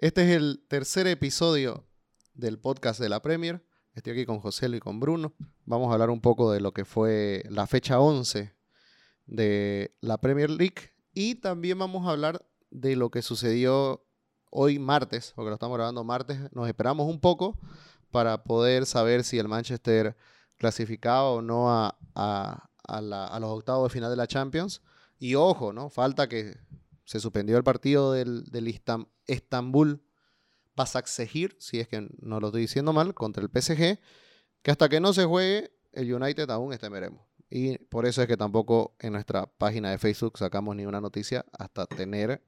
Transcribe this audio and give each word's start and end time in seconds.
Este 0.00 0.22
es 0.22 0.34
el 0.34 0.64
tercer 0.66 1.06
episodio 1.06 1.84
del 2.32 2.58
podcast 2.58 2.98
de 2.98 3.10
la 3.10 3.20
Premier. 3.20 3.62
Estoy 3.92 4.14
aquí 4.14 4.24
con 4.24 4.40
José 4.40 4.66
y 4.68 4.80
con 4.80 4.98
Bruno. 4.98 5.34
Vamos 5.66 5.90
a 5.90 5.92
hablar 5.92 6.08
un 6.08 6.22
poco 6.22 6.50
de 6.50 6.58
lo 6.58 6.72
que 6.72 6.86
fue 6.86 7.44
la 7.50 7.66
fecha 7.66 8.00
11 8.00 8.50
de 9.26 9.94
la 10.00 10.16
Premier 10.16 10.48
League 10.48 10.94
y 11.12 11.34
también 11.34 11.78
vamos 11.78 12.06
a 12.06 12.12
hablar 12.12 12.46
de 12.70 12.96
lo 12.96 13.10
que 13.10 13.20
sucedió 13.20 14.02
hoy 14.48 14.78
martes, 14.78 15.34
porque 15.36 15.50
lo 15.50 15.56
estamos 15.56 15.76
grabando 15.76 16.02
martes. 16.02 16.50
Nos 16.52 16.66
esperamos 16.66 17.06
un 17.06 17.20
poco 17.20 17.58
para 18.10 18.42
poder 18.42 18.86
saber 18.86 19.22
si 19.22 19.38
el 19.38 19.48
Manchester 19.48 20.16
clasificaba 20.56 21.28
o 21.28 21.42
no 21.42 21.66
a, 21.68 22.70
los 23.38 23.50
octavos 23.50 23.90
de 23.90 23.92
final 23.92 24.08
de 24.08 24.16
la 24.16 24.26
Champions. 24.26 24.80
Y 25.18 25.34
ojo, 25.34 25.74
¿no? 25.74 25.90
Falta 25.90 26.26
que 26.26 26.56
se 27.10 27.18
suspendió 27.18 27.56
el 27.56 27.64
partido 27.64 28.12
del, 28.12 28.44
del 28.52 28.72
Estambul 29.26 30.00
Basaksehir, 30.76 31.56
si 31.58 31.80
es 31.80 31.88
que 31.88 32.08
no 32.20 32.38
lo 32.38 32.46
estoy 32.46 32.60
diciendo 32.60 32.92
mal, 32.92 33.14
contra 33.14 33.42
el 33.42 33.50
PSG, 33.50 33.98
que 34.62 34.70
hasta 34.70 34.88
que 34.88 35.00
no 35.00 35.12
se 35.12 35.24
juegue, 35.24 35.72
el 35.90 36.14
United 36.14 36.48
aún 36.50 36.72
está 36.72 36.88
veremos. 36.88 37.26
Y 37.50 37.78
por 37.78 38.06
eso 38.06 38.22
es 38.22 38.28
que 38.28 38.36
tampoco 38.36 38.94
en 39.00 39.14
nuestra 39.14 39.46
página 39.46 39.90
de 39.90 39.98
Facebook 39.98 40.38
sacamos 40.38 40.76
ninguna 40.76 41.00
noticia 41.00 41.44
hasta 41.58 41.84
tener 41.84 42.44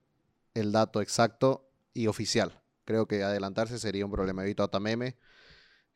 el 0.55 0.71
dato 0.71 1.03
exacto 1.03 1.69
y 1.93 2.07
oficial. 2.07 2.63
Creo 2.85 3.09
que 3.09 3.25
adelantarse 3.25 3.81
sería 3.81 4.05
un 4.05 4.13
problema. 4.13 4.45
Evito 4.45 4.71
a 4.73 4.79
meme. 4.79 5.17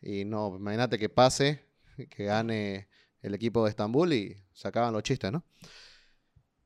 Y 0.01 0.25
no, 0.25 0.57
imagínate 0.57 0.99
que 0.99 1.09
pase, 1.09 1.69
que 2.11 2.25
gane 2.25 2.89
el 3.21 3.33
equipo 3.33 3.63
de 3.63 3.71
Estambul 3.71 4.13
y 4.13 4.43
se 4.53 4.67
acaban 4.67 4.93
los 4.93 5.05
chistes, 5.05 5.31
¿no? 5.31 5.45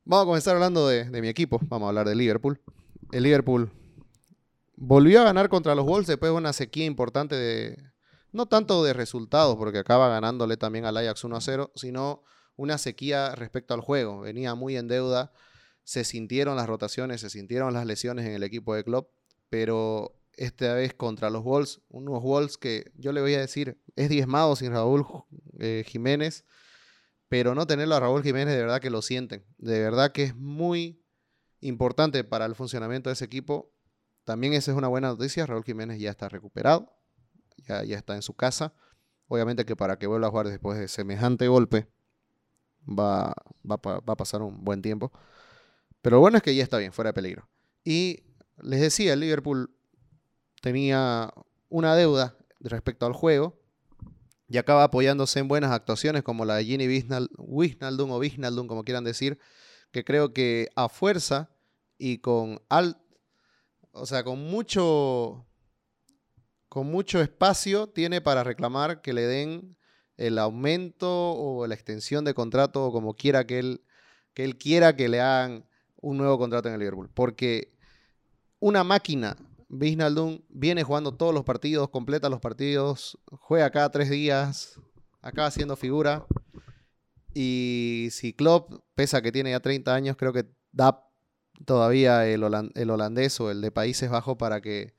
Vamos 0.03 0.23
a 0.23 0.25
comenzar 0.25 0.55
hablando 0.55 0.87
de, 0.87 1.05
mi 1.21 1.27
equipo. 1.27 1.59
Vamos 1.63 1.85
a 1.85 1.89
hablar 1.89 2.07
de 2.07 2.15
Liverpool. 2.15 2.59
El 3.11 3.23
Liverpool 3.23 3.71
volvió 4.75 5.21
a 5.21 5.23
ganar 5.23 5.47
contra 5.47 5.75
los 5.75 5.85
Wolves 5.85 6.07
después 6.07 6.31
de 6.31 6.37
una 6.37 6.53
sequía 6.53 6.85
importante 6.85 7.35
de, 7.35 7.77
no 8.31 8.47
tanto 8.47 8.83
de 8.83 8.93
resultados, 8.93 9.55
porque 9.57 9.77
acaba 9.77 10.09
ganándole 10.09 10.57
también 10.57 10.85
al 10.85 10.97
Ajax 10.97 11.23
1 11.23 11.35
a 11.35 11.41
0, 11.41 11.71
sino 11.75 12.23
una 12.55 12.79
sequía 12.79 13.35
respecto 13.35 13.75
al 13.75 13.81
juego. 13.81 14.21
Venía 14.21 14.55
muy 14.55 14.75
en 14.75 14.87
deuda, 14.87 15.31
se 15.83 16.03
sintieron 16.03 16.55
las 16.55 16.67
rotaciones, 16.67 17.21
se 17.21 17.29
sintieron 17.29 17.71
las 17.73 17.85
lesiones 17.85 18.25
en 18.25 18.33
el 18.33 18.41
equipo 18.41 18.73
de 18.73 18.83
club, 18.83 19.07
pero 19.49 20.19
esta 20.33 20.73
vez 20.73 20.95
contra 20.95 21.29
los 21.29 21.43
Wolves, 21.43 21.81
unos 21.89 22.23
Wolves 22.23 22.57
que 22.57 22.91
yo 22.95 23.11
le 23.11 23.21
voy 23.21 23.35
a 23.35 23.39
decir, 23.39 23.79
es 23.95 24.09
diezmado 24.09 24.55
sin 24.55 24.71
Raúl 24.71 25.05
eh, 25.59 25.83
Jiménez, 25.85 26.43
pero 27.31 27.55
no 27.55 27.65
tenerlo 27.65 27.95
a 27.95 28.01
Raúl 28.01 28.23
Jiménez 28.23 28.53
de 28.53 28.61
verdad 28.61 28.81
que 28.81 28.89
lo 28.89 29.01
sienten. 29.01 29.45
De 29.57 29.79
verdad 29.79 30.11
que 30.11 30.23
es 30.23 30.35
muy 30.35 31.01
importante 31.61 32.25
para 32.25 32.45
el 32.45 32.55
funcionamiento 32.55 33.09
de 33.09 33.13
ese 33.13 33.23
equipo. 33.23 33.71
También 34.25 34.51
esa 34.51 34.71
es 34.71 34.77
una 34.77 34.89
buena 34.89 35.07
noticia, 35.07 35.45
Raúl 35.45 35.63
Jiménez 35.63 35.97
ya 35.97 36.09
está 36.09 36.27
recuperado 36.27 36.91
ya, 37.65 37.83
está 37.83 38.15
en 38.15 38.21
su 38.21 38.33
casa. 38.33 38.73
Obviamente 39.29 39.63
que 39.63 39.77
para 39.77 39.97
que 39.97 40.07
vuelva 40.07 40.27
a 40.27 40.29
jugar 40.29 40.49
después 40.49 40.77
de 40.77 40.89
semejante 40.89 41.47
golpe 41.47 41.87
va, 42.85 43.33
va, 43.63 43.75
a 43.75 44.15
pasar 44.17 44.41
un 44.41 44.65
buen 44.65 44.81
tiempo. 44.81 45.13
Pero 46.01 46.19
bueno 46.19 46.35
es 46.35 46.43
que 46.43 46.53
ya 46.53 46.63
está 46.63 46.79
bien, 46.79 46.91
fuera 46.91 47.11
de 47.11 47.13
peligro. 47.13 47.47
Y 47.85 48.25
les 48.61 48.81
decía, 48.81 49.13
el 49.13 49.21
Liverpool 49.21 49.73
tenía 50.61 51.33
una 51.69 51.95
deuda 51.95 52.35
respecto 52.59 53.05
al 53.05 53.13
juego 53.13 53.60
y 54.51 54.57
acaba 54.57 54.83
apoyándose 54.83 55.39
en 55.39 55.47
buenas 55.47 55.71
actuaciones 55.71 56.23
como 56.23 56.43
la 56.43 56.55
de 56.55 56.65
Gini 56.65 56.85
Wijnaldum 56.87 58.11
o 58.11 58.17
Wijnaldum, 58.17 58.67
como 58.67 58.83
quieran 58.83 59.05
decir, 59.05 59.39
que 59.91 60.03
creo 60.03 60.33
que 60.33 60.67
a 60.75 60.89
fuerza 60.89 61.49
y 61.97 62.17
con 62.17 62.61
al, 62.67 63.01
o 63.93 64.05
sea, 64.05 64.25
con 64.25 64.39
mucho 64.39 65.47
con 66.67 66.87
mucho 66.87 67.21
espacio 67.21 67.87
tiene 67.87 68.19
para 68.19 68.43
reclamar 68.43 69.01
que 69.01 69.13
le 69.13 69.21
den 69.21 69.77
el 70.17 70.37
aumento 70.37 71.31
o 71.31 71.65
la 71.65 71.75
extensión 71.75 72.25
de 72.25 72.33
contrato 72.33 72.85
o 72.85 72.91
como 72.91 73.13
quiera 73.13 73.47
que 73.47 73.59
él, 73.59 73.85
que 74.33 74.43
él 74.43 74.57
quiera 74.57 74.97
que 74.97 75.07
le 75.07 75.21
hagan 75.21 75.65
un 75.95 76.17
nuevo 76.17 76.37
contrato 76.37 76.67
en 76.67 76.73
el 76.73 76.79
Liverpool. 76.81 77.09
Porque 77.13 77.73
una 78.59 78.83
máquina, 78.83 79.37
Bisnaldum, 79.73 80.41
viene 80.49 80.83
jugando 80.83 81.13
todos 81.13 81.33
los 81.33 81.45
partidos, 81.45 81.89
completa 81.89 82.29
los 82.29 82.41
partidos, 82.41 83.17
juega 83.31 83.69
cada 83.71 83.89
tres 83.89 84.09
días, 84.09 84.77
acaba 85.21 85.49
siendo 85.49 85.77
figura. 85.77 86.25
Y 87.33 88.09
si 88.11 88.33
Klopp, 88.33 88.73
pesa 88.95 89.21
que 89.21 89.31
tiene 89.31 89.51
ya 89.51 89.61
30 89.61 89.95
años, 89.95 90.17
creo 90.17 90.33
que 90.33 90.45
da 90.73 91.07
todavía 91.65 92.27
el, 92.27 92.43
el 92.75 92.89
holandés 92.89 93.39
o 93.39 93.49
el 93.49 93.61
de 93.61 93.71
Países 93.71 94.09
Bajos 94.09 94.35
para 94.35 94.59
que 94.59 94.93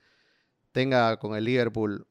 tenga 0.72 1.18
con 1.18 1.36
el 1.36 1.44
Liverpool 1.44 2.06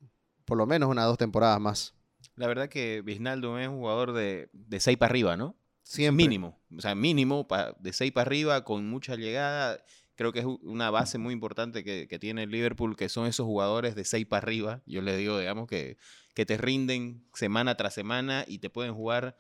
por 0.46 0.58
lo 0.58 0.68
menos 0.68 0.88
unas 0.88 1.06
dos 1.06 1.18
temporadas 1.18 1.60
más. 1.60 1.96
La 2.36 2.46
verdad 2.46 2.70
que 2.70 3.02
Bisnaldo 3.02 3.58
es 3.58 3.68
un 3.68 3.80
jugador 3.80 4.14
de, 4.14 4.50
de 4.54 4.80
seis 4.80 4.98
para 4.98 5.10
arriba, 5.10 5.36
¿no? 5.36 5.56
Siempre. 5.82 6.26
Mínimo. 6.26 6.62
O 6.78 6.80
sea, 6.80 6.94
mínimo 6.94 7.48
de 7.80 7.92
seis 7.92 8.12
para 8.12 8.28
arriba, 8.28 8.64
con 8.64 8.88
mucha 8.88 9.16
llegada. 9.16 9.84
Creo 10.22 10.32
que 10.32 10.42
es 10.42 10.46
una 10.46 10.92
base 10.92 11.18
muy 11.18 11.34
importante 11.34 11.84
que, 11.84 12.20
tiene 12.20 12.44
el 12.44 12.52
Liverpool, 12.52 12.96
que 12.96 13.10
son 13.10 13.26
esos 13.26 13.48
jugadores 13.48 13.96
de 13.96 14.06
seis 14.06 14.28
para 14.28 14.44
arriba. 14.44 14.84
Yo 14.86 15.02
les 15.02 15.18
digo, 15.18 15.40
digamos, 15.40 15.68
que, 15.68 15.98
que 16.36 16.46
te 16.46 16.58
rinden 16.58 17.26
semana 17.34 17.76
tras 17.76 17.96
semana 17.96 18.46
y 18.48 18.60
te 18.60 18.70
pueden 18.70 18.94
jugar 18.94 19.36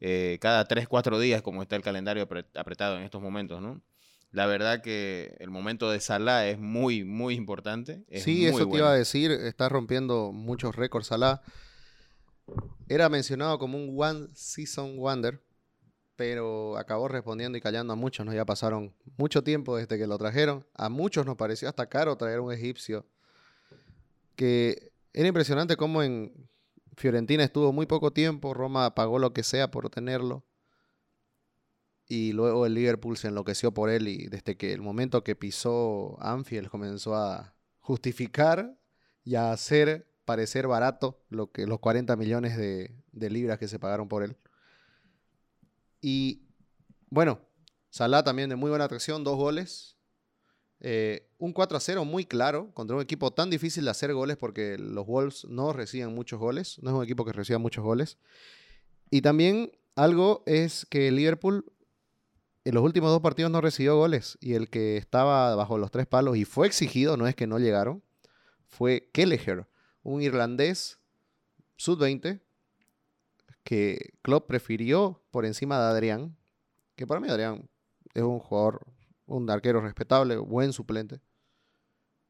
eh, 0.00 0.36
cada 0.42 0.66
tres, 0.66 0.86
cuatro 0.86 1.18
días, 1.18 1.40
como 1.40 1.62
está 1.62 1.76
el 1.76 1.82
calendario 1.82 2.28
apretado 2.54 2.98
en 2.98 3.04
estos 3.04 3.22
momentos, 3.22 3.62
¿no? 3.62 3.80
La 4.30 4.44
verdad 4.44 4.82
que 4.82 5.34
el 5.40 5.48
momento 5.48 5.90
de 5.90 5.98
Salah 5.98 6.46
es 6.46 6.58
muy, 6.58 7.04
muy 7.04 7.34
importante. 7.34 8.04
sí, 8.12 8.44
eso 8.44 8.68
te 8.68 8.76
iba 8.76 8.90
a 8.90 8.94
decir. 8.94 9.30
Está 9.30 9.70
rompiendo 9.70 10.32
muchos 10.32 10.76
récords 10.76 11.06
Salah. 11.06 11.40
Era 12.90 13.08
mencionado 13.08 13.58
como 13.58 13.78
un 13.78 13.96
One 13.98 14.28
Season 14.34 14.98
Wonder, 14.98 15.40
pero 16.18 16.76
acabó 16.76 17.06
respondiendo 17.06 17.56
y 17.56 17.60
callando 17.60 17.92
a 17.92 17.96
muchos. 17.96 18.26
¿no? 18.26 18.34
Ya 18.34 18.44
pasaron 18.44 18.92
mucho 19.16 19.44
tiempo 19.44 19.76
desde 19.76 19.96
que 19.96 20.08
lo 20.08 20.18
trajeron. 20.18 20.66
A 20.74 20.88
muchos 20.88 21.24
nos 21.24 21.36
pareció 21.36 21.68
hasta 21.68 21.88
caro 21.88 22.16
traer 22.16 22.40
un 22.40 22.52
egipcio. 22.52 23.06
Que 24.34 24.90
era 25.12 25.28
impresionante 25.28 25.76
cómo 25.76 26.02
en 26.02 26.50
Fiorentina 26.96 27.44
estuvo 27.44 27.72
muy 27.72 27.86
poco 27.86 28.12
tiempo. 28.12 28.52
Roma 28.52 28.96
pagó 28.96 29.20
lo 29.20 29.32
que 29.32 29.44
sea 29.44 29.70
por 29.70 29.90
tenerlo 29.90 30.44
y 32.08 32.32
luego 32.32 32.66
el 32.66 32.74
Liverpool 32.74 33.16
se 33.16 33.28
enloqueció 33.28 33.72
por 33.72 33.88
él 33.88 34.08
y 34.08 34.26
desde 34.26 34.56
que 34.56 34.72
el 34.72 34.80
momento 34.80 35.22
que 35.22 35.36
pisó 35.36 36.16
Anfield 36.20 36.68
comenzó 36.68 37.14
a 37.14 37.54
justificar 37.78 38.76
y 39.22 39.36
a 39.36 39.52
hacer 39.52 40.10
parecer 40.24 40.66
barato 40.66 41.22
lo 41.28 41.52
que, 41.52 41.68
los 41.68 41.78
40 41.78 42.16
millones 42.16 42.56
de, 42.56 42.90
libras 43.12 43.60
que 43.60 43.68
se 43.68 43.78
pagaron 43.78 44.08
por 44.08 44.24
él. 44.24 44.36
Y 46.00 46.42
bueno, 47.10 47.40
Salah 47.90 48.22
también 48.22 48.48
de 48.50 48.56
muy 48.56 48.70
buena 48.70 48.84
atracción, 48.84 49.24
dos 49.24 49.36
goles. 49.36 49.96
Eh, 50.80 51.28
un 51.38 51.52
4 51.52 51.76
a 51.76 51.80
0 51.80 52.04
muy 52.04 52.24
claro 52.24 52.72
contra 52.72 52.96
un 52.96 53.02
equipo 53.02 53.32
tan 53.32 53.50
difícil 53.50 53.84
de 53.84 53.90
hacer 53.90 54.12
goles 54.14 54.36
porque 54.36 54.78
los 54.78 55.06
Wolves 55.06 55.44
no 55.48 55.72
reciben 55.72 56.14
muchos 56.14 56.38
goles, 56.38 56.78
no 56.82 56.90
es 56.90 56.96
un 56.96 57.02
equipo 57.02 57.24
que 57.24 57.32
reciba 57.32 57.58
muchos 57.58 57.82
goles. 57.82 58.18
Y 59.10 59.22
también 59.22 59.72
algo 59.96 60.44
es 60.46 60.86
que 60.86 61.10
Liverpool 61.10 61.64
en 62.64 62.74
los 62.74 62.84
últimos 62.84 63.10
dos 63.10 63.22
partidos 63.22 63.50
no 63.50 63.60
recibió 63.60 63.96
goles 63.96 64.36
y 64.40 64.54
el 64.54 64.68
que 64.68 64.98
estaba 64.98 65.54
bajo 65.56 65.78
los 65.78 65.90
tres 65.90 66.06
palos 66.06 66.36
y 66.36 66.44
fue 66.44 66.66
exigido, 66.66 67.16
no 67.16 67.26
es 67.26 67.34
que 67.34 67.46
no 67.46 67.58
llegaron, 67.58 68.02
fue 68.66 69.08
Kelleher, 69.12 69.66
un 70.02 70.20
irlandés 70.22 70.98
sub-20 71.76 72.42
que 73.64 74.12
Klopp 74.22 74.46
prefirió 74.46 75.22
por 75.38 75.46
encima 75.46 75.78
de 75.78 75.86
Adrián, 75.86 76.36
que 76.96 77.06
para 77.06 77.20
mí 77.20 77.28
Adrián 77.28 77.70
es 78.12 78.24
un 78.24 78.40
jugador, 78.40 78.84
un 79.24 79.48
arquero 79.48 79.80
respetable, 79.80 80.36
buen 80.36 80.72
suplente, 80.72 81.20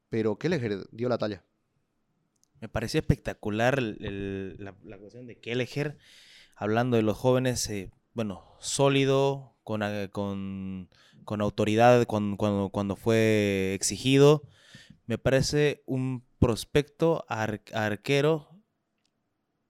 pero 0.09 0.37
Kelleher 0.37 0.85
dio 0.91 1.09
la 1.09 1.17
talla. 1.17 1.43
Me 2.61 2.69
pareció 2.69 2.99
espectacular 2.99 3.81
la, 3.81 4.97
cuestión 4.99 5.25
de 5.25 5.39
Kelleher, 5.39 5.97
hablando 6.55 6.97
de 6.97 7.01
los 7.01 7.17
jóvenes, 7.17 7.67
eh, 7.71 7.89
bueno, 8.13 8.45
sólido, 8.59 9.55
con, 9.63 9.81
con, 10.11 10.87
con 11.25 11.41
autoridad 11.41 12.05
cuando, 12.05 12.69
cuando, 12.69 12.95
fue 12.95 13.73
exigido. 13.73 14.43
Me 15.07 15.17
parece 15.17 15.81
un 15.87 16.23
prospecto 16.37 17.25
arquero 17.27 18.58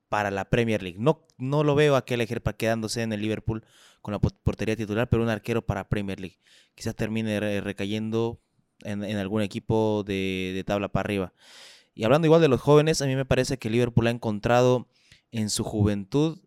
para 0.10 0.32
la 0.32 0.50
Premier 0.50 0.84
League. 0.84 0.98
No, 1.00 1.26
no 1.38 1.64
lo 1.64 1.76
veo 1.76 1.96
a 1.96 2.06
Kelleher 2.06 2.42
quedándose 2.42 3.02
en 3.02 3.14
el 3.14 3.22
Liverpool 3.22 3.64
con 4.02 4.12
la 4.12 4.20
portería 4.20 4.76
titular, 4.76 5.08
pero 5.10 5.24
un 5.24 5.30
arquero 5.30 5.66
para 5.66 5.88
Premier 5.88 6.20
League. 6.20 6.40
Quizás 6.76 6.96
termine 6.96 7.62
recayendo 7.62 8.42
en, 8.84 9.04
algún 9.04 9.42
equipo 9.42 10.04
de, 10.06 10.52
de, 10.56 10.64
tabla 10.64 10.90
para 10.90 11.06
arriba. 11.06 11.34
Y 11.94 12.04
hablando 12.04 12.26
igual 12.26 12.42
de 12.42 12.48
los 12.48 12.62
jóvenes, 12.62 13.02
a 13.02 13.06
mí 13.06 13.16
me 13.16 13.26
parece 13.26 13.58
que 13.58 13.70
Liverpool 13.70 14.08
ha 14.08 14.12
encontrado 14.12 14.88
en 15.32 15.50
su 15.50 15.64
juventud 15.64 16.40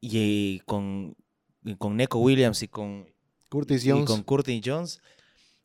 y 0.00 0.60
con 0.60 1.16
con 1.78 1.96
Neko 1.96 2.18
Williams 2.18 2.62
y 2.62 2.68
con 2.68 3.06
Curtis 3.48 3.82
Jones. 3.84 4.06
con 4.06 4.22
Curtis 4.22 4.60
Jones, 4.64 5.02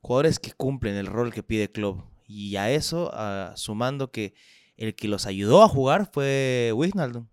jugadores 0.02 0.40
que 0.40 0.52
cumplen 0.52 0.96
el 0.96 1.08
rol 1.08 1.34
que 1.34 1.44
pide 1.44 1.72
Club 1.72 2.04
Y 2.28 2.56
a 2.56 2.72
eso, 2.72 3.12
ah, 3.14 3.54
sumando 3.56 4.12
que 4.12 4.34
el 4.78 4.96
que 4.96 5.08
los 5.08 5.26
ayudó 5.26 5.64
a 5.64 5.68
jugar 5.70 6.10
fue 6.12 6.72
Wijnaldum. 6.76 7.28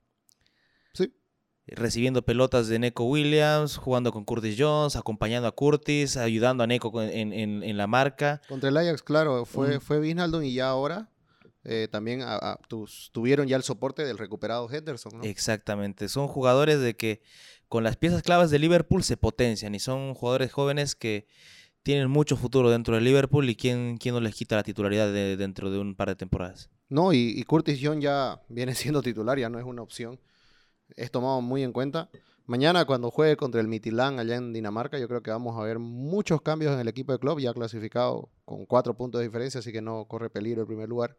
Sí. 0.95 1.13
Recibiendo 1.67 2.23
pelotas 2.23 2.69
de 2.69 2.79
Neko 2.79 3.05
Williams, 3.05 3.77
jugando 3.77 4.13
con 4.13 4.25
Curtis 4.25 4.57
Jones, 4.59 4.97
acompañando 4.97 5.49
a 5.49 5.53
Curtis, 5.53 6.17
ayudando 6.17 6.65
a 6.65 6.67
Neko 6.67 6.91
con- 6.93 7.05
en, 7.09 7.33
en- 7.33 7.63
en 7.63 7.77
la 7.77 7.87
marca. 7.87 8.41
Contra 8.49 8.69
el 8.69 8.77
Ajax, 8.77 9.03
claro, 9.03 9.45
fue, 9.45 9.79
Mm. 9.79 9.81
fue 9.81 10.01
Wijnaldum 10.01 10.43
y 10.45 10.55
ya 10.55 10.69
ahora 10.69 11.09
eh, 11.65 11.87
también 11.93 12.23
a- 12.23 12.35
a- 12.35 12.59
tus- 12.69 13.11
tuvieron 13.13 13.47
ya 13.47 13.55
el 13.57 13.63
soporte 13.63 14.05
del 14.05 14.19
recuperado 14.19 14.69
Henderson. 14.69 15.13
¿no? 15.19 15.23
Exactamente. 15.23 16.09
Son 16.09 16.27
jugadores 16.27 16.81
de 16.81 16.97
que 16.97 17.23
con 17.69 17.85
las 17.85 17.97
piezas 17.97 18.23
claves 18.25 18.51
de 18.51 18.59
Liverpool 18.59 19.05
se 19.05 19.17
potencian 19.17 19.73
y 19.77 19.79
son 19.79 20.13
jugadores 20.15 20.51
jóvenes 20.53 20.97
que 20.97 21.29
tienen 21.85 22.11
mucho 22.11 22.37
futuro 22.37 22.69
dentro 22.69 22.97
de 22.97 23.01
Liverpool 23.01 23.49
y 23.49 23.55
quién, 23.55 23.97
quién 23.99 24.13
no 24.13 24.21
les 24.21 24.35
quita 24.35 24.57
la 24.57 24.65
titularidad 24.65 25.13
de- 25.13 25.37
dentro 25.37 25.71
de 25.71 25.79
un 25.79 25.95
par 25.95 26.09
de 26.09 26.17
temporadas. 26.17 26.69
No, 26.93 27.15
y, 27.15 27.33
y 27.37 27.43
Curtis 27.45 27.81
Jones 27.83 28.05
ya 28.05 28.43
viene 28.49 28.75
siendo 28.75 29.01
titular, 29.03 29.39
ya 29.39 29.49
no 29.49 29.59
es 29.59 29.65
una 29.65 29.83
opción. 29.83 30.21
Es 30.97 31.11
tomado 31.11 31.41
muy 31.41 31.63
en 31.63 31.73
cuenta. 31.73 32.11
Mañana 32.47 32.85
cuando 32.85 33.11
juegue 33.11 33.37
contra 33.37 33.61
el 33.61 33.69
Midtjylland 33.69 34.21
allá 34.21 34.37
en 34.37 34.53
Dinamarca, 34.53 34.99
yo 34.99 35.09
creo 35.09 35.23
que 35.23 35.31
vamos 35.31 35.59
a 35.59 35.65
ver 35.65 35.79
muchos 35.79 36.43
cambios 36.43 36.73
en 36.75 36.81
el 36.81 36.89
equipo 36.89 37.13
de 37.13 37.19
club, 37.19 37.41
ya 37.41 37.55
clasificado 37.55 38.31
con 38.45 38.67
cuatro 38.67 38.95
puntos 38.97 39.21
de 39.21 39.29
diferencia, 39.29 39.61
así 39.61 39.73
que 39.73 39.83
no 39.83 40.07
corre 40.07 40.31
peligro 40.31 40.63
el 40.63 40.67
primer 40.69 40.89
lugar. 40.89 41.17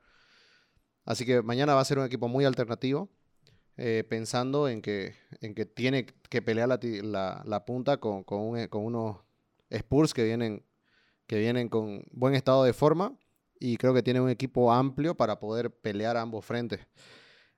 Así 1.05 1.25
que 1.25 1.41
mañana 1.41 1.73
va 1.75 1.81
a 1.81 1.85
ser 1.85 1.99
un 1.99 2.05
equipo 2.05 2.27
muy 2.27 2.45
alternativo, 2.45 3.09
eh, 3.77 4.05
pensando 4.09 4.69
en 4.69 4.81
que, 4.81 5.15
en 5.41 5.55
que 5.55 5.65
tiene 5.65 6.05
que 6.29 6.41
pelear 6.41 6.69
la, 6.69 7.43
la- 7.45 7.65
punta 7.65 7.97
con, 7.97 8.23
con 8.23 8.59
unos 8.73 9.17
Spurs 9.69 10.13
que 10.13 10.23
vienen, 10.25 10.65
que 11.27 11.39
vienen 11.39 11.69
con 11.69 12.05
buen 12.11 12.35
estado 12.35 12.63
de 12.63 12.73
forma 12.73 13.17
y 13.63 13.77
creo 13.77 13.94
que 13.94 14.04
tiene 14.04 14.19
un 14.19 14.30
equipo 14.30 14.74
amplio 14.74 15.15
para 15.15 15.39
poder 15.39 15.71
pelear 15.71 16.18
a 16.18 16.21
ambos 16.21 16.44
frentes. 16.44 16.86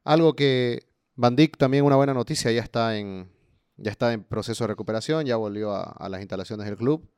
Algo 0.03 0.35
que 0.35 0.87
Van 1.15 1.35
Dijk 1.35 1.57
también 1.57 1.83
una 1.83 1.95
buena 1.95 2.13
noticia, 2.13 2.51
ya 2.51 2.61
está 2.61 2.95
en, 2.95 3.27
ya 3.75 3.89
está 3.89 4.13
en 4.13 4.23
proceso 4.23 4.65
de 4.65 4.67
recuperación, 4.67 5.25
ya 5.25 5.35
volvió 5.35 5.73
a, 5.73 6.07
las 6.07 6.21
instalaciones 6.21 6.67
del 6.67 6.77
club. 6.77 7.09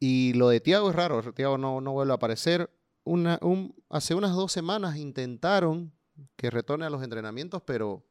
Y 0.00 0.32
lo 0.32 0.48
de 0.48 0.58
Thiago 0.58 0.90
es 0.90 0.96
raro, 0.96 1.22
Thiago 1.32 1.56
no, 1.56 1.80
no 1.80 1.92
vuelve 1.92 2.10
a 2.10 2.16
aparecer. 2.16 2.70
Una, 3.04 3.38
un- 3.40 3.72
hace 3.88 4.16
unas 4.16 4.32
dos 4.32 4.50
semanas 4.50 4.96
intentaron 4.96 5.92
que 6.34 6.50
retorne 6.50 6.86
a 6.86 6.90
los 6.90 7.04
entrenamientos, 7.04 7.62
pero, 7.62 8.04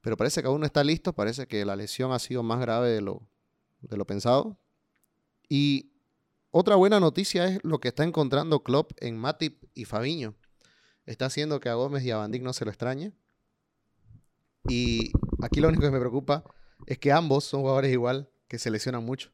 pero 0.00 0.16
parece 0.16 0.40
que 0.40 0.48
aún 0.48 0.60
no 0.60 0.66
está 0.66 0.82
listo, 0.82 1.12
parece 1.12 1.46
que 1.46 1.66
la 1.66 1.76
lesión 1.76 2.12
ha 2.12 2.18
sido 2.18 2.42
más 2.42 2.60
grave 2.60 2.88
de 2.88 3.02
lo, 3.02 3.28
de 3.82 3.98
lo 3.98 4.06
pensado. 4.06 4.56
Y 5.50 5.92
otra 6.50 6.76
buena 6.76 7.00
noticia 7.00 7.46
es 7.46 7.60
lo 7.62 7.78
que 7.80 7.88
está 7.88 8.04
encontrando 8.04 8.62
Klopp 8.62 8.92
en 8.98 9.18
Matip 9.18 9.64
y 9.74 9.84
Fabiño. 9.84 10.34
Está 11.06 11.26
haciendo 11.26 11.60
que 11.60 11.68
a 11.68 11.74
Gómez 11.74 12.04
y 12.04 12.10
a 12.10 12.16
Van 12.16 12.30
Dijk 12.30 12.42
no 12.42 12.52
se 12.52 12.64
lo 12.64 12.70
extrañe. 12.70 13.12
Y 14.68 15.12
aquí 15.42 15.60
lo 15.60 15.68
único 15.68 15.82
que 15.82 15.90
me 15.90 15.98
preocupa 15.98 16.44
es 16.86 16.98
que 16.98 17.12
ambos 17.12 17.44
son 17.44 17.60
jugadores 17.60 17.92
igual 17.92 18.30
que 18.48 18.58
se 18.58 18.70
lesionan 18.70 19.04
mucho. 19.04 19.30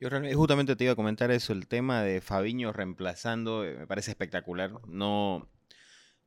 Yo 0.00 0.08
realmente, 0.08 0.34
justamente 0.34 0.76
te 0.76 0.84
iba 0.84 0.94
a 0.94 0.96
comentar 0.96 1.30
eso, 1.30 1.52
el 1.52 1.68
tema 1.68 2.02
de 2.02 2.20
Fabiño 2.20 2.72
reemplazando, 2.72 3.64
eh, 3.64 3.76
me 3.78 3.86
parece 3.86 4.10
espectacular. 4.10 4.72
No, 4.86 5.48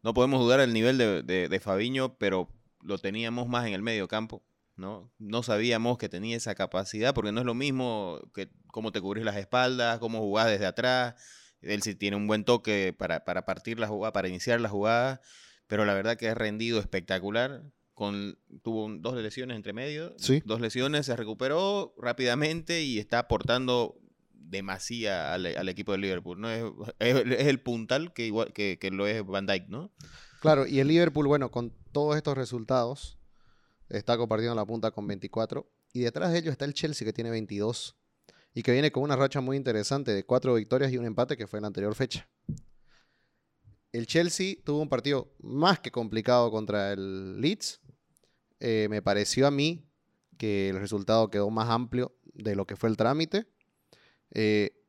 no 0.03 0.13
podemos 0.13 0.41
dudar 0.41 0.59
del 0.59 0.73
nivel 0.73 0.97
de, 0.97 1.23
de 1.23 1.59
Fabiño, 1.59 2.15
pero 2.17 2.49
lo 2.81 2.97
teníamos 2.97 3.47
más 3.47 3.65
en 3.65 3.73
el 3.73 3.81
medio 3.81 4.07
campo, 4.07 4.43
¿no? 4.75 5.11
No 5.19 5.43
sabíamos 5.43 5.97
que 5.97 6.09
tenía 6.09 6.35
esa 6.37 6.55
capacidad, 6.55 7.13
porque 7.13 7.31
no 7.31 7.39
es 7.41 7.45
lo 7.45 7.53
mismo 7.53 8.19
que 8.33 8.49
cómo 8.67 8.91
te 8.91 9.01
cubrís 9.01 9.23
las 9.25 9.37
espaldas, 9.37 9.99
cómo 9.99 10.19
jugás 10.19 10.47
desde 10.47 10.65
atrás. 10.65 11.15
Él 11.61 11.81
sí 11.81 11.95
tiene 11.95 12.17
un 12.17 12.27
buen 12.27 12.43
toque 12.43 12.93
para, 12.97 13.23
para 13.23 13.45
partir 13.45 13.79
la 13.79 13.87
jugada, 13.87 14.11
para 14.13 14.27
iniciar 14.27 14.59
la 14.59 14.69
jugada, 14.69 15.21
pero 15.67 15.85
la 15.85 15.93
verdad 15.93 16.17
que 16.17 16.29
ha 16.29 16.35
rendido 16.35 16.79
espectacular. 16.79 17.63
Con, 17.93 18.39
tuvo 18.63 18.85
un- 18.85 19.03
dos 19.03 19.15
lesiones 19.15 19.55
entre 19.55 19.71
medio, 19.71 20.15
Sí. 20.17 20.41
dos 20.45 20.59
lesiones, 20.59 21.05
se 21.05 21.15
recuperó 21.15 21.93
rápidamente 21.99 22.81
y 22.81 22.97
está 22.97 23.19
aportando 23.19 23.99
demasía 24.33 25.33
al, 25.33 25.45
al 25.45 25.69
equipo 25.69 25.91
de 25.91 25.99
Liverpool. 25.99 26.39
¿no? 26.41 26.49
Es, 26.49 26.63
es- 26.99 27.15
es 27.39 27.47
el 27.47 27.59
puntal 27.61 28.11
que, 28.13 28.25
igual, 28.25 28.51
que, 28.53 28.77
que 28.79 28.91
lo 28.91 29.05
es 29.07 29.23
Van 29.25 29.45
Dijk, 29.45 29.67
¿no? 29.69 29.91
Claro, 30.41 30.65
y 30.67 30.79
el 30.79 30.87
Liverpool, 30.87 31.27
bueno, 31.27 31.51
con 31.51 31.71
todos 31.91 32.17
estos 32.17 32.35
resultados, 32.37 33.17
está 33.97 34.17
compartiendo 34.17 34.55
la 34.55 34.65
punta 34.65 34.91
con 34.91 35.07
24. 35.07 35.69
Y 35.93 36.01
detrás 36.01 36.31
de 36.31 36.39
ellos 36.39 36.51
está 36.51 36.65
el 36.65 36.73
Chelsea, 36.73 37.05
que 37.05 37.13
tiene 37.13 37.29
22. 37.29 37.95
Y 38.53 38.63
que 38.63 38.71
viene 38.71 38.91
con 38.91 39.03
una 39.03 39.15
racha 39.15 39.41
muy 39.41 39.57
interesante 39.57 40.11
de 40.11 40.25
cuatro 40.25 40.53
victorias 40.55 40.91
y 40.91 40.97
un 40.97 41.05
empate, 41.05 41.37
que 41.37 41.47
fue 41.47 41.57
en 41.57 41.63
la 41.63 41.67
anterior 41.67 41.95
fecha. 41.95 42.29
El 43.91 44.07
Chelsea 44.07 44.55
tuvo 44.63 44.81
un 44.81 44.89
partido 44.89 45.33
más 45.39 45.79
que 45.79 45.91
complicado 45.91 46.49
contra 46.51 46.93
el 46.93 47.39
Leeds. 47.39 47.81
Eh, 48.59 48.87
me 48.89 49.01
pareció 49.01 49.45
a 49.47 49.51
mí 49.51 49.87
que 50.37 50.69
el 50.69 50.79
resultado 50.79 51.29
quedó 51.29 51.49
más 51.49 51.69
amplio 51.69 52.15
de 52.33 52.55
lo 52.55 52.65
que 52.65 52.75
fue 52.75 52.89
el 52.89 52.97
trámite. 52.97 53.47
Eh, 54.31 54.83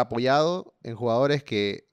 apoyado 0.00 0.76
en 0.82 0.96
jugadores 0.96 1.44
que 1.44 1.88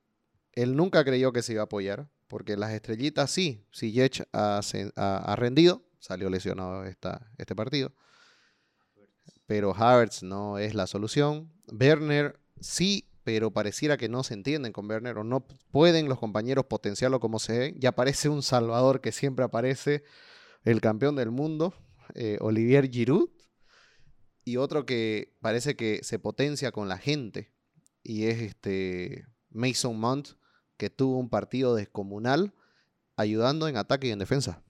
él 0.53 0.75
nunca 0.75 1.03
creyó 1.03 1.31
que 1.31 1.41
se 1.41 1.53
iba 1.53 1.61
a 1.61 1.65
apoyar, 1.65 2.09
porque 2.33 2.57
las 2.57 2.71
estrellitas 2.71 3.29
sí, 3.29 3.63
si 3.71 3.91
Yech 3.91 4.27
ha, 4.33 4.59
ha 4.95 5.35
rendido, 5.35 5.83
salió 5.99 6.31
lesionado 6.31 6.83
esta, 6.83 7.31
este 7.37 7.55
partido, 7.55 7.93
pero 9.45 9.75
Havertz 9.75 10.23
no 10.23 10.57
es 10.57 10.73
la 10.73 10.87
solución. 10.87 11.53
Werner 11.67 12.39
sí, 12.59 13.07
pero 13.23 13.51
pareciera 13.51 13.97
que 13.97 14.09
no 14.09 14.23
se 14.23 14.33
entienden 14.33 14.73
con 14.73 14.89
Werner 14.89 15.19
o 15.19 15.23
no 15.23 15.45
pueden 15.69 16.09
los 16.09 16.17
compañeros 16.17 16.65
potenciarlo 16.65 17.19
como 17.19 17.37
se 17.37 17.59
ve. 17.59 17.75
Ya 17.77 17.89
aparece 17.89 18.29
un 18.29 18.41
Salvador 18.41 18.99
que 18.99 19.11
siempre 19.11 19.45
aparece, 19.45 20.03
el 20.63 20.81
campeón 20.81 21.15
del 21.15 21.29
mundo, 21.29 21.75
eh, 22.15 22.39
Olivier 22.41 22.89
Giroud, 22.89 23.29
y 24.43 24.57
otro 24.57 24.87
que 24.87 25.37
parece 25.39 25.75
que 25.75 25.99
se 26.01 26.17
potencia 26.17 26.71
con 26.71 26.89
la 26.89 26.97
gente, 26.97 27.53
y 28.01 28.23
es 28.23 28.41
este 28.41 29.27
Mason 29.51 29.99
Mount, 29.99 30.29
que 30.77 30.89
tuvo 30.89 31.17
un 31.17 31.29
partido 31.29 31.75
descomunal, 31.75 32.53
ayudando 33.17 33.67
en 33.67 33.77
ataque 33.77 34.07
y 34.07 34.11
en 34.11 34.19
defensa. 34.19 34.61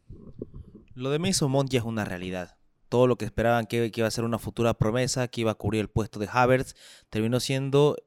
Lo 0.93 1.09
de 1.09 1.19
Mason 1.19 1.49
Mount 1.49 1.69
ya 1.69 1.79
es 1.79 1.85
una 1.85 2.05
realidad. 2.05 2.57
Todo 2.89 3.07
lo 3.07 3.17
que 3.17 3.25
esperaban 3.25 3.65
que, 3.65 3.91
iba 3.93 4.07
a 4.07 4.11
ser 4.11 4.23
una 4.23 4.37
futura 4.37 4.75
promesa, 4.75 5.27
que 5.27 5.41
iba 5.41 5.51
a 5.51 5.55
cubrir 5.55 5.81
el 5.81 5.89
puesto 5.89 6.19
de 6.19 6.29
Havertz, 6.31 6.75
terminó 7.09 7.39
siendo 7.39 7.97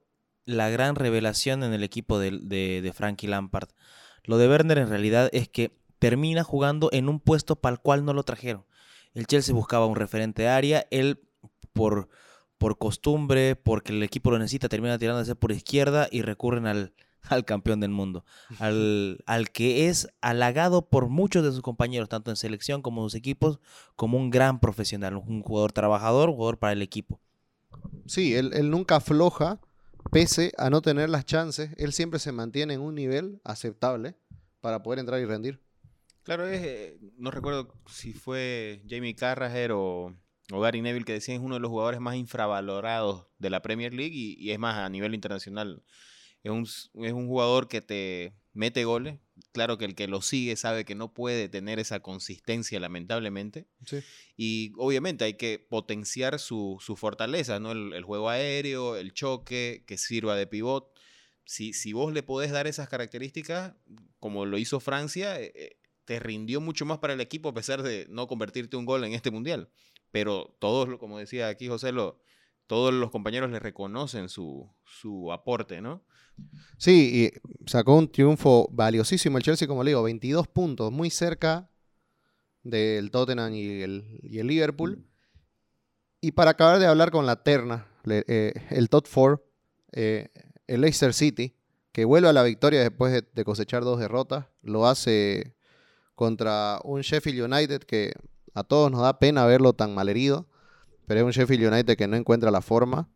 la 0.45 0.71
gran 0.71 0.95
revelación 0.95 1.65
en 1.65 1.73
el 1.73 1.83
equipo 1.83 2.19
de 2.19 2.93
Frankie 2.95 3.27
Lampard. 3.27 3.69
Lo 4.26 4.38
de 4.38 4.49
Werner 4.49 4.79
en 4.79 4.88
realidad 4.88 5.29
es 5.33 5.49
que 5.49 5.79
termina 5.99 6.45
jugando 6.45 6.88
en 6.93 7.09
un 7.09 7.21
puesto 7.21 7.57
para 7.57 7.75
el 7.75 7.81
cual 7.81 8.05
no 8.05 8.12
lo 8.12 8.25
trajeron. 8.25 8.65
El 9.15 9.26
Chelsea 9.26 9.55
buscaba 9.55 9.87
un 9.87 9.97
referente 9.97 10.43
de 10.43 10.49
área, 10.49 10.87
él 10.91 11.21
por, 11.73 12.09
por 12.59 12.76
costumbre, 12.76 13.57
porque 13.57 13.93
el 13.93 14.03
equipo 14.03 14.31
lo 14.31 14.38
necesita, 14.38 14.69
termina 14.69 14.99
tirándose 14.99 15.35
por 15.37 15.53
izquierda 15.53 16.09
y 16.11 16.23
recurren 16.23 16.67
al, 16.67 16.93
al 17.28 17.45
campeón 17.45 17.80
del 17.80 17.90
mundo, 17.90 18.25
al, 18.59 19.23
al 19.26 19.50
que 19.50 19.88
es 19.88 20.09
halagado 20.21 20.88
por 20.88 21.09
muchos 21.09 21.45
de 21.45 21.52
sus 21.52 21.62
compañeros, 21.62 22.09
tanto 22.09 22.30
en 22.30 22.37
selección 22.37 22.83
como 22.83 23.02
en 23.02 23.06
sus 23.06 23.14
equipos, 23.14 23.61
como 23.95 24.18
un 24.18 24.30
gran 24.30 24.61
profesional, 24.61 25.16
un 25.16 25.42
jugador 25.42 25.73
trabajador, 25.73 26.28
un 26.28 26.37
jugador 26.37 26.59
para 26.59 26.73
el 26.73 26.83
equipo. 26.83 27.21
Sí, 28.06 28.35
él, 28.35 28.52
él 28.54 28.71
nunca 28.71 28.97
afloja, 28.97 29.61
pese 30.11 30.52
a 30.59 30.71
no 30.71 30.83
tener 30.83 31.09
las 31.11 31.25
chances, 31.25 31.71
él 31.78 31.92
siempre 31.92 32.18
se 32.18 32.33
mantiene 32.33 32.75
en 32.75 32.80
un 32.80 32.95
nivel 32.95 33.40
aceptable 33.45 34.16
para 34.61 34.83
poder 34.83 35.00
entrar 35.00 35.21
y 35.21 35.25
rendir. 35.25 35.61
Claro, 36.23 36.47
es, 36.49 36.61
eh, 36.64 36.99
no 37.18 37.30
recuerdo 37.30 37.73
si 37.87 38.12
fue 38.12 38.83
Jamie 38.88 39.14
Carragher 39.14 39.71
o, 39.73 40.12
o 40.52 40.61
Gary 40.61 40.83
Neville 40.83 41.04
que 41.04 41.12
decían 41.12 41.38
es 41.38 41.42
uno 41.45 41.54
de 41.54 41.61
los 41.61 41.71
jugadores 41.71 42.00
más 42.00 42.16
infravalorados 42.16 43.28
de 43.38 43.50
la 43.50 43.62
Premier 43.62 43.95
League 43.95 44.16
y, 44.16 44.35
y 44.38 44.50
es 44.50 44.59
más 44.59 44.76
a 44.76 44.88
nivel 44.88 45.14
internacional. 45.14 45.85
Es 46.47 46.53
un, 46.53 46.62
es 47.05 47.12
un 47.12 47.26
jugador 47.26 47.67
que 47.69 47.81
te 47.81 48.33
mete 48.53 48.85
goles. 48.85 49.19
Claro 49.53 49.79
que 49.79 49.85
el 49.85 49.95
que 49.95 50.07
lo 50.07 50.23
sigue 50.23 50.55
sabe 50.57 50.85
que 50.85 50.95
no 50.95 51.12
puede 51.12 51.49
tener 51.49 51.79
esa 51.79 52.00
consistencia, 52.00 52.79
lamentablemente. 52.79 53.67
Sí. 53.85 53.99
Y 54.37 54.73
obviamente 54.79 55.25
hay 55.25 55.35
que 55.35 55.59
potenciar 55.59 56.38
su, 56.38 56.79
su 56.81 56.97
fortaleza, 56.97 57.59
¿no? 57.59 57.73
El, 57.73 57.93
el 57.93 58.05
juego 58.05 58.29
aéreo, 58.31 58.97
el 58.97 59.12
choque, 59.12 59.83
que 59.87 59.99
sirva 59.99 60.37
de 60.37 60.47
pivot. 60.47 60.91
Si, 61.45 61.73
si 61.73 61.93
vos 61.93 62.12
le 62.12 62.23
podés 62.23 62.50
dar 62.50 62.67
esas 62.67 62.88
características, 62.88 63.75
como 64.21 64.47
lo 64.47 64.57
hizo 64.59 64.79
Francia, 64.81 65.41
eh, 65.41 65.53
eh, 65.55 65.76
te 66.05 66.19
rindió 66.21 66.61
mucho 66.61 66.87
más 66.87 66.99
para 66.99 67.12
el 67.15 67.21
equipo 67.21 67.49
a 67.49 67.55
pesar 67.55 67.83
de 67.83 68.07
no 68.09 68.26
convertirte 68.29 68.76
un 68.76 68.85
gol 68.87 69.03
en 69.05 69.12
este 69.15 69.31
mundial. 69.31 69.69
Pero 70.12 70.57
todos, 70.61 70.88
lo- 70.88 70.99
como 70.99 71.19
decía 71.19 71.49
aquí 71.49 71.67
José, 71.69 71.93
lo, 71.93 72.21
todos 72.66 72.92
los 72.92 73.11
compañeros 73.11 73.50
le 73.50 73.58
reconocen 73.58 74.28
su, 74.28 74.70
su 74.85 75.32
aporte, 75.32 75.80
¿no? 75.80 76.04
Sí, 76.78 77.32
y 77.32 77.68
sacó 77.70 77.94
un 77.94 78.11
triunfo 78.11 78.68
valiosísimo 78.73 79.38
el 79.38 79.44
Chelsea, 79.44 79.68
como 79.68 79.82
le 79.82 79.90
digo, 79.90 80.02
22 80.02 80.49
puntos, 80.49 80.92
muy 80.92 81.11
cerca 81.11 81.70
del 82.62 83.11
Tottenham 83.11 83.54
y 83.54 83.82
el, 83.82 84.46
Liverpool. 84.46 85.06
Y 86.20 86.32
para 86.32 86.52
acabar 86.52 86.78
de 86.78 86.87
hablar 86.87 87.11
con 87.11 87.25
la 87.25 87.42
terna, 87.42 87.87
eh, 88.04 88.52
el 88.70 88.88
top 88.88 89.06
4, 89.12 89.42
el 89.92 90.80
Leicester 90.80 91.14
City, 91.14 91.56
que 91.92 92.04
vuelve 92.04 92.28
a 92.28 92.32
la 92.32 92.42
victoria 92.42 92.80
después 92.80 93.12
de, 93.12 93.23
de 93.32 93.44
cosechar 93.44 93.85
dos 93.85 93.99
derrotas, 93.99 94.46
lo 94.61 94.87
hace 94.87 95.56
contra 96.14 96.80
un 96.82 97.00
Sheffield 97.02 97.50
United 97.50 97.82
que 97.85 98.12
a 98.54 98.64
todos 98.64 98.90
nos 98.90 99.02
da 99.02 99.18
pena 99.18 99.46
verlo 99.46 99.75
tan 99.75 99.94
malherido, 99.94 100.49
pero 101.07 101.21
es 101.21 101.27
un 101.27 101.33
Sheffield 101.33 101.73
United 101.73 101.97
que 101.97 102.09
no 102.09 102.17
encuentra 102.17 102.51
la 102.51 102.61
forma. 102.61 103.09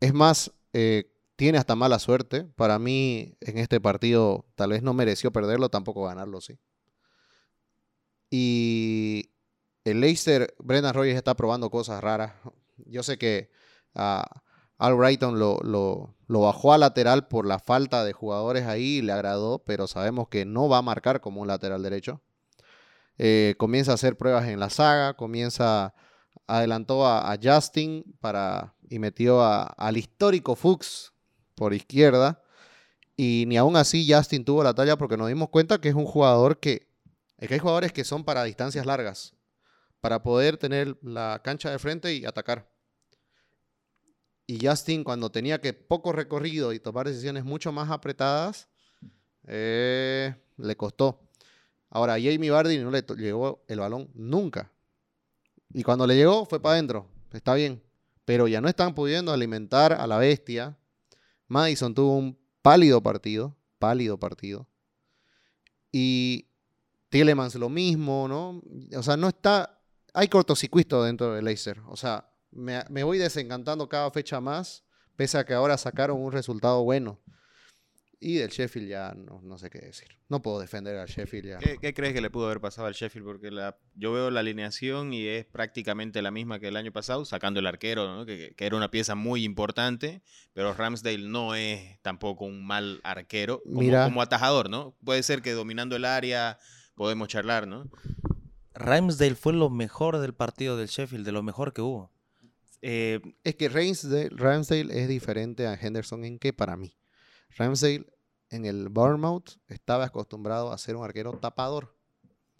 Es 0.00 0.14
más, 0.14 0.52
eh, 0.72 1.12
tiene 1.36 1.58
hasta 1.58 1.74
mala 1.76 1.98
suerte. 1.98 2.44
Para 2.56 2.78
mí, 2.78 3.36
en 3.40 3.58
este 3.58 3.80
partido, 3.80 4.46
tal 4.54 4.70
vez 4.70 4.82
no 4.82 4.94
mereció 4.94 5.32
perderlo, 5.32 5.68
tampoco 5.68 6.04
ganarlo, 6.04 6.40
sí. 6.40 6.58
Y 8.30 9.30
el 9.84 10.00
Leicester, 10.00 10.54
Brendan 10.58 10.94
Rodgers 10.94 11.16
está 11.16 11.34
probando 11.34 11.70
cosas 11.70 12.02
raras. 12.02 12.34
Yo 12.86 13.02
sé 13.02 13.18
que 13.18 13.50
a 13.94 14.42
Al 14.78 14.94
Brighton 14.94 15.38
lo, 15.38 16.14
bajó 16.28 16.72
a 16.72 16.78
lateral 16.78 17.28
por 17.28 17.46
la 17.46 17.58
falta 17.58 18.04
de 18.04 18.12
jugadores 18.12 18.66
ahí 18.66 19.02
le 19.02 19.12
agradó, 19.12 19.62
pero 19.64 19.86
sabemos 19.86 20.28
que 20.28 20.44
no 20.44 20.68
va 20.68 20.78
a 20.78 20.82
marcar 20.82 21.20
como 21.20 21.40
un 21.40 21.48
lateral 21.48 21.82
derecho. 21.82 22.22
Eh, 23.18 23.54
comienza 23.58 23.92
a 23.92 23.94
hacer 23.94 24.16
pruebas 24.16 24.48
en 24.48 24.58
la 24.58 24.70
saga, 24.70 25.14
comienza, 25.14 25.94
adelantó 26.46 27.06
a, 27.06 27.36
Justin 27.42 28.04
para, 28.20 28.74
y 28.88 28.98
metió 28.98 29.42
al 29.42 29.96
histórico 29.96 30.54
Fuchs 30.56 31.12
por 31.54 31.74
izquierda. 31.74 32.42
Y 33.16 33.44
ni 33.46 33.56
aún 33.56 33.76
así 33.76 34.10
Justin 34.10 34.44
tuvo 34.44 34.64
la 34.64 34.74
talla 34.74 34.96
porque 34.96 35.16
nos 35.16 35.28
dimos 35.28 35.48
cuenta 35.50 35.80
que 35.80 35.88
es 35.88 35.94
un 35.94 36.06
jugador 36.06 36.58
que, 36.58 36.88
es 37.38 37.48
que 37.48 37.54
hay 37.54 37.60
jugadores 37.60 37.92
que 37.92 38.04
son 38.04 38.24
para 38.24 38.44
distancias 38.44 38.86
largas, 38.86 39.34
para 40.00 40.22
poder 40.22 40.56
tener 40.56 40.96
la 41.02 41.40
cancha 41.44 41.70
de 41.70 41.78
frente 41.78 42.14
y 42.14 42.24
atacar. 42.24 42.70
Y 44.46 44.66
Justin 44.66 45.04
cuando 45.04 45.30
tenía 45.30 45.60
que 45.60 45.72
poco 45.72 46.12
recorrido 46.12 46.72
y 46.72 46.80
tomar 46.80 47.06
decisiones 47.06 47.44
mucho 47.44 47.70
más 47.72 47.90
apretadas, 47.90 48.68
eh, 49.46 50.34
le 50.56 50.76
costó. 50.76 51.20
Ahora, 51.90 52.14
Jamie 52.14 52.50
Vardy 52.50 52.78
no 52.78 52.90
le 52.90 53.02
llegó 53.16 53.64
el 53.68 53.80
balón 53.80 54.10
nunca. 54.14 54.72
Y 55.72 55.82
cuando 55.82 56.06
le 56.06 56.16
llegó 56.16 56.44
fue 56.46 56.60
para 56.60 56.74
adentro. 56.74 57.08
Está 57.32 57.54
bien. 57.54 57.82
Pero 58.24 58.48
ya 58.48 58.60
no 58.60 58.68
están 58.68 58.94
pudiendo 58.94 59.32
alimentar 59.32 59.92
a 59.92 60.06
la 60.06 60.18
bestia. 60.18 60.78
Madison 61.48 61.94
tuvo 61.94 62.16
un 62.16 62.38
pálido 62.62 63.02
partido. 63.02 63.56
Pálido 63.78 64.18
partido. 64.18 64.66
Y 65.90 66.46
Tielemans 67.08 67.54
lo 67.56 67.68
mismo, 67.68 68.28
¿no? 68.28 68.62
O 68.96 69.02
sea, 69.02 69.16
no 69.16 69.28
está... 69.28 69.78
Hay 70.14 70.28
cortocircuito 70.28 71.02
dentro 71.02 71.34
de 71.34 71.42
Leicester. 71.42 71.80
O 71.88 71.96
sea, 71.96 72.28
me, 72.50 72.84
me 72.88 73.02
voy 73.02 73.18
desencantando 73.18 73.88
cada 73.88 74.10
fecha 74.10 74.40
más, 74.40 74.84
pese 75.16 75.38
a 75.38 75.44
que 75.44 75.54
ahora 75.54 75.76
sacaron 75.78 76.20
un 76.20 76.32
resultado 76.32 76.82
bueno. 76.84 77.18
Y 78.24 78.36
del 78.36 78.50
Sheffield 78.50 78.88
ya 78.88 79.14
no, 79.16 79.40
no 79.42 79.58
sé 79.58 79.68
qué 79.68 79.80
decir. 79.80 80.06
No 80.28 80.40
puedo 80.42 80.60
defender 80.60 80.96
al 80.96 81.08
Sheffield 81.08 81.48
ya. 81.48 81.58
¿Qué, 81.58 81.78
qué 81.80 81.92
crees 81.92 82.14
que 82.14 82.20
le 82.20 82.30
pudo 82.30 82.46
haber 82.46 82.60
pasado 82.60 82.86
al 82.86 82.94
Sheffield? 82.94 83.26
Porque 83.26 83.50
la, 83.50 83.76
yo 83.96 84.12
veo 84.12 84.30
la 84.30 84.38
alineación 84.40 85.12
y 85.12 85.26
es 85.26 85.44
prácticamente 85.44 86.22
la 86.22 86.30
misma 86.30 86.60
que 86.60 86.68
el 86.68 86.76
año 86.76 86.92
pasado, 86.92 87.24
sacando 87.24 87.58
el 87.58 87.66
arquero, 87.66 88.06
¿no? 88.06 88.24
que, 88.24 88.54
que 88.56 88.64
era 88.66 88.76
una 88.76 88.92
pieza 88.92 89.16
muy 89.16 89.42
importante, 89.42 90.22
pero 90.52 90.72
Ramsdale 90.72 91.18
no 91.26 91.56
es 91.56 92.00
tampoco 92.02 92.44
un 92.44 92.64
mal 92.64 93.00
arquero 93.02 93.60
como, 93.64 93.80
Mira. 93.80 94.04
como 94.04 94.22
atajador, 94.22 94.70
¿no? 94.70 94.96
Puede 95.04 95.24
ser 95.24 95.42
que 95.42 95.50
dominando 95.50 95.96
el 95.96 96.04
área 96.04 96.58
podemos 96.94 97.26
charlar, 97.26 97.66
¿no? 97.66 97.90
Ramsdale 98.74 99.34
fue 99.34 99.52
lo 99.52 99.68
mejor 99.68 100.18
del 100.18 100.32
partido 100.32 100.76
del 100.76 100.86
Sheffield, 100.86 101.26
de 101.26 101.32
lo 101.32 101.42
mejor 101.42 101.72
que 101.72 101.82
hubo. 101.82 102.12
Eh, 102.80 103.20
Es 103.44 103.54
que 103.56 103.68
Ramsdale, 103.68 104.30
Ramsdale 104.30 105.02
es 105.02 105.08
diferente 105.08 105.66
a 105.66 105.74
Henderson 105.74 106.24
en 106.24 106.38
que 106.38 106.52
para 106.52 106.76
mí. 106.76 106.94
Ramsdale 107.56 108.06
en 108.50 108.64
el 108.64 108.88
Bournemouth 108.88 109.58
estaba 109.68 110.04
acostumbrado 110.04 110.72
a 110.72 110.78
ser 110.78 110.96
un 110.96 111.04
arquero 111.04 111.32
tapador 111.38 111.96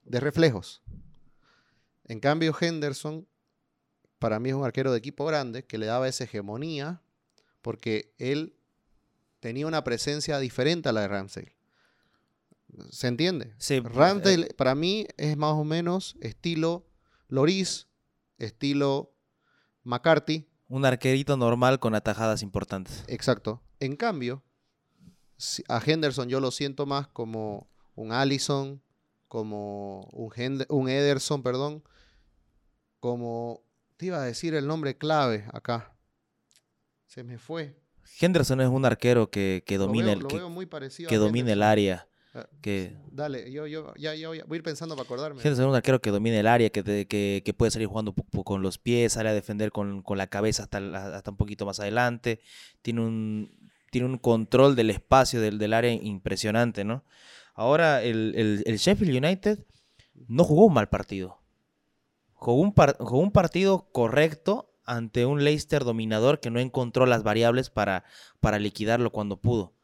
de 0.04 0.20
reflejos. 0.20 0.82
En 2.04 2.20
cambio, 2.20 2.54
Henderson 2.58 3.26
para 4.18 4.38
mí 4.38 4.50
es 4.50 4.54
un 4.54 4.64
arquero 4.64 4.92
de 4.92 4.98
equipo 4.98 5.24
grande 5.24 5.64
que 5.64 5.78
le 5.78 5.86
daba 5.86 6.08
esa 6.08 6.24
hegemonía 6.24 7.02
porque 7.60 8.14
él 8.18 8.56
tenía 9.40 9.66
una 9.66 9.84
presencia 9.84 10.38
diferente 10.38 10.88
a 10.88 10.92
la 10.92 11.02
de 11.02 11.08
Ramsdale. 11.08 11.56
¿Se 12.90 13.08
entiende? 13.08 13.54
Sí, 13.58 13.80
Ramsdale 13.80 14.54
para 14.54 14.74
mí 14.74 15.06
es 15.16 15.36
más 15.36 15.52
o 15.54 15.64
menos 15.64 16.16
estilo 16.20 16.86
Loris, 17.28 17.88
estilo 18.38 19.12
McCarthy, 19.84 20.48
un 20.68 20.86
arquerito 20.86 21.36
normal 21.36 21.80
con 21.80 21.94
atajadas 21.94 22.42
importantes. 22.42 23.04
Exacto. 23.06 23.60
En 23.78 23.94
cambio, 23.94 24.42
a 25.68 25.82
Henderson 25.84 26.28
yo 26.28 26.40
lo 26.40 26.50
siento 26.50 26.86
más 26.86 27.06
como 27.08 27.68
un 27.94 28.12
Allison, 28.12 28.82
como 29.28 30.04
un, 30.12 30.30
Hend- 30.30 30.66
un 30.68 30.88
Ederson, 30.88 31.42
perdón, 31.42 31.82
como 33.00 33.62
te 33.96 34.06
iba 34.06 34.18
a 34.18 34.24
decir 34.24 34.54
el 34.54 34.66
nombre 34.66 34.96
clave 34.96 35.44
acá. 35.52 35.94
Se 37.06 37.24
me 37.24 37.38
fue. 37.38 37.76
Henderson 38.20 38.60
es 38.60 38.68
un 38.68 38.84
arquero 38.84 39.30
que, 39.30 39.62
que 39.66 39.78
domina, 39.78 40.12
el, 40.12 40.26
que, 40.26 41.16
domina 41.16 41.52
el 41.52 41.62
área. 41.62 42.08
Ah, 42.34 42.46
Que 42.62 42.96
Dale, 43.10 43.52
yo, 43.52 43.66
yo, 43.66 43.92
ya, 43.96 44.14
ya 44.14 44.28
voy 44.28 44.40
a- 44.40 44.54
ir 44.54 44.62
pensando 44.62 44.94
para 44.96 45.04
acordarme. 45.04 45.40
Henderson 45.40 45.64
es 45.66 45.68
un 45.68 45.74
arquero 45.76 46.00
que 46.00 46.10
domina 46.10 46.38
el 46.40 46.46
área, 46.46 46.70
que, 46.70 46.82
te- 46.82 47.06
que, 47.06 47.42
que 47.44 47.54
puede 47.54 47.70
salir 47.70 47.88
jugando 47.88 48.14
con 48.44 48.62
los 48.62 48.78
pies, 48.78 49.12
sale 49.14 49.28
a 49.28 49.34
defender 49.34 49.70
con, 49.70 50.02
con 50.02 50.16
la 50.18 50.26
cabeza 50.26 50.62
hasta, 50.62 50.78
hasta 51.16 51.30
un 51.30 51.36
poquito 51.36 51.66
más 51.66 51.78
adelante. 51.80 52.40
Tiene 52.80 53.02
un, 53.02 53.61
tiene 53.92 54.06
un 54.06 54.16
control 54.16 54.74
del 54.74 54.88
espacio 54.88 55.38
del, 55.42 55.58
área 55.74 55.92
impresionante, 55.92 56.82
¿no? 56.82 57.04
Ahora, 57.54 58.02
el, 58.02 58.32
el- 58.36 58.62
el 58.64 58.78
Sheffield 58.78 59.22
United 59.22 59.58
no 60.28 60.44
jugó 60.44 60.64
un 60.64 60.72
mal 60.72 60.88
partido. 60.88 61.42
Jugó 62.32 62.62
un, 62.62 62.72
partido 63.30 63.90
correcto 63.92 64.72
ante 64.86 65.26
un 65.26 65.44
Leicester 65.44 65.84
dominador 65.84 66.40
que 66.40 66.50
no 66.50 66.58
encontró 66.58 67.04
las 67.04 67.22
variables 67.22 67.68
para, 67.68 68.04
liquidarlo 68.58 69.12
cuando 69.12 69.36
pudo. 69.36 69.74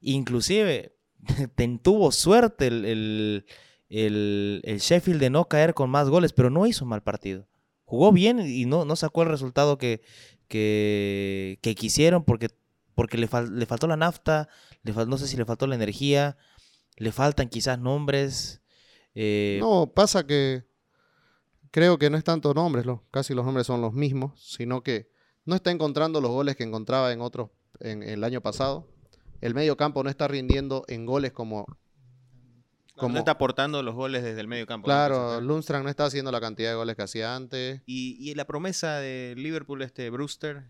Inclusive, 0.00 0.96
tuvo 1.78 2.10
suerte 2.10 2.66
el, 2.66 2.84
el- 2.84 3.46
el- 3.88 4.62
el 4.64 4.78
Sheffield 4.80 5.20
de 5.20 5.30
no 5.30 5.44
caer 5.46 5.74
con 5.74 5.90
más 5.90 6.08
goles, 6.08 6.32
pero 6.32 6.50
no 6.50 6.66
hizo 6.66 6.84
un 6.84 6.88
mal 6.90 7.04
partido. 7.04 7.46
Jugó 7.84 8.10
bien 8.10 8.40
y 8.40 8.64
no, 8.64 8.84
sacó 8.96 9.22
el 9.22 9.28
resultado 9.28 9.78
que 9.78 10.00
quisieron 11.78 12.24
porque, 12.24 12.48
porque 12.94 13.18
le, 13.18 13.28
fal- 13.28 13.50
le 13.50 13.66
faltó 13.66 13.86
la 13.86 13.96
nafta, 13.96 14.48
le 14.82 14.92
fal- 14.94 15.08
no 15.08 15.18
sé 15.18 15.26
si 15.26 15.36
le 15.36 15.44
faltó 15.44 15.66
la 15.66 15.74
energía, 15.74 16.36
le 16.96 17.12
faltan 17.12 17.48
quizás 17.48 17.78
nombres. 17.78 18.62
eh, 19.14 19.58
No, 19.60 19.92
pasa 19.94 20.26
que 20.26 20.64
creo 21.70 21.98
que 21.98 22.10
no 22.10 22.16
es 22.16 22.24
tanto 22.24 22.54
nombres, 22.54 22.86
lo- 22.86 23.04
casi 23.10 23.34
los 23.34 23.44
nombres 23.44 23.66
son 23.66 23.80
los 23.80 23.92
mismos, 23.92 24.40
sino 24.40 24.82
que 24.82 25.10
no 25.44 25.54
está 25.54 25.70
encontrando 25.70 26.20
los 26.20 26.30
goles 26.30 26.56
que 26.56 26.62
encontraba 26.64 27.12
en 27.12 27.20
otros 27.20 27.50
en, 27.80 28.02
el 28.02 28.22
año 28.24 28.40
pasado. 28.40 28.88
El 29.40 29.54
medio 29.54 29.76
campo 29.76 30.02
no 30.02 30.08
está 30.10 30.26
rindiendo 30.28 30.84
en 30.88 31.04
goles 31.04 31.32
como 31.32 31.66
Como 31.66 31.76
como 33.08 33.18
está 33.18 33.32
aportando 33.32 33.82
los 33.82 33.94
goles 33.94 34.22
desde 34.22 34.40
el 34.40 34.46
medio 34.48 34.66
campo. 34.66 34.86
¿no? 34.86 34.94
claro, 34.94 35.40
Lundström 35.40 35.82
no 35.82 35.88
está 35.90 36.04
haciendo 36.06 36.30
la 36.30 36.40
cantidad 36.40 36.70
de 36.70 36.76
goles 36.76 36.94
que 36.96 37.02
hacía 37.02 37.34
antes. 37.34 37.82
Y, 37.86 38.16
y 38.20 38.34
la 38.36 38.46
promesa 38.46 38.98
de 39.00 39.34
Liverpool, 39.36 39.82
este 39.82 40.08
Brewster. 40.10 40.62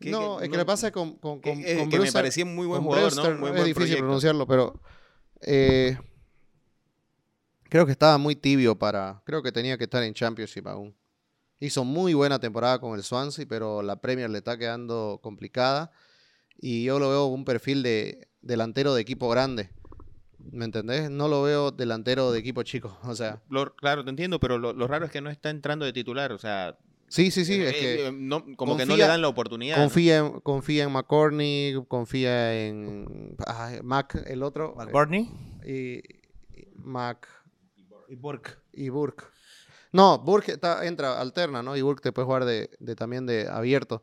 Que- 0.00 0.10
no, 0.10 0.38
que 0.38 0.44
es 0.44 0.50
que 0.50 0.56
le 0.56 0.64
pasa 0.64 0.90
con, 0.90 1.16
con, 1.18 1.40
que- 1.40 1.50
con, 1.50 1.60
eh, 1.64 1.76
con 1.78 1.88
que 1.90 1.98
me 2.00 2.12
parecía 2.12 2.44
muy 2.44 2.66
buen 2.66 2.82
jugador, 2.82 3.14
¿no? 3.14 3.22
Brewster 3.22 3.32
es 3.34 3.40
buen 3.40 3.54
difícil 3.56 3.74
proyecto. 3.74 4.02
pronunciarlo, 4.04 4.46
pero 4.46 4.80
eh, 5.40 5.96
creo 7.68 7.86
que 7.86 7.92
estaba 7.92 8.18
muy 8.18 8.36
tibio 8.36 8.76
para. 8.78 9.22
Creo 9.24 9.42
que 9.42 9.52
tenía 9.52 9.76
que 9.78 9.84
estar 9.84 10.02
en 10.02 10.14
Championship 10.14 10.66
aún. 10.66 10.94
Hizo 11.60 11.84
muy 11.84 12.14
buena 12.14 12.38
temporada 12.38 12.78
con 12.78 12.94
el 12.96 13.02
Swansea, 13.04 13.46
pero 13.48 13.82
la 13.82 13.96
Premier 14.00 14.28
le 14.28 14.38
está 14.38 14.58
quedando 14.58 15.20
complicada. 15.22 15.90
Y 16.58 16.84
yo 16.84 16.98
lo 16.98 17.08
veo 17.10 17.26
un 17.26 17.44
perfil 17.44 17.82
de 17.82 18.28
delantero 18.42 18.94
de 18.94 19.00
equipo 19.02 19.28
grande. 19.28 19.70
¿Me 20.38 20.66
entendés? 20.66 21.10
No 21.10 21.26
lo 21.28 21.42
veo 21.42 21.70
delantero 21.70 22.30
de 22.32 22.38
equipo 22.38 22.62
chico. 22.64 22.98
O 23.04 23.14
sea, 23.14 23.42
Lo- 23.48 23.74
claro, 23.76 24.04
te 24.04 24.10
entiendo, 24.10 24.38
pero 24.40 24.58
lo, 24.58 24.72
lo 24.72 24.86
raro 24.86 25.06
es 25.06 25.10
que 25.10 25.20
no 25.20 25.30
está 25.30 25.50
entrando 25.50 25.84
de 25.86 25.92
titular. 25.92 26.32
O 26.32 26.38
sea, 26.38 26.76
sí, 27.14 27.30
sí, 27.30 27.44
sí. 27.44 27.62
Es 27.62 27.74
eh, 27.74 27.78
que 27.80 28.06
eh, 28.08 28.12
no- 28.12 28.44
como 28.56 28.76
que 28.76 28.84
no 28.86 28.96
le 28.96 29.06
dan 29.06 29.22
la 29.22 29.28
oportunidad. 29.28 29.76
¿no? 29.76 29.82
confía, 29.84 30.18
en, 30.18 30.40
confía 30.40 30.84
en 30.84 30.92
McCorney, 30.92 31.74
confía 31.88 32.66
en 32.66 33.36
ah, 33.46 33.72
Mac, 33.82 34.14
el 34.26 34.42
otro. 34.42 34.72
eh, 34.72 34.76
McBurney 34.84 35.30
y, 35.64 35.98
y 36.60 36.68
Mac 36.76 37.26
y 38.08 38.14
Burke. 38.16 38.50
y 38.72 38.88
Burke. 38.88 39.24
No, 39.92 40.18
Burke 40.18 40.52
está, 40.52 40.84
entra, 40.86 41.20
alterna, 41.20 41.62
¿no? 41.62 41.76
Y 41.76 41.82
Burke 41.82 42.02
te 42.02 42.12
puede 42.12 42.26
jugar 42.26 42.44
de, 42.44 42.68
de 42.80 42.96
también 42.96 43.26
de 43.26 43.48
abierto. 43.48 44.02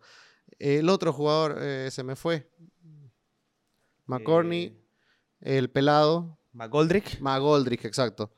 El 0.58 0.88
otro 0.89 1.12
jugador 1.12 1.58
eh, 1.60 1.89
se 1.91 2.03
me 2.03 2.15
fue. 2.15 2.50
McCorney, 4.06 4.77
Eh, 5.41 5.58
el 5.58 5.70
pelado, 5.70 6.38
McGoldrick. 6.53 7.20
McGoldrick, 7.22 7.86
exacto. 7.86 8.34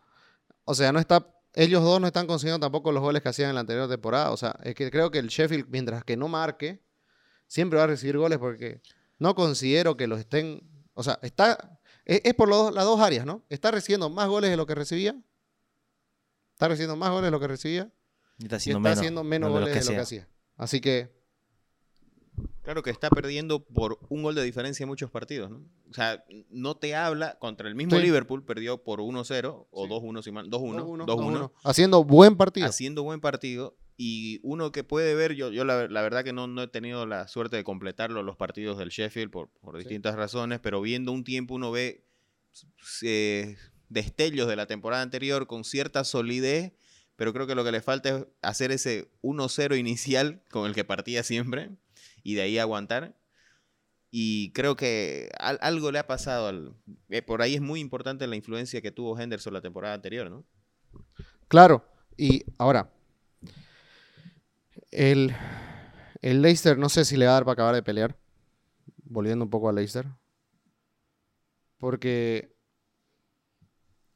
O 0.66 0.74
sea, 0.74 0.92
no 0.92 1.00
está, 1.00 1.28
ellos 1.54 1.84
dos 1.84 2.02
no 2.02 2.08
están 2.08 2.28
consiguiendo 2.28 2.60
tampoco 2.60 2.92
los 2.92 3.02
goles 3.02 3.22
que 3.22 3.30
hacían 3.30 3.50
en 3.50 3.56
la 3.56 3.62
anterior 3.62 3.88
temporada. 3.88 4.32
O 4.32 4.38
sea, 4.38 4.56
es 4.64 4.76
que 4.76 4.90
creo 4.90 5.12
que 5.12 5.20
el 5.20 5.28
Sheffield, 5.28 5.68
mientras 5.70 6.04
que 6.04 6.18
no 6.18 6.28
marque, 6.28 6.84
siempre 7.48 7.78
va 7.78 7.84
a 7.84 7.88
recibir 7.88 8.18
goles 8.18 8.40
porque 8.40 8.82
no 9.20 9.36
considero 9.36 9.96
que 9.96 10.08
los 10.08 10.20
estén. 10.20 10.62
O 10.94 11.04
sea, 11.04 11.20
está. 11.22 11.80
Es, 12.06 12.22
es 12.24 12.34
por 12.34 12.50
los 12.50 12.74
las 12.74 12.86
dos 12.86 13.00
áreas, 13.00 13.26
¿no? 13.26 13.46
Está 13.50 13.72
recibiendo 13.72 14.10
más 14.10 14.28
goles 14.28 14.50
de 14.50 14.58
lo 14.58 14.66
que 14.66 14.76
recibía. 14.76 15.16
Está 16.54 16.68
recibiendo 16.68 16.96
más 16.96 17.12
goles 17.12 17.26
de 17.26 17.32
lo 17.32 17.40
que 17.40 17.48
recibía. 17.48 17.92
Y 18.38 18.46
está 18.46 18.56
Y 18.56 18.58
haciendo 18.58 18.80
está 18.80 18.90
menos, 18.90 19.00
haciendo 19.00 19.24
menos 19.24 19.50
de 19.50 19.54
lo 19.54 19.60
goles 19.60 19.74
que 19.74 19.80
de 19.80 19.86
lo 19.86 19.92
que 19.92 20.02
hacía. 20.02 20.28
Así 20.58 20.82
que, 20.82 21.23
Claro 22.64 22.82
que 22.82 22.90
está 22.92 23.10
perdiendo 23.10 23.64
por 23.64 24.00
un 24.10 24.24
gol 24.24 24.36
de 24.36 24.44
diferencia 24.44 24.84
en 24.84 24.90
muchos 24.90 25.12
partidos, 25.12 25.50
¿no? 25.52 25.58
O 25.90 25.94
sea, 25.94 26.24
no 26.50 26.76
te 26.78 26.96
habla 26.96 27.38
contra 27.40 27.68
el 27.68 27.76
mismo 27.76 27.98
Sí. 27.98 28.02
Liverpool, 28.04 28.44
perdió 28.46 28.82
por 28.84 29.02
1-0 29.02 29.68
o 29.70 29.84
Sí. 29.84 29.90
2-1, 29.90 30.22
si 30.24 30.32
mal- 30.32 30.50
2-1, 30.50 30.80
2-1, 30.86 31.06
2-1, 31.06 31.40
2-1. 31.40 31.52
Haciendo 31.64 32.04
buen 32.04 32.38
partido. 32.38 32.66
haciendo 32.68 33.04
buen 33.04 33.20
partido. 33.20 33.76
Y 33.98 34.40
uno 34.44 34.72
que 34.72 34.84
puede 34.84 35.14
ver, 35.14 35.34
yo, 35.36 35.52
yo 35.52 35.66
la, 35.66 35.88
la 35.88 36.02
verdad 36.02 36.24
que 36.24 36.34
no, 36.34 36.48
no 36.48 36.64
he 36.64 36.68
tenido 36.68 37.06
la 37.06 37.28
suerte 37.28 37.58
de 37.58 37.64
completarlo 37.64 38.24
los 38.24 38.36
partidos 38.38 38.78
del 38.80 38.90
Sheffield 38.90 39.30
por, 39.30 39.50
por 39.62 39.76
Sí. 39.76 39.80
distintas 39.80 40.16
razones, 40.16 40.60
pero 40.60 40.82
viendo 40.82 41.12
un 41.12 41.24
tiempo 41.24 41.54
uno 41.54 41.70
ve 41.72 42.04
eh, 43.04 43.56
destellos 43.90 44.48
de 44.48 44.56
la 44.56 44.66
temporada 44.66 45.04
anterior 45.04 45.48
con 45.48 45.64
cierta 45.64 46.04
solidez, 46.04 46.74
pero 47.16 47.34
creo 47.34 47.46
que 47.46 47.56
lo 47.56 47.64
que 47.64 47.72
le 47.72 47.82
falta 47.82 48.10
es 48.10 48.26
hacer 48.42 48.72
ese 48.72 49.12
1-0 49.22 49.76
inicial 49.78 50.42
con 50.50 50.66
el 50.66 50.74
que 50.74 50.84
partía 50.84 51.22
siempre 51.24 51.70
y 52.24 52.36
de 52.36 52.42
ahí 52.42 52.58
aguantar. 52.58 53.16
Y 54.16 54.52
creo 54.54 54.76
que 54.76 55.30
al- 55.40 55.60
algo 55.62 55.92
le 55.92 56.00
ha 56.00 56.08
pasado. 56.08 56.48
Al, 56.48 56.76
eh, 57.10 57.22
por 57.22 57.42
ahí 57.42 57.56
es 57.56 57.62
muy 57.62 57.80
importante 57.80 58.28
la 58.28 58.36
influencia 58.36 58.82
que 58.82 58.92
tuvo 58.92 59.20
Henderson 59.20 59.54
la 59.54 59.62
temporada 59.62 59.96
anterior, 59.96 60.30
¿no? 60.30 60.46
Claro. 61.48 61.84
Y 62.16 62.46
ahora, 62.60 62.92
el, 64.92 65.34
el 66.22 66.42
Leicester 66.44 66.78
no 66.78 66.90
sé 66.90 67.06
si 67.06 67.18
le 67.18 67.26
va 67.26 67.32
a 67.32 67.34
dar 67.36 67.44
para 67.44 67.54
acabar 67.54 67.76
de 67.76 67.84
pelear. 67.84 68.16
Volviendo 69.04 69.46
un 69.46 69.50
poco 69.50 69.70
al 69.70 69.76
Leicester. 69.76 70.06
Porque 71.78 72.56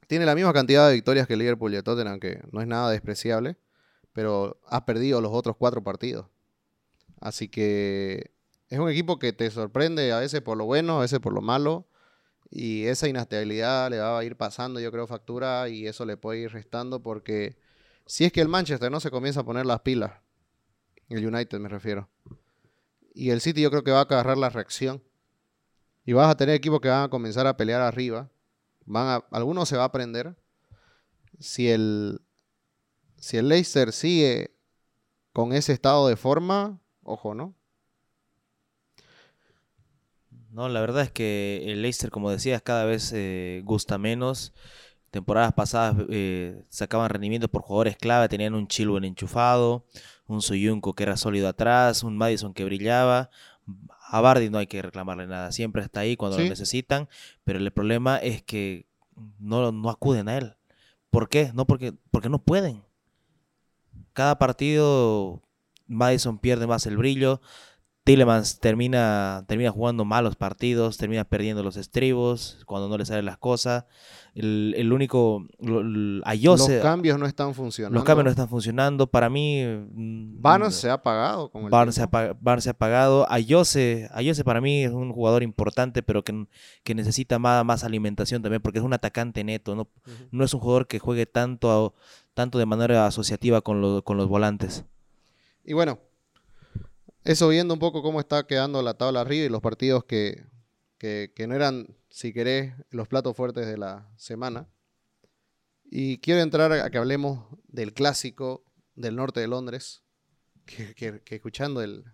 tiene 0.08 0.26
la 0.26 0.36
misma 0.36 0.54
cantidad 0.54 0.88
de 0.88 0.94
victorias 0.94 1.28
que 1.28 1.34
el 1.34 1.40
Liverpool 1.40 1.74
y 1.74 1.78
el 1.78 1.84
Tottenham, 1.84 2.20
que 2.20 2.42
no 2.52 2.62
es 2.62 2.68
nada 2.68 2.92
despreciable. 2.92 3.58
Pero 4.14 4.60
ha 4.68 4.86
perdido 4.86 5.22
los 5.22 5.32
otros 5.34 5.56
cuatro 5.58 5.84
partidos. 5.84 6.28
Así 7.20 7.48
que 7.48 8.32
es 8.70 8.80
un 8.80 8.90
equipo 8.90 9.20
que 9.20 9.34
te 9.34 9.50
sorprende 9.52 10.12
a 10.12 10.20
veces 10.20 10.42
por 10.42 10.58
lo 10.58 10.66
bueno, 10.66 10.98
a 10.98 11.02
veces 11.02 11.20
por 11.20 11.34
lo 11.34 11.42
malo. 11.42 11.88
Y 12.50 12.86
esa 12.86 13.08
inestabilidad 13.08 13.90
le 13.90 14.00
va 14.00 14.18
a 14.18 14.24
ir 14.24 14.38
pasando, 14.38 14.80
yo 14.80 14.92
creo, 14.92 15.06
factura 15.08 15.68
y 15.70 15.86
eso 15.88 16.06
le 16.06 16.16
puede 16.16 16.40
ir 16.40 16.52
restando 16.52 17.04
porque 17.04 17.58
si 18.06 18.24
es 18.24 18.32
que 18.32 18.40
el 18.40 18.48
Manchester 18.48 18.90
no 18.90 19.02
se 19.02 19.12
comienza 19.12 19.42
a 19.42 19.46
poner 19.46 19.66
las 19.66 19.82
pilas, 19.82 20.14
el 21.10 21.26
United 21.26 21.60
me 21.60 21.68
refiero, 21.68 22.10
y 23.14 23.32
el 23.32 23.42
City 23.42 23.62
yo 23.62 23.70
creo 23.70 23.84
que 23.84 23.92
va 23.92 24.00
a 24.00 24.04
agarrar 24.04 24.38
la 24.38 24.50
reacción 24.50 25.04
y 26.06 26.14
vas 26.14 26.30
a 26.30 26.38
tener 26.38 26.56
equipos 26.56 26.80
que 26.80 26.88
van 26.88 27.04
a 27.04 27.10
comenzar 27.10 27.48
a 27.48 27.58
pelear 27.58 27.82
arriba, 27.82 28.30
van 28.86 29.08
a, 29.08 29.16
algunos 29.32 29.68
se 29.68 29.76
va 29.76 29.84
a 29.84 29.88
aprender. 29.88 30.38
Si 31.40 31.70
el, 31.70 32.22
si 33.18 33.38
el 33.38 33.50
Leicester 33.50 33.92
sigue 33.92 34.56
con 35.34 35.52
ese 35.52 35.74
estado 35.74 36.08
de 36.08 36.16
forma, 36.16 36.80
ojo, 37.08 37.34
¿no? 37.34 37.56
No, 40.52 40.70
la 40.70 40.82
verdad 40.82 41.04
es 41.04 41.12
que 41.12 41.64
el 41.68 41.82
Leicester, 41.82 42.10
como 42.10 42.32
decías, 42.32 42.62
cada 42.62 42.86
vez 42.86 43.12
eh, 43.14 43.62
gusta 43.64 43.98
menos. 43.98 44.54
Temporadas 45.12 45.54
pasadas 45.54 45.96
eh, 46.10 46.64
sacaban 46.70 47.10
rendimiento 47.10 47.48
por 47.48 47.62
jugadores 47.62 47.96
clave, 47.98 48.28
tenían 48.28 48.54
un 48.56 48.68
Chilwell 48.68 49.06
enchufado, 49.06 49.86
un 50.26 50.42
Soyunco 50.42 50.94
que 50.94 51.04
era 51.04 51.16
sólido 51.16 51.48
atrás, 51.48 52.04
un 52.04 52.18
Madison 52.18 52.54
que 52.54 52.66
brillaba. 52.66 53.30
A 54.10 54.22
Bardi 54.22 54.50
no 54.50 54.58
hay 54.58 54.68
que 54.68 54.82
reclamarle 54.82 55.28
nada, 55.28 55.52
siempre 55.52 55.82
está 55.82 56.02
ahí 56.02 56.16
cuando 56.18 56.38
Sí. 56.38 56.44
lo 56.44 56.50
necesitan, 56.50 57.10
pero 57.44 57.60
el 57.60 57.72
problema 57.72 58.18
es 58.18 58.42
que 58.44 58.86
no, 59.40 59.72
no 59.72 59.90
acuden 59.90 60.28
a 60.30 60.38
él. 60.38 60.56
¿Por 61.10 61.30
qué? 61.30 61.52
No 61.54 61.66
porque, 61.66 61.94
porque 62.12 62.30
no 62.30 62.40
pueden. 62.40 62.84
Cada 64.14 64.38
partido 64.38 65.42
Madison 65.88 66.40
pierde 66.40 66.68
más 66.68 66.86
el 66.86 66.98
brillo, 66.98 67.42
Tillemans 68.04 68.62
termina, 68.62 69.44
termina 69.50 69.70
jugando 69.72 70.06
malos 70.06 70.38
partidos, 70.38 70.96
termina 70.96 71.26
perdiendo 71.26 71.62
los 71.62 71.76
estribos 71.76 72.58
cuando 72.66 72.88
no 72.88 72.98
le 72.98 73.06
salen 73.06 73.26
las 73.26 73.38
cosas. 73.38 73.84
El, 74.34 74.74
el 74.78 74.94
único. 74.94 75.46
los 75.60 76.82
cambios 76.82 77.20
no 77.20 77.26
están 77.26 77.54
funcionando. 77.54 77.96
los 77.96 78.06
cambios 78.06 78.24
no 78.24 78.30
están 78.30 78.48
funcionando. 78.48 79.08
Para 79.08 79.30
mí. 79.30 79.62
mm, 79.66 80.42
Barnes 80.42 80.76
se 80.76 80.90
ha 80.90 80.94
apagado 80.94 81.50
con 81.52 81.66
el 81.66 81.70
Barnes 81.70 81.96
se, 81.96 82.02
ha 82.02 82.08
tiempo. 82.08 82.18
apa- 82.30 82.40
Barnes 82.40 82.64
se 82.64 82.70
ha 82.70 82.72
apagado. 82.74 83.30
Ayose, 83.30 84.08
Ayose 84.14 84.46
para 84.46 84.62
mí 84.62 84.84
es 84.86 84.92
un 84.94 85.12
jugador 85.12 85.44
importante, 85.44 86.02
pero 86.02 86.24
que, 86.24 86.46
que 86.84 86.96
necesita 86.96 87.40
más, 87.40 87.66
más 87.66 87.84
alimentación 87.84 88.42
también, 88.42 88.62
porque 88.62 88.80
es 88.80 88.86
un 88.86 88.94
atacante 88.94 89.44
neto. 89.44 89.76
No, 89.76 89.90
no 90.32 90.46
es 90.46 90.54
un 90.54 90.62
jugador 90.62 90.88
que 90.88 91.00
juegue 91.00 91.26
tanto, 91.26 91.94
tanto 92.34 92.58
de 92.58 92.66
manera 92.66 93.06
asociativa 93.06 93.60
con, 93.60 93.82
lo- 93.82 94.02
con 94.06 94.16
los 94.16 94.30
volantes. 94.30 94.86
Y 95.68 95.74
bueno, 95.74 96.00
eso 97.26 97.50
viendo 97.50 97.74
un 97.74 97.80
poco 97.82 98.02
cómo 98.02 98.22
está 98.22 98.48
quedando 98.48 98.82
la 98.82 98.94
tabla 98.94 99.20
arriba 99.20 99.46
y 99.46 99.50
los 99.50 99.60
partidos 99.62 100.06
que, 100.06 100.46
que, 100.98 101.46
no 101.46 101.56
eran, 101.56 101.94
si 102.10 102.32
querés, 102.32 102.74
los 102.90 103.10
platos 103.10 103.36
fuertes 103.36 103.68
de 103.68 103.78
la 103.78 104.10
semana. 104.16 104.70
Y 105.84 106.20
quiero 106.20 106.40
entrar 106.40 106.72
a 106.72 106.90
que 106.90 106.98
hablemos 106.98 107.48
del 107.68 107.94
clásico 107.94 108.64
del 108.96 109.18
norte 109.18 109.42
de 109.42 109.50
Londres, 109.50 110.04
que, 110.66 111.22
escuchando 111.26 111.82
el, 111.82 112.06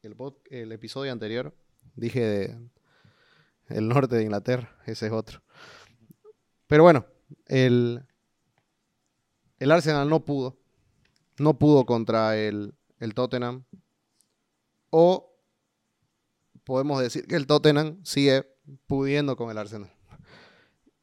el 0.00 0.72
episodio 0.72 1.12
anterior, 1.12 1.54
dije 1.94 2.20
de, 2.20 2.58
el 3.68 3.86
norte 3.86 4.16
de 4.16 4.22
Inglaterra, 4.22 4.78
ese 4.86 5.08
es 5.08 5.12
otro. 5.12 5.42
Pero 6.68 6.84
bueno, 6.84 7.04
el, 7.48 8.02
el 9.58 9.70
Arsenal 9.70 10.08
no 10.08 10.24
pudo, 10.24 10.61
no 11.38 11.58
pudo 11.58 11.86
contra 11.86 12.36
el, 12.36 12.74
el 12.98 13.14
Tottenham. 13.14 13.64
O 14.90 15.34
podemos 16.64 17.00
decir 17.00 17.26
que 17.26 17.36
el 17.36 17.46
Tottenham 17.46 18.00
sigue 18.04 18.46
pudiendo 18.86 19.36
con 19.36 19.50
el 19.50 19.58
Arsenal. 19.58 19.90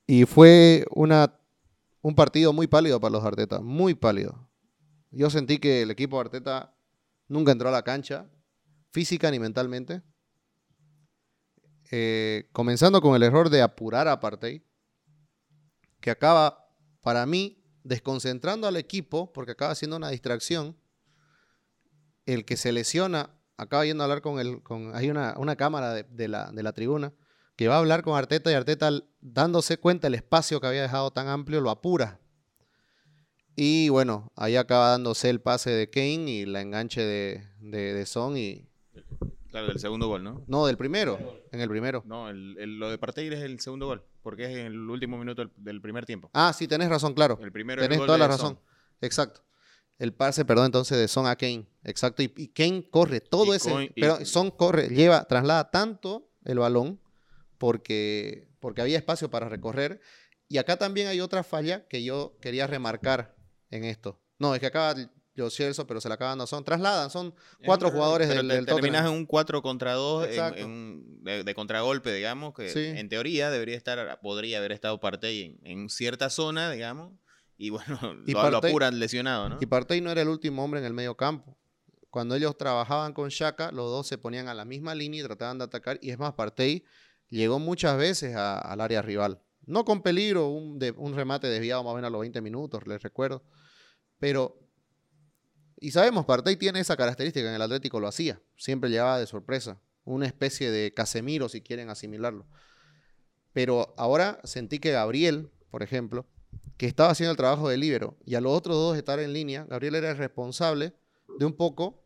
Y 0.07 0.25
fue 0.25 0.85
una, 0.91 1.39
un 2.01 2.15
partido 2.15 2.53
muy 2.53 2.67
pálido 2.67 2.99
para 2.99 3.11
los 3.11 3.23
Arteta, 3.23 3.61
muy 3.61 3.93
pálido. 3.93 4.49
Yo 5.11 5.29
sentí 5.29 5.59
que 5.59 5.83
el 5.83 5.91
equipo 5.91 6.17
de 6.17 6.21
Arteta 6.21 6.75
nunca 7.27 7.51
entró 7.51 7.69
a 7.69 7.71
la 7.71 7.83
cancha, 7.83 8.27
física 8.91 9.29
ni 9.31 9.39
mentalmente. 9.39 10.01
Eh, 11.91 12.47
comenzando 12.51 13.01
con 13.01 13.15
el 13.15 13.23
error 13.23 13.49
de 13.49 13.61
apurar 13.61 14.07
a 14.07 14.19
Partey, 14.19 14.63
que 15.99 16.11
acaba, 16.11 16.67
para 17.01 17.25
mí, 17.25 17.58
desconcentrando 17.83 18.67
al 18.67 18.77
equipo, 18.77 19.31
porque 19.33 19.53
acaba 19.53 19.75
siendo 19.75 19.97
una 19.97 20.09
distracción. 20.09 20.77
El 22.25 22.45
que 22.45 22.57
se 22.57 22.71
lesiona 22.71 23.31
acaba 23.59 23.85
yendo 23.85 24.03
a 24.03 24.05
hablar 24.05 24.21
con 24.21 24.39
el. 24.39 24.63
Con, 24.63 24.95
hay 24.95 25.09
una, 25.09 25.55
cámara 25.57 25.93
de, 25.93 26.27
la, 26.27 26.51
de 26.51 26.63
la 26.63 26.73
tribuna 26.73 27.13
que 27.55 27.67
va 27.67 27.75
a 27.75 27.79
hablar 27.79 28.03
con 28.03 28.17
Arteta 28.17 28.49
y 28.49 28.53
Arteta, 28.53 28.89
dándose 29.19 29.77
cuenta 29.77 30.07
el 30.07 30.15
espacio 30.15 30.61
que 30.61 30.67
había 30.67 30.81
dejado 30.81 31.11
tan 31.11 31.27
amplio, 31.27 31.59
lo 31.59 31.69
apura. 31.69 32.21
Y 33.57 33.89
bueno, 33.89 34.31
ahí 34.37 34.55
acaba 34.55 34.91
dándose 34.91 35.29
el 35.29 35.41
pase 35.41 35.71
de 35.71 35.89
Kane 35.89 36.31
y 36.31 36.45
la 36.45 36.61
enganche 36.61 37.01
de, 37.01 37.43
de, 37.59 37.93
de 37.93 38.05
Son 38.05 38.37
y. 38.37 38.69
Claro, 39.51 39.67
del 39.67 39.79
segundo 39.79 40.07
gol, 40.07 40.23
¿no? 40.23 40.43
No, 40.47 40.65
del 40.67 40.77
primero. 40.77 41.17
En 41.51 41.59
el 41.61 41.69
primero. 41.69 42.03
No, 42.05 42.29
el, 42.29 42.55
el- 42.59 42.77
lo 42.79 42.89
de 42.91 42.97
Partey 42.97 43.27
es 43.27 43.39
el 43.41 43.59
segundo 43.59 43.87
gol, 43.87 44.03
porque 44.21 44.43
es 44.45 44.51
en 44.51 44.65
el 44.67 44.77
último 44.89 45.17
minuto 45.17 45.41
del, 45.43 45.51
del 45.57 45.81
primer 45.81 46.05
tiempo. 46.05 46.29
Ah, 46.33 46.53
sí, 46.53 46.67
tenés 46.67 46.89
razón, 46.89 47.13
claro. 47.13 47.39
El 47.41 47.51
primero 47.51 47.81
es 47.81 47.85
el 47.85 47.89
Tenés 47.89 47.97
gol 47.99 48.07
toda 48.07 48.17
la 48.19 48.27
razón. 48.27 48.55
Son. 48.55 48.59
Exacto. 49.01 49.41
El 49.97 50.13
pase, 50.13 50.45
perdón, 50.45 50.67
entonces 50.67 50.97
de 50.97 51.07
Son 51.07 51.25
a 51.27 51.35
Kane. 51.35 51.65
Exacto. 51.83 52.21
Y, 52.23 52.31
y 52.37 52.47
Kane 52.49 52.87
corre 52.89 53.19
todo 53.21 53.53
Y 53.53 53.57
ese. 53.57 53.71
Coin- 53.71 53.91
y- 53.95 54.01
pero 54.01 54.23
Son 54.25 54.51
corre, 54.51 54.87
lleva, 54.89 55.25
traslada 55.25 55.71
tanto 55.71 56.29
el 56.45 56.59
balón 56.59 57.01
porque, 57.57 58.47
porque 58.59 58.81
había 58.81 58.97
espacio 58.97 59.29
para 59.29 59.49
recorrer. 59.49 59.99
Y 60.47 60.57
acá 60.57 60.77
también 60.77 61.07
hay 61.07 61.21
otra 61.21 61.43
falla 61.43 61.87
que 61.87 62.03
yo 62.03 62.37
quería 62.41 62.65
remarcar 62.67 63.35
en 63.69 63.83
esto. 63.83 64.21
No, 64.39 64.53
es 64.55 64.59
que 64.59 64.65
acaba 64.67 64.95
Joe 65.37 65.49
Celso, 65.51 65.87
pero 65.87 66.01
se 66.01 66.09
la 66.09 66.15
acaban 66.15 66.31
dando. 66.33 66.47
Son, 66.47 66.63
trasladan, 66.63 67.09
son 67.09 67.33
cuatro 67.65 67.91
jugadores 67.91 68.27
pero 68.27 68.39
del, 68.41 68.47
del 68.49 68.65
terminas 68.65 69.05
en 69.05 69.11
un 69.13 69.25
4 69.25 69.61
contra 69.61 69.93
2 69.93 70.25
en- 70.25 70.29
Exacto. 70.31 70.59
en- 70.61 71.23
de, 71.23 71.43
de 71.43 71.55
contragolpe, 71.55 72.13
digamos, 72.13 72.53
que 72.53 72.69
Sí. 72.69 72.79
en 72.85 73.07
teoría 73.09 73.49
debería 73.49 73.77
estar, 73.77 74.19
podría 74.21 74.57
haber 74.57 74.71
estado 74.73 74.99
Partey 74.99 75.57
en, 75.63 75.81
en 75.81 75.89
cierta 75.89 76.29
zona, 76.29 76.71
digamos, 76.71 77.13
y 77.57 77.69
bueno, 77.69 77.99
Y 78.27 78.31
lo, 78.33 78.39
apuran 78.41 78.99
lesionado, 78.99 79.49
¿no? 79.49 79.57
Y 79.61 79.65
Partey 79.65 80.01
no 80.01 80.11
era 80.11 80.21
el 80.21 80.27
último 80.29 80.63
hombre 80.63 80.79
en 80.79 80.85
el 80.85 80.93
medio 80.93 81.15
campo. 81.15 81.57
Cuando 82.09 82.35
ellos 82.35 82.57
trabajaban 82.57 83.13
con 83.13 83.29
Shaka, 83.29 83.71
los 83.71 83.89
dos 83.91 84.07
se 84.07 84.17
ponían 84.17 84.47
a 84.47 84.53
la 84.55 84.65
misma 84.65 84.95
línea 84.95 85.21
y 85.21 85.23
trataban 85.23 85.59
de 85.59 85.65
atacar. 85.65 85.99
Y 86.01 86.09
es 86.09 86.17
más, 86.17 86.33
Partey 86.33 86.83
llegó 87.29 87.59
muchas 87.59 87.97
veces 87.97 88.35
a- 88.35 88.57
al 88.57 88.81
área 88.81 89.01
rival. 89.03 89.39
No 89.67 89.85
con 89.85 90.01
peligro, 90.01 90.47
un, 90.47 90.79
de- 90.79 90.91
un 90.91 91.15
remate 91.15 91.47
desviado 91.47 91.83
más 91.83 91.91
o 91.93 91.95
menos 91.95 92.07
a 92.07 92.11
los 92.11 92.21
20 92.21 92.41
minutos, 92.41 92.87
les 92.87 93.03
recuerdo. 93.03 93.43
Pero, 94.17 94.57
y 95.81 95.91
sabemos, 95.91 96.25
Partey 96.25 96.57
tiene 96.57 96.79
esa 96.79 96.97
característica, 96.97 97.47
en 97.47 97.55
el 97.55 97.61
Atlético 97.61 97.99
lo 97.99 98.07
hacía. 98.07 98.41
Siempre 98.57 98.89
llegaba 98.89 99.19
de 99.19 99.27
sorpresa. 99.27 99.81
una 100.03 100.25
especie 100.25 100.71
de 100.71 100.91
Casemiro, 100.93 101.49
si 101.49 101.61
quieren 101.61 101.89
asimilarlo. 101.89 102.47
Pero 103.53 103.93
ahora 103.95 104.39
sentí 104.43 104.79
que 104.79 104.91
Gabriel, 104.91 105.51
por 105.69 105.83
ejemplo, 105.83 106.25
que 106.77 106.87
estaba 106.87 107.11
haciendo 107.11 107.31
el 107.31 107.37
trabajo 107.37 107.69
de 107.69 107.77
libero 107.77 108.17
y 108.25 108.35
a 108.35 108.41
los 108.41 108.53
otros 108.53 108.75
dos 108.75 108.97
estar 108.97 109.19
en 109.19 109.33
línea, 109.33 109.65
Gabriel 109.65 109.95
era 109.95 110.11
el 110.11 110.17
responsable 110.17 110.95
de 111.37 111.45
un 111.45 111.53
poco 111.53 112.03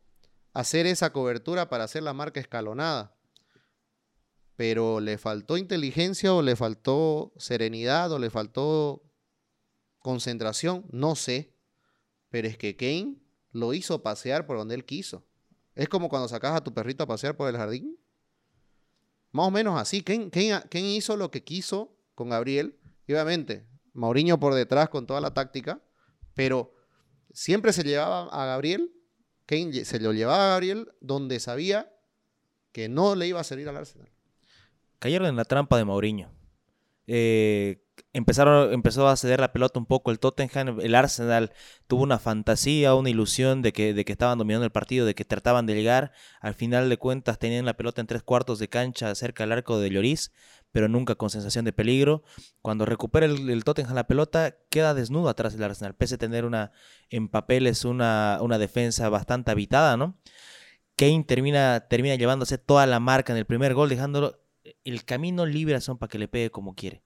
hacer 0.51 0.85
esa 0.85 1.13
cobertura 1.13 1.69
para 1.69 1.85
hacer 1.85 2.03
la 2.03 2.13
marca 2.13 2.39
escalonada. 2.41 3.15
Pero 4.55 4.99
le 4.99 5.17
faltó 5.17 5.57
inteligencia 5.57 6.33
o 6.33 6.41
le 6.41 6.55
faltó 6.55 7.33
serenidad 7.37 8.11
o 8.11 8.19
le 8.19 8.29
faltó 8.29 9.03
concentración, 9.99 10.85
no 10.91 11.15
sé. 11.15 11.55
Pero 12.29 12.47
es 12.47 12.57
que 12.57 12.75
Kane 12.75 13.22
lo 13.53 13.73
hizo 13.73 14.03
pasear 14.03 14.45
por 14.45 14.57
donde 14.57 14.75
él 14.75 14.83
quiso. 14.83 15.23
Es 15.75 15.87
como 15.87 16.09
cuando 16.09 16.27
sacas 16.27 16.55
a 16.55 16.63
tu 16.63 16.73
perrito 16.73 17.03
a 17.03 17.07
pasear 17.07 17.37
por 17.37 17.49
el 17.49 17.55
jardín. 17.55 17.97
Más 19.31 19.47
o 19.47 19.51
menos 19.51 19.79
así. 19.79 20.03
Kane, 20.03 20.69
hizo 20.73 21.15
lo 21.15 21.31
que 21.31 21.43
quiso 21.43 21.95
con 22.15 22.29
Gabriel. 22.29 22.77
Y 23.07 23.13
obviamente, 23.13 23.65
Mauriño 23.93 24.39
por 24.39 24.53
detrás 24.53 24.89
con 24.89 25.07
toda 25.07 25.21
la 25.21 25.33
táctica. 25.33 25.81
Pero 26.33 26.73
siempre 27.31 27.73
se 27.73 27.83
llevaba 27.83 28.27
a 28.29 28.45
Gabriel. 28.45 28.91
Kane 29.45 29.85
se 29.85 29.99
lo 29.99 30.13
llevaba 30.13 30.45
a 30.45 30.49
Gabriel 30.49 30.91
donde 30.99 31.39
sabía 31.39 31.91
que 32.71 32.89
no 32.89 33.15
le 33.15 33.27
iba 33.27 33.39
a 33.39 33.43
servir 33.43 33.69
al 33.69 33.77
Arsenal. 33.77 34.09
Cayeron 34.99 35.27
en 35.27 35.35
la 35.35 35.45
trampa 35.45 35.77
de 35.77 35.85
Mauriño. 35.85 36.31
Eh, 37.07 37.83
empezaron, 38.13 38.73
empezó 38.73 39.07
a 39.07 39.17
ceder 39.17 39.39
la 39.39 39.51
pelota 39.51 39.79
un 39.79 39.85
poco 39.85 40.11
el 40.11 40.19
Tottenham, 40.19 40.79
el 40.81 40.95
Arsenal 40.95 41.51
tuvo 41.87 42.03
una 42.03 42.19
fantasía, 42.19 42.95
una 42.95 43.09
ilusión 43.09 43.61
de 43.61 43.73
que, 43.73 43.93
de 43.93 44.05
que 44.05 44.11
estaban 44.11 44.37
dominando 44.37 44.65
el 44.65 44.71
partido, 44.71 45.05
de 45.05 45.15
que 45.15 45.25
trataban 45.25 45.65
de 45.65 45.75
llegar, 45.75 46.11
al 46.39 46.53
final 46.53 46.89
de 46.89 46.97
cuentas 46.97 47.39
tenían 47.39 47.65
la 47.65 47.75
pelota 47.75 48.01
en 48.01 48.07
tres 48.07 48.23
cuartos 48.23 48.59
de 48.59 48.69
cancha 48.69 49.13
cerca 49.15 49.43
del 49.43 49.51
arco 49.51 49.79
de 49.79 49.89
Lloris, 49.89 50.31
pero 50.71 50.87
nunca 50.87 51.15
con 51.15 51.29
sensación 51.29 51.65
de 51.65 51.73
peligro. 51.73 52.23
Cuando 52.61 52.85
recupera 52.85 53.25
el, 53.25 53.63
Tottenham 53.63 53.95
la 53.95 54.07
pelota, 54.07 54.57
queda 54.69 54.93
desnudo 54.93 55.29
atrás 55.29 55.53
del 55.53 55.63
Arsenal, 55.63 55.95
pese 55.95 56.15
a 56.15 56.17
tener 56.17 56.45
una, 56.45 56.71
en 57.09 57.29
papeles 57.29 57.85
una, 57.85 58.39
una 58.41 58.57
defensa 58.57 59.09
bastante 59.09 59.51
habitada, 59.51 59.97
¿no? 59.97 60.17
Kane 60.95 61.23
termina, 61.23 61.87
termina 61.89 62.15
llevándose 62.15 62.57
toda 62.57 62.85
la 62.85 62.99
marca 62.99 63.33
en 63.33 63.39
el 63.39 63.45
primer 63.45 63.73
gol, 63.73 63.89
dejándolo 63.89 64.42
el 64.83 65.05
camino 65.05 65.45
libre 65.45 65.75
a 65.75 65.81
Son 65.81 65.97
para 65.97 66.09
que 66.09 66.19
le 66.19 66.27
pegue 66.27 66.51
como 66.51 66.75
quiere. 66.75 67.03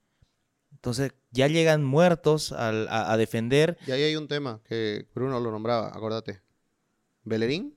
Entonces 0.72 1.14
ya 1.32 1.48
llegan 1.48 1.84
muertos 1.84 2.52
a, 2.52 3.18
defender. 3.18 3.78
Y 3.88 3.92
ahí 3.92 4.04
hay 4.04 4.16
un 4.16 4.28
tema 4.28 4.62
que 4.68 5.08
Bruno 5.16 5.40
lo 5.40 5.52
nombraba, 5.52 5.90
acordate. 5.90 6.42
Bellerín 7.24 7.76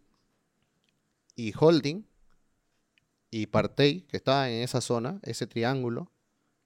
y 1.34 1.52
Holding 1.58 2.06
y 3.30 3.46
Partey, 3.46 4.02
que 4.02 4.18
estaban 4.18 4.50
en 4.50 4.62
esa 4.62 4.80
zona, 4.80 5.20
ese 5.22 5.46
triángulo, 5.46 6.12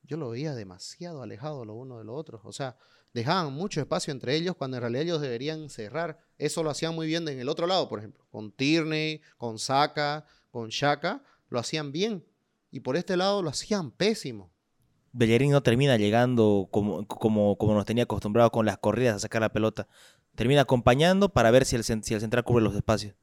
yo 0.03 0.17
lo 0.17 0.31
veía 0.31 0.55
demasiado 0.55 1.23
alejado 1.23 1.65
lo 1.65 1.75
uno 1.75 1.99
de 1.99 2.05
lo 2.05 2.15
otro. 2.15 2.41
O 2.45 2.53
sea, 2.53 2.77
dejaban 3.13 3.53
mucho 3.53 3.81
espacio 3.81 4.13
entre 4.13 4.35
ellos 4.35 4.57
cuando 4.57 4.77
en 4.77 4.83
realidad 4.83 5.03
ellos 5.03 5.21
deberían 5.21 5.71
cerrar. 5.71 6.19
Eso 6.37 6.63
lo 6.63 6.71
hacían 6.71 6.95
muy 6.95 7.07
bien 7.07 7.27
en 7.29 7.39
el 7.39 7.49
otro 7.49 7.67
lado, 7.67 7.89
por 7.89 8.01
ejemplo. 8.01 8.27
Con 8.31 8.53
Tierney, 8.53 9.21
con 9.37 9.59
Saka, 9.59 10.27
con 10.51 10.69
Shaka, 10.69 11.23
lo 11.49 11.59
hacían 11.59 11.93
bien. 11.93 12.25
Y 12.75 12.81
por 12.81 12.97
este 12.97 13.17
lado 13.17 13.41
lo 13.41 13.51
hacían 13.51 13.93
pésimo. 13.93 14.51
Bellerín 15.13 15.53
no 15.53 15.63
termina 15.63 15.97
llegando 15.97 16.67
como, 16.73 17.07
como, 17.07 17.57
como 17.57 17.73
nos 17.73 17.85
tenía 17.85 18.03
acostumbrado 18.03 18.51
con 18.51 18.67
las 18.67 18.79
corridas 18.79 19.15
a 19.15 19.19
sacar 19.21 19.43
la 19.43 19.53
pelota. 19.53 19.87
Termina 20.35 20.63
acompañando 20.63 21.33
para 21.33 21.53
ver 21.53 21.67
si 21.67 21.77
el, 21.77 21.85
si 21.85 22.15
el 22.15 22.21
central 22.21 22.43
cubre 22.43 22.65
los 22.65 22.75
espacios. 22.75 23.15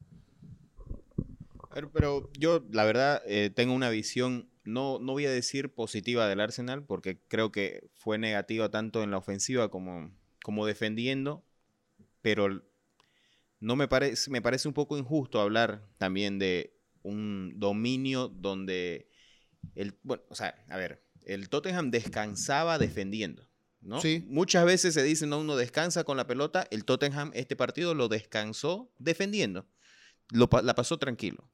Pero, 1.93 2.31
yo, 2.39 2.63
la 2.71 2.85
verdad, 2.85 3.21
eh, 3.25 3.49
tengo 3.53 3.73
una 3.73 3.89
visión, 3.89 4.49
no, 4.63 4.99
no 4.99 5.11
voy 5.11 5.25
a 5.25 5.31
decir 5.31 5.73
positiva 5.73 6.29
del 6.29 6.39
Arsenal, 6.39 6.85
porque 6.85 7.19
creo 7.27 7.51
que 7.51 7.89
fue 7.97 8.17
negativa 8.17 8.69
tanto 8.69 9.03
en 9.03 9.11
la 9.11 9.17
ofensiva 9.17 9.69
como, 9.69 10.11
como 10.41 10.65
defendiendo, 10.65 11.43
pero 12.21 12.63
no 13.59 13.75
me 13.75 13.89
parece, 13.89 14.31
me 14.31 14.41
parece 14.41 14.69
un 14.69 14.73
poco 14.73 14.97
injusto 14.97 15.41
hablar 15.41 15.85
también 15.97 16.39
de 16.39 16.73
un 17.03 17.59
dominio 17.59 18.29
donde 18.29 19.10
el, 19.75 19.97
bueno, 20.03 20.23
o 20.29 20.35
sea, 20.35 20.55
a 20.69 20.77
ver, 20.77 21.03
el 21.25 21.49
Tottenham 21.49 21.91
descansaba 21.91 22.77
defendiendo. 22.77 23.47
¿no? 23.81 23.99
Muchas 24.27 24.65
veces 24.65 24.93
se 24.93 25.03
dice, 25.03 25.25
no, 25.25 25.39
uno 25.39 25.55
descansa 25.55 26.03
con 26.03 26.17
la 26.17 26.27
pelota. 26.27 26.67
El 26.71 26.85
Tottenham, 26.85 27.31
este 27.33 27.55
partido, 27.55 27.93
lo 27.93 28.07
descansó 28.07 28.93
defendiendo. 28.99 29.67
Lo, 30.29 30.49
la 30.63 30.75
pasó 30.75 30.97
tranquilo. 30.97 31.49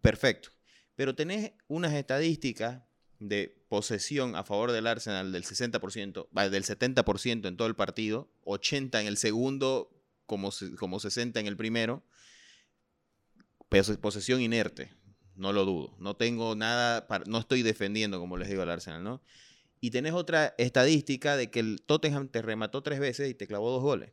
Perfecto. 0.00 0.50
Pero 0.96 1.14
tenés 1.14 1.52
unas 1.68 1.92
estadísticas 1.92 2.82
de 3.18 3.64
posesión 3.68 4.36
a 4.36 4.44
favor 4.44 4.72
del 4.72 4.86
Arsenal 4.86 5.32
del 5.32 5.44
60%, 5.44 6.28
del 6.50 6.64
70% 6.64 7.48
en 7.48 7.56
todo 7.56 7.68
el 7.68 7.76
partido, 7.76 8.30
80 8.44 9.00
en 9.00 9.06
el 9.06 9.16
segundo, 9.16 9.90
como, 10.26 10.50
como 10.78 11.00
60 11.00 11.40
en 11.40 11.46
el 11.46 11.56
primero. 11.56 12.04
Posesión 14.00 14.40
inerte 14.40 14.92
no 15.36 15.52
lo 15.52 15.64
dudo. 15.64 15.94
No 15.98 16.16
tengo 16.16 16.54
nada, 16.54 17.06
no 17.26 17.38
estoy 17.38 17.62
defendiendo, 17.62 18.20
como 18.20 18.36
les 18.36 18.48
digo, 18.48 18.62
al 18.62 18.70
Arsenal, 18.70 19.02
¿no? 19.02 19.22
Y 19.80 19.90
tenés 19.90 20.12
otra 20.12 20.54
estadística 20.58 21.36
de 21.36 21.50
que 21.50 21.60
el 21.60 21.82
Tottenham 21.84 22.28
te 22.28 22.42
remató 22.42 22.82
tres 22.82 23.00
veces 23.00 23.30
y 23.30 23.34
te 23.34 23.46
clavó 23.46 23.70
dos 23.70 23.82
goles. 23.82 24.12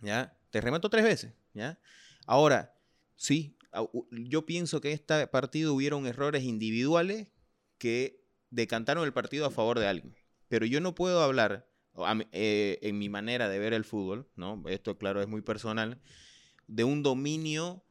¿Ya? 0.00 0.36
Te 0.50 0.60
remató 0.60 0.90
tres 0.90 1.04
veces, 1.04 1.32
¿ya? 1.54 1.78
Ahora, 2.26 2.74
sí, 3.14 3.56
yo 4.10 4.44
pienso 4.44 4.80
que 4.80 4.88
en 4.88 4.94
este 4.94 5.26
partido 5.28 5.74
hubieron 5.74 6.06
errores 6.06 6.42
individuales 6.42 7.28
que 7.78 8.24
decantaron 8.50 9.04
el 9.04 9.12
partido 9.12 9.46
a 9.46 9.50
favor 9.50 9.78
de 9.78 9.86
alguien. 9.86 10.14
Pero 10.48 10.66
yo 10.66 10.80
no 10.80 10.94
puedo 10.94 11.22
hablar, 11.22 11.68
eh, 12.32 12.78
en 12.82 12.98
mi 12.98 13.08
manera 13.08 13.48
de 13.48 13.58
ver 13.58 13.72
el 13.72 13.84
fútbol, 13.84 14.28
¿no? 14.36 14.62
Esto, 14.66 14.98
claro, 14.98 15.22
es 15.22 15.28
muy 15.28 15.42
personal, 15.42 16.00
de 16.66 16.84
un 16.84 17.02
dominio 17.02 17.84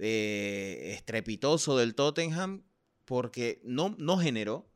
eh, 0.00 0.92
estrepitoso 0.94 1.76
del 1.76 1.94
Tottenham 1.94 2.64
porque 3.04 3.60
no, 3.64 3.94
no 3.98 4.18
generó, 4.18 4.70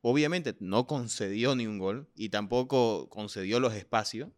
obviamente 0.00 0.56
no 0.60 0.86
concedió 0.86 1.54
ni 1.54 1.66
un 1.66 1.78
gol 1.78 2.08
y 2.14 2.28
tampoco 2.28 3.08
concedió 3.08 3.60
los 3.60 3.74
espacios, 3.74 4.30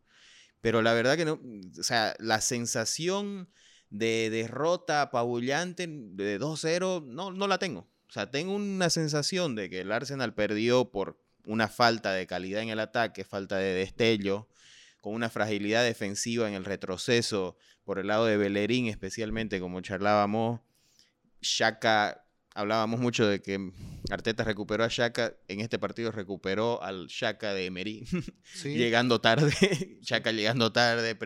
pero 0.61 0.83
la 0.83 0.93
verdad 0.95 1.17
que 1.17 1.25
no, 1.25 1.41
o 1.79 1.83
sea, 1.83 2.15
la 2.19 2.41
sensación 2.41 3.51
de 3.91 4.31
derrota 4.31 5.03
apabullante 5.03 5.87
de 5.89 6.41
2-0 6.41 7.05
no, 7.05 7.33
no 7.33 7.47
la 7.47 7.59
tengo. 7.59 7.89
O 8.09 8.13
sea, 8.13 8.31
tengo 8.31 8.55
una 8.55 8.91
sensación 8.91 9.55
de 9.55 9.71
que 9.71 9.81
el 9.81 9.93
Arsenal 9.93 10.35
perdió 10.35 10.91
por 10.91 11.21
una 11.47 11.69
falta 11.69 12.13
de 12.13 12.27
calidad 12.27 12.63
en 12.63 12.71
el 12.71 12.81
ataque, 12.81 13.25
falta 13.25 13.57
de 13.57 13.75
destello, 13.75 14.49
con 15.01 15.15
una 15.15 15.31
fragilidad 15.31 15.85
defensiva 15.85 16.49
en 16.49 16.55
el 16.55 16.65
retroceso 16.65 17.57
por 17.85 17.99
el 17.99 18.09
lado 18.09 18.27
de 18.27 18.37
Bellerín, 18.37 18.87
especialmente 18.87 19.61
como 19.61 19.81
charlábamos. 19.81 20.61
Shaka, 21.41 22.25
hablábamos 22.55 23.01
mucho 23.01 23.27
de 23.27 23.41
que 23.41 23.73
Arteta 24.11 24.45
recuperó 24.45 24.85
a 24.85 24.89
Shaka, 24.89 25.35
en 25.49 25.61
este 25.61 25.79
partido 25.79 26.13
recuperó 26.13 26.83
al 26.83 27.07
Shaka 27.07 27.55
de 27.55 27.67
Emery, 27.67 28.05
llegando 28.65 29.21
tarde, 29.21 29.99
Shaka 30.03 30.33
llegando 30.33 30.73
tarde, 30.73 31.17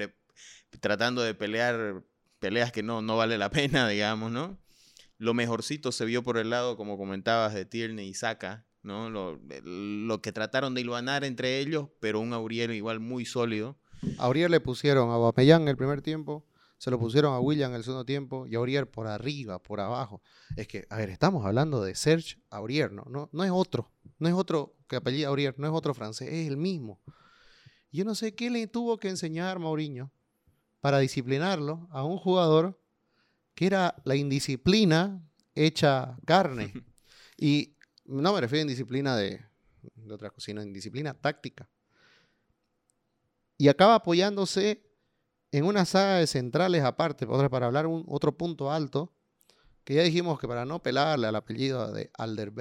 tratando 0.81 1.23
de 1.23 1.35
pelear 1.35 2.05
peleas 2.39 2.73
que 2.73 2.83
no, 2.83 3.03
no 3.03 3.17
vale 3.17 3.39
la 3.39 3.51
pena, 3.51 3.89
digamos, 3.89 4.31
¿no? 4.31 4.59
Lo 5.19 5.33
mejorcito 5.33 5.93
se 5.93 6.05
vio 6.05 6.23
por 6.23 6.39
el 6.39 6.51
lado, 6.51 6.77
como 6.77 6.99
comentabas, 6.99 7.55
de 7.55 7.65
Tierney 7.65 8.09
y 8.09 8.15
Saka, 8.15 8.67
¿no? 8.85 9.11
Lo, 9.11 10.23
que 10.23 10.33
trataron 10.33 10.75
de 10.75 10.83
iluanar 10.83 11.25
entre 11.25 11.59
ellos, 11.59 11.89
pero 12.01 12.21
un 12.21 12.33
Auriel 12.33 12.73
igual 12.73 13.01
muy 13.01 13.25
sólido. 13.25 13.77
A 14.19 14.25
Auriel 14.25 14.51
le 14.51 14.61
pusieron 14.61 15.11
a 15.11 15.17
Bapellán 15.17 15.67
el 15.67 15.77
primer 15.77 16.03
tiempo, 16.03 16.47
se 16.79 16.91
lo 16.91 16.99
pusieron 16.99 17.33
a 17.33 17.41
William 17.41 17.75
el 17.75 17.83
segundo 17.83 18.05
tiempo 18.05 18.47
y 18.47 18.55
a 18.55 18.59
Aurier 18.59 18.91
por 18.91 19.07
arriba, 19.07 19.59
por 19.59 19.81
abajo. 19.81 20.21
Es 20.57 20.69
que, 20.69 20.87
a 20.91 20.99
ver, 20.99 21.09
estamos 21.09 21.45
hablando 21.47 21.83
de 21.83 21.95
Serge 21.95 22.37
Aurier, 22.51 22.93
¿no? 22.93 23.05
No, 23.09 23.31
no 23.33 23.43
es 23.43 23.51
otro, 23.51 23.91
no 24.19 24.29
es 24.29 24.35
otro 24.35 24.77
que 24.87 24.97
apellida 24.97 25.29
Aurier, 25.29 25.55
no 25.59 25.67
es 25.67 25.73
otro 25.73 25.95
francés, 25.95 26.29
es 26.31 26.47
el 26.47 26.59
mismo. 26.59 27.01
Yo 27.91 28.05
no 28.05 28.15
sé 28.15 28.35
qué 28.35 28.51
le 28.51 28.67
tuvo 28.67 28.99
que 28.99 29.09
enseñar 29.09 29.59
Mauriño 29.59 30.13
para 30.81 30.99
disciplinarlo 30.99 31.89
a 31.91 32.05
un 32.05 32.19
jugador 32.19 32.79
que 33.55 33.67
era 33.67 33.95
la 34.05 34.17
indisciplina 34.17 35.23
hecha 35.55 36.17
carne. 36.27 36.73
Y 37.37 37.74
no 38.05 38.33
me 38.33 38.41
refiero 38.41 38.61
a 38.61 38.63
indisciplina 38.63 39.17
de, 39.17 39.45
de 39.95 40.15
otra 40.15 40.31
cocina, 40.31 40.63
indisciplina 40.63 41.15
táctica. 41.15 41.69
Y 43.57 43.69
acaba 43.69 43.97
apoyándose 43.97 44.83
en 45.53 45.65
una 45.65 45.85
saga 45.85 46.17
de 46.17 46.27
centrales 46.27 46.83
aparte, 46.83 47.27
para 47.27 47.67
hablar 47.67 47.87
un 47.87 48.05
otro 48.09 48.37
punto 48.37 48.73
alto, 48.73 49.13
que 49.85 49.95
ya 49.95 50.03
dijimos 50.03 50.41
que 50.41 50.49
para 50.49 50.65
no 50.65 50.83
pelarle 50.83 51.29
al 51.29 51.37
apellido 51.37 51.93
de 51.93 52.11
Alder 52.15 52.53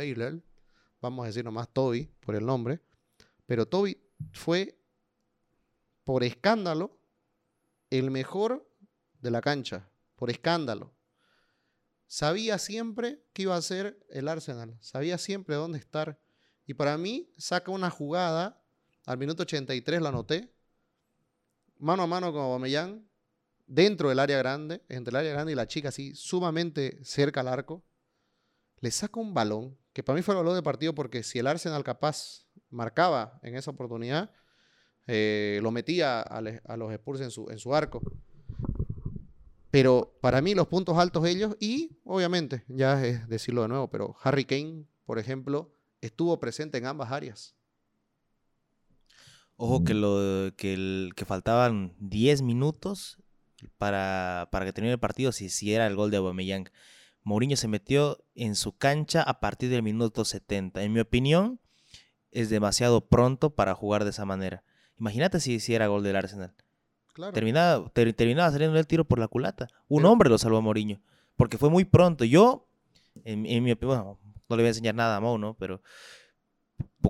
vamos 1.01 1.23
a 1.23 1.27
decir 1.27 1.43
nomás 1.43 1.69
Toby 1.69 2.11
por 2.19 2.35
el 2.35 2.45
nombre, 2.45 2.81
pero 3.47 3.65
Toby 3.65 3.97
fue 4.31 4.77
por 6.03 6.23
escándalo 6.23 6.95
el 7.89 8.11
mejor 8.11 8.69
de 9.21 9.31
la 9.31 9.41
cancha, 9.41 9.89
por 10.15 10.29
escándalo. 10.29 10.93
Sabía 12.13 12.59
siempre 12.59 13.25
qué 13.33 13.41
iba 13.41 13.55
a 13.55 13.57
hacer 13.57 13.97
el 14.11 14.27
Arsenal, 14.27 14.77
sabía 14.81 15.17
siempre 15.17 15.55
dónde 15.55 15.79
estar. 15.79 16.19
Y 16.67 16.75
para 16.75 16.95
mí 16.95 17.33
saca 17.39 17.71
una 17.71 17.89
jugada, 17.89 18.63
al 19.07 19.17
minuto 19.17 19.41
83 19.41 19.99
la 19.99 20.09
anoté, 20.09 20.53
mano 21.79 22.03
a 22.03 22.07
mano 22.07 22.31
con 22.31 22.43
Aubameyang, 22.43 23.03
dentro 23.65 24.09
del 24.09 24.19
área 24.19 24.37
grande, 24.37 24.83
entre 24.89 25.09
el 25.09 25.15
área 25.15 25.31
grande 25.31 25.53
y 25.53 25.55
la 25.55 25.65
chica 25.65 25.89
así, 25.89 26.13
sumamente 26.13 27.03
cerca 27.03 27.39
al 27.39 27.47
arco. 27.47 27.83
Le 28.79 28.91
saca 28.91 29.19
un 29.19 29.33
balón, 29.33 29.75
que 29.91 30.03
para 30.03 30.15
mí 30.15 30.21
fue 30.21 30.35
el 30.35 30.41
balón 30.43 30.53
de 30.53 30.61
partido 30.61 30.93
porque 30.93 31.23
si 31.23 31.39
el 31.39 31.47
Arsenal 31.47 31.83
capaz 31.83 32.45
marcaba 32.69 33.39
en 33.41 33.55
esa 33.55 33.71
oportunidad, 33.71 34.31
eh, 35.07 35.59
lo 35.63 35.71
metía 35.71 36.21
a, 36.21 36.41
los 36.77 36.93
Spurs 36.93 37.33
su, 37.33 37.49
en 37.49 37.57
su 37.57 37.73
arco. 37.73 38.03
Pero 39.73 40.15
para 40.21 40.39
mí 40.39 40.53
los 40.53 40.67
puntos 40.67 40.99
altos 40.99 41.25
ellos 41.25 41.57
y 41.59 41.97
obviamente, 42.05 42.63
ya 42.67 43.03
es 43.03 43.27
decirlo 43.27 43.63
de 43.63 43.69
nuevo, 43.69 43.89
pero 43.89 44.15
Harry 44.21 44.45
Kane, 44.45 44.85
por 45.03 45.17
ejemplo, 45.17 45.73
estuvo 45.99 46.39
presente 46.39 46.77
en 46.77 46.85
ambas 46.85 47.11
áreas. 47.11 47.55
Ojo 49.55 49.83
que, 49.83 49.95
lo, 49.95 50.53
que, 50.57 51.25
faltaban 51.25 51.95
10 51.97 52.43
minutos 52.43 53.17
para, 53.79 54.47
para 54.51 54.65
que 54.65 54.73
termine 54.73 54.93
el 54.93 54.99
partido 54.99 55.31
si, 55.31 55.49
si 55.49 55.73
era 55.73 55.87
el 55.87 55.95
gol 55.95 56.11
de 56.11 56.17
Aubameyang. 56.17 56.69
Mourinho 57.23 57.57
se 57.57 57.67
metió 57.67 58.23
en 58.35 58.53
su 58.53 58.77
cancha 58.77 59.23
a 59.23 59.39
partir 59.39 59.71
del 59.71 59.81
minuto 59.81 60.23
70. 60.23 60.83
En 60.83 60.93
mi 60.93 60.99
opinión, 60.99 61.59
es 62.29 62.51
demasiado 62.51 63.07
pronto 63.07 63.55
para 63.55 63.73
jugar 63.73 64.03
de 64.03 64.11
esa 64.11 64.25
manera. 64.25 64.63
Imagínate 64.99 65.39
si 65.39 65.53
hiciera 65.53 65.87
gol 65.87 66.03
del 66.03 66.15
Arsenal. 66.15 66.53
Claro. 67.13 67.31
Terminaba, 67.33 67.89
ter- 67.89 68.13
terminaba 68.13 68.51
saliendo 68.51 68.77
el 68.77 68.87
tiro 68.87 69.05
por 69.05 69.19
la 69.19 69.27
culata. 69.27 69.67
Un 69.87 69.99
Pero- 69.99 70.11
hombre 70.11 70.29
lo 70.29 70.37
salvó 70.37 70.57
a 70.57 70.61
Mourinho. 70.61 70.99
Porque 71.35 71.57
fue 71.57 71.69
muy 71.69 71.85
pronto. 71.85 72.25
Yo, 72.25 72.67
en, 73.23 73.45
en 73.45 73.63
mi 73.63 73.71
opinión, 73.71 73.97
bueno, 74.03 74.19
no 74.49 74.55
le 74.55 74.63
voy 74.63 74.67
a 74.67 74.69
enseñar 74.69 74.95
nada 74.95 75.17
a 75.17 75.19
Mou, 75.19 75.37
¿no? 75.37 75.55
Pero 75.55 75.81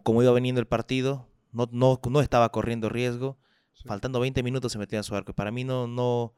como 0.04 0.22
iba 0.24 0.32
veniendo 0.32 0.60
el 0.62 0.68
partido, 0.68 1.28
no, 1.52 1.68
no, 1.72 2.00
no 2.10 2.22
estaba 2.22 2.50
corriendo 2.50 2.90
riesgo. 2.90 3.38
Sí. 3.74 3.88
Faltando 3.88 4.20
20 4.20 4.44
minutos 4.44 4.72
se 4.72 4.78
metía 4.78 5.00
en 5.00 5.04
su 5.04 5.16
arco. 5.16 5.34
Para 5.34 5.52
mí 5.52 5.64
no, 5.64 5.88
no, 5.88 6.34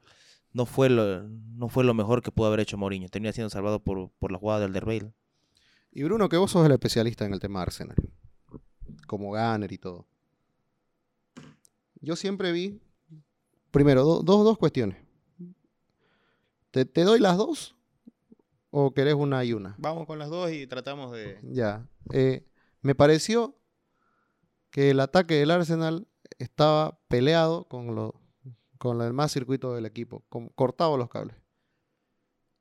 no, 0.54 0.66
fue 0.66 0.90
lo, 0.90 1.24
no 1.24 1.68
fue 1.70 1.84
lo 1.84 1.94
mejor 1.94 2.22
que 2.22 2.32
pudo 2.32 2.48
haber 2.48 2.60
hecho 2.62 2.78
Mourinho. 2.78 3.10
Termina 3.10 3.32
siendo 3.34 3.50
salvado 3.50 3.80
por, 3.84 4.10
por 4.20 4.32
la 4.32 4.38
jugada 4.38 4.62
del 4.62 4.74
Derbeil. 4.74 5.12
Y 5.92 6.04
Bruno, 6.04 6.28
que 6.30 6.38
vos 6.38 6.52
sos 6.52 6.66
el 6.66 6.72
especialista 6.72 7.26
en 7.26 7.34
el 7.34 7.40
tema 7.40 7.60
de 7.60 7.64
Arsenal, 7.64 7.96
como 9.08 9.30
Gunner 9.30 9.72
y 9.72 9.78
todo. 9.78 10.06
Yo 12.02 12.16
siempre 12.16 12.52
vi, 12.52 12.82
primero, 13.76 14.04
do- 14.04 14.24
dos, 14.24 14.44
dos 14.46 14.58
cuestiones. 14.58 14.98
¿Te, 16.72 16.86
te 16.86 17.04
doy 17.04 17.20
las 17.20 17.38
dos? 17.38 17.76
¿O 18.72 18.94
querés 18.94 19.14
una 19.14 19.44
y 19.44 19.54
una? 19.54 19.76
Vamos 19.78 20.06
con 20.08 20.18
las 20.20 20.30
dos 20.30 20.52
y 20.52 20.66
tratamos 20.68 21.12
de... 21.12 21.40
Ya. 21.44 21.88
eh, 22.12 22.46
me 22.82 22.96
pareció 22.96 23.56
que 24.70 24.92
el 24.92 25.00
ataque 25.00 25.36
del 25.36 25.52
Arsenal 25.52 26.08
estaba 26.40 27.00
peleado 27.08 27.66
con, 27.68 27.96
lo, 27.96 28.16
con 28.78 29.02
el 29.02 29.14
más 29.14 29.32
circuito 29.32 29.74
del 29.74 29.86
equipo, 29.86 30.24
con, 30.30 30.50
cortado 30.50 30.98
los 30.98 31.10
cables. 31.10 31.38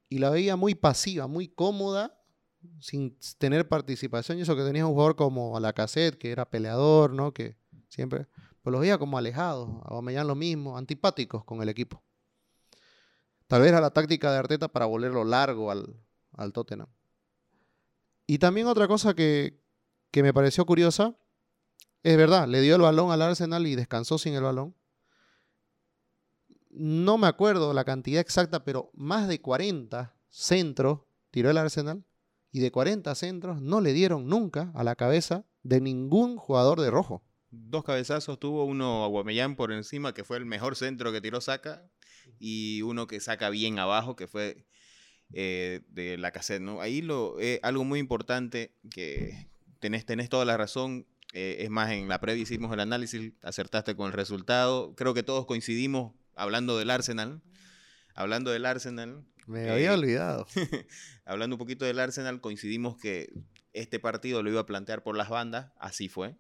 Y 0.09 0.19
la 0.19 0.31
veía 0.31 0.55
muy 0.57 0.75
pasiva, 0.77 1.27
muy 1.27 1.49
cómoda, 1.49 2.21
sin 2.79 3.19
tener 3.39 3.69
participación. 3.69 4.39
Y 4.39 4.43
eso 4.43 4.55
que 4.55 4.63
tenía 4.63 4.87
un 4.87 4.93
jugador 4.93 5.17
como 5.17 5.59
Lacazette, 5.59 6.17
que 6.17 6.31
era 6.31 6.49
peleador, 6.49 7.13
¿no? 7.13 7.33
Que 7.35 7.57
siempre. 7.89 8.29
Pues 8.65 8.73
los 8.73 8.81
veía 8.81 8.97
como 8.97 9.19
alejados, 9.19 9.69
a 9.83 9.89
Aubameyang 9.91 10.27
lo 10.27 10.35
mismo, 10.35 10.79
antipáticos 10.79 11.45
con 11.45 11.61
el 11.61 11.69
equipo. 11.69 12.03
Tal 13.47 13.61
vez 13.61 13.69
era 13.69 13.81
la 13.83 13.91
táctica 13.91 14.33
de 14.33 14.39
Arteta 14.39 14.69
para 14.69 14.87
volverlo 14.87 15.23
largo 15.23 15.71
al, 15.71 16.01
al 16.33 16.55
Tottenham. 16.55 16.89
Y 18.27 18.39
también 18.39 18.67
otra 18.67 18.89
cosa 18.89 19.13
que, 19.13 19.61
que 20.11 20.23
me 20.23 20.33
pareció 20.33 20.65
curiosa, 20.65 21.15
es 22.03 22.17
verdad, 22.17 22.49
le 22.49 22.63
dio 22.63 22.77
el 22.77 22.81
balón 22.81 23.11
al 23.11 23.21
Arsenal 23.21 23.67
y 23.67 23.75
descansó 23.75 24.17
sin 24.17 24.33
el 24.33 24.45
balón. 24.45 24.75
No 26.71 27.19
me 27.19 27.27
acuerdo 27.27 27.75
la 27.75 27.85
cantidad 27.85 28.23
exacta, 28.23 28.65
pero 28.65 28.91
más 28.95 29.29
de 29.29 29.43
40 29.43 30.17
centros 30.31 31.01
tiró 31.31 31.51
el 31.51 31.59
Arsenal 31.59 32.03
y 32.51 32.61
de 32.61 32.73
40 32.73 33.15
centros 33.15 33.61
no 33.61 33.83
le 33.83 33.93
dieron 33.93 34.27
nunca 34.27 34.73
a 34.75 34.85
la 34.85 34.97
cabeza 34.97 35.45
de 35.63 35.83
ningún 35.83 36.39
jugador 36.39 36.81
de 36.81 36.91
rojo. 36.91 37.23
Dos 37.57 37.85
cabezazos 37.85 38.39
tuvo 38.39 38.65
uno 38.65 39.05
a 39.05 39.09
Guamellán 39.09 39.57
por 39.57 39.73
encima, 39.73 40.13
que 40.15 40.25
fue 40.25 40.37
el 40.37 40.47
mejor 40.47 40.77
centro 40.77 41.13
que 41.13 41.21
tiró 41.21 41.41
Saca, 41.41 41.89
y 42.39 42.83
uno 42.83 43.07
que 43.07 43.21
saca 43.21 43.51
bien 43.51 43.79
abajo, 43.79 44.17
que 44.17 44.27
fue 44.27 44.67
eh, 45.33 45.81
de 45.89 46.17
la 46.19 46.31
cassette, 46.33 46.63
¿no? 46.63 46.81
Ahí 46.81 47.03
lo, 47.03 47.39
eh, 47.41 47.61
algo 47.63 47.85
muy 47.85 47.99
importante 47.99 48.73
que 48.91 49.49
tenés, 49.81 50.05
tenés 50.07 50.29
toda 50.29 50.45
la 50.45 50.57
razón. 50.57 51.07
eh, 51.33 51.57
es 51.65 51.71
más, 51.71 51.91
en 51.91 52.09
la 52.09 52.21
previa 52.21 52.43
hicimos 52.43 52.73
el 52.73 52.81
análisis, 52.81 53.33
acertaste 53.43 53.97
con 53.97 54.07
el 54.07 54.13
resultado. 54.13 54.95
Creo 54.95 55.15
que 55.15 55.23
todos 55.23 55.47
coincidimos 55.47 56.13
hablando 56.37 56.79
del 56.79 56.91
Arsenal. 56.91 57.43
Hablando 58.15 58.53
del 58.53 58.65
Arsenal, 58.67 59.25
Me 59.47 59.67
Eh, 59.67 59.71
había 59.71 59.93
olvidado. 59.93 60.47
hablando 61.25 61.57
un 61.57 61.59
poquito 61.59 61.85
del 61.85 61.99
Arsenal, 61.99 62.41
coincidimos 62.41 62.97
que 62.97 63.33
este 63.73 63.99
partido 63.99 64.43
lo 64.43 64.51
iba 64.51 64.61
a 64.61 64.67
plantear 64.67 65.03
por 65.03 65.17
las 65.17 65.29
bandas, 65.29 65.73
así 65.79 66.09
fue. 66.09 66.37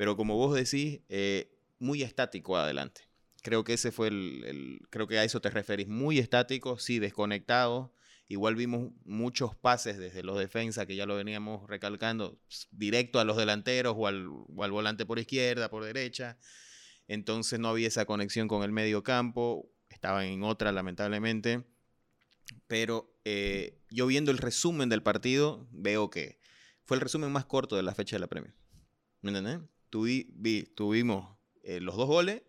Pero 0.00 0.16
como 0.16 0.34
vos 0.34 0.54
decís, 0.54 1.00
eh, 1.10 1.54
muy 1.78 2.02
estático 2.02 2.56
adelante. 2.56 3.02
Creo 3.42 3.64
que 3.64 3.74
ese 3.74 3.92
fue 3.92 4.08
el, 4.08 4.80
Creo 4.88 5.06
que 5.06 5.18
a 5.18 5.24
eso 5.24 5.42
te 5.42 5.50
referís. 5.50 5.88
Muy 5.88 6.18
estático, 6.18 6.78
sí, 6.78 6.98
desconectado. 6.98 7.92
Igual 8.26 8.56
vimos 8.56 8.94
muchos 9.04 9.54
pases 9.54 9.98
desde 9.98 10.22
los 10.22 10.38
defensas, 10.38 10.86
que 10.86 10.96
ya 10.96 11.04
lo 11.04 11.16
veníamos 11.16 11.68
recalcando, 11.68 12.40
directo 12.70 13.20
a 13.20 13.26
los 13.26 13.36
delanteros 13.36 13.94
o 13.94 14.06
al, 14.06 14.26
o 14.26 14.64
al 14.64 14.70
volante 14.70 15.04
por 15.04 15.18
izquierda, 15.18 15.68
por 15.68 15.84
derecha. 15.84 16.38
Entonces 17.06 17.60
no 17.60 17.68
había 17.68 17.88
esa 17.88 18.06
conexión 18.06 18.48
con 18.48 18.62
el 18.62 18.72
medio 18.72 19.02
campo. 19.02 19.70
Estaban 19.90 20.24
en 20.24 20.44
otra, 20.44 20.72
lamentablemente. 20.72 21.66
Pero 22.68 23.14
eh, 23.26 23.82
yo 23.90 24.06
viendo 24.06 24.30
el 24.30 24.38
resumen 24.38 24.88
del 24.88 25.02
partido, 25.02 25.68
veo 25.72 26.08
que 26.08 26.40
fue 26.86 26.96
el 26.96 27.02
resumen 27.02 27.30
más 27.30 27.44
corto 27.44 27.76
de 27.76 27.82
la 27.82 27.94
fecha 27.94 28.16
de 28.16 28.20
la 28.20 28.28
Premier. 28.28 28.54
¿Me 29.20 29.28
entendés? 29.28 29.60
Tuvi- 29.90 30.28
vi- 30.34 30.64
tuvimos 30.74 31.36
eh, 31.62 31.80
los 31.80 31.96
dos 31.96 32.06
goles 32.06 32.42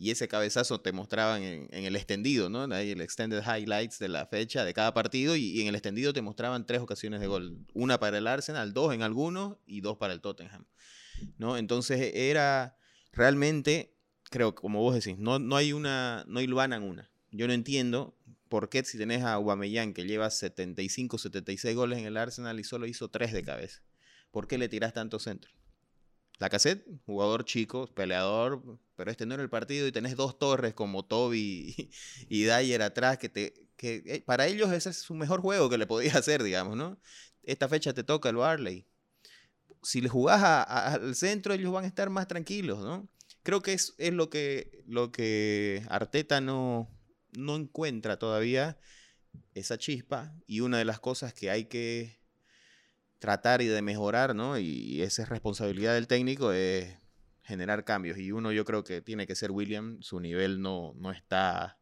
y 0.00 0.10
ese 0.10 0.28
cabezazo 0.28 0.80
te 0.80 0.92
mostraban 0.92 1.42
en, 1.42 1.68
el 1.70 1.94
extendido, 1.94 2.48
¿no? 2.48 2.62
Ahí 2.74 2.92
el 2.92 3.02
extended 3.02 3.42
highlights 3.42 3.98
de 3.98 4.08
la 4.08 4.24
fecha 4.26 4.64
de 4.64 4.72
cada 4.72 4.94
partido 4.94 5.36
y, 5.36 5.60
en 5.60 5.66
el 5.66 5.74
extendido 5.74 6.14
te 6.14 6.22
mostraban 6.22 6.64
tres 6.66 6.80
ocasiones 6.80 7.20
de 7.20 7.26
gol. 7.26 7.58
Una 7.74 8.00
para 8.00 8.16
el 8.16 8.26
Arsenal, 8.26 8.72
dos 8.72 8.94
en 8.94 9.02
algunos 9.02 9.58
y 9.66 9.82
dos 9.82 9.98
para 9.98 10.14
el 10.14 10.22
Tottenham, 10.22 10.64
¿no? 11.36 11.58
Entonces 11.58 12.12
era 12.14 12.78
realmente, 13.12 13.94
creo 14.30 14.54
que 14.54 14.62
como 14.62 14.80
vos 14.80 14.94
decís, 14.94 15.18
no, 15.18 15.38
no 15.38 15.56
hay 15.56 15.74
una, 15.74 16.24
no 16.26 16.40
hilvanan 16.40 16.82
una. 16.82 17.10
Yo 17.30 17.46
no 17.46 17.52
entiendo 17.52 18.16
por 18.48 18.70
qué 18.70 18.82
si 18.84 18.96
tenés 18.96 19.22
a 19.22 19.34
Aubameyang 19.34 19.92
que 19.92 20.06
lleva 20.06 20.30
75, 20.30 21.18
76 21.18 21.76
goles 21.76 21.98
en 21.98 22.06
el 22.06 22.16
Arsenal 22.16 22.58
y 22.58 22.64
solo 22.64 22.86
hizo 22.86 23.08
tres 23.08 23.34
de 23.34 23.42
cabeza. 23.42 23.82
¿Por 24.30 24.48
qué 24.48 24.56
le 24.56 24.70
tirás 24.70 24.94
tantos 24.94 25.24
centros? 25.24 25.54
La 26.40 26.48
cassette, 26.48 26.86
jugador 27.04 27.44
chico, 27.44 27.86
peleador, 27.94 28.62
pero 28.96 29.10
este 29.10 29.26
no 29.26 29.34
era 29.34 29.42
el 29.42 29.50
partido 29.50 29.86
y 29.86 29.92
tenés 29.92 30.16
dos 30.16 30.38
torres 30.38 30.72
como 30.72 31.04
Toby 31.04 31.90
y, 32.30 32.44
Dyer 32.44 32.80
atrás 32.80 33.18
que 33.18 33.28
te 33.28 33.68
que 33.76 34.02
eh, 34.06 34.22
para 34.22 34.46
ellos 34.46 34.72
ese 34.72 34.88
es 34.90 34.96
su 34.96 35.14
mejor 35.14 35.42
juego 35.42 35.68
que 35.68 35.76
le 35.76 35.86
podías 35.86 36.16
hacer, 36.16 36.42
digamos, 36.42 36.78
¿no? 36.78 36.98
Esta 37.42 37.68
fecha 37.68 37.92
te 37.92 38.04
toca 38.04 38.30
el 38.30 38.36
Barley. 38.36 38.86
Si 39.82 40.00
le 40.00 40.08
jugás 40.08 40.42
al 40.42 41.14
centro, 41.14 41.54
ellos 41.54 41.72
van 41.72 41.84
a 41.84 41.88
estar 41.88 42.08
más 42.10 42.26
tranquilos, 42.26 42.78
¿no? 42.80 43.08
Creo 43.42 43.62
que 43.62 43.74
es, 43.74 43.94
es 43.98 44.12
lo 44.12 44.30
que 44.30 44.82
lo 44.86 45.12
que 45.12 45.84
Arteta 45.90 46.40
no, 46.40 46.90
no 47.32 47.56
encuentra 47.56 48.18
todavía 48.18 48.78
esa 49.54 49.76
chispa 49.76 50.34
y 50.46 50.60
una 50.60 50.78
de 50.78 50.86
las 50.86 51.00
cosas 51.00 51.34
que 51.34 51.50
hay 51.50 51.66
que 51.66 52.19
tratar 53.20 53.62
y 53.62 53.66
de 53.66 53.82
mejorar, 53.82 54.34
¿no? 54.34 54.58
Y 54.58 55.02
esa 55.02 55.22
es 55.22 55.28
responsabilidad 55.28 55.94
del 55.94 56.08
técnico, 56.08 56.52
es 56.52 56.96
generar 57.44 57.84
cambios. 57.84 58.18
Y 58.18 58.32
uno 58.32 58.50
yo 58.50 58.64
creo 58.64 58.82
que 58.82 59.02
tiene 59.02 59.26
que 59.26 59.36
ser 59.36 59.52
William, 59.52 60.02
su 60.02 60.18
nivel 60.18 60.60
no, 60.60 60.94
no 60.96 61.12
está 61.12 61.78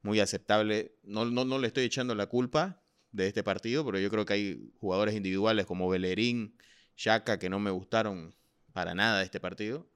muy 0.00 0.20
aceptable. 0.20 0.94
No, 1.02 1.24
no, 1.26 1.44
no 1.44 1.58
le 1.58 1.66
estoy 1.66 1.84
echando 1.84 2.14
la 2.14 2.26
culpa 2.26 2.80
de 3.10 3.26
este 3.26 3.42
partido, 3.42 3.84
pero 3.84 3.98
yo 3.98 4.08
creo 4.08 4.24
que 4.24 4.32
hay 4.32 4.72
jugadores 4.78 5.14
individuales 5.14 5.66
como 5.66 5.88
Bellerín, 5.88 6.56
Shaka, 6.96 7.38
que 7.38 7.50
no 7.50 7.58
me 7.58 7.70
gustaron 7.70 8.34
para 8.72 8.94
nada 8.94 9.22
este 9.22 9.40
partido. 9.40 9.88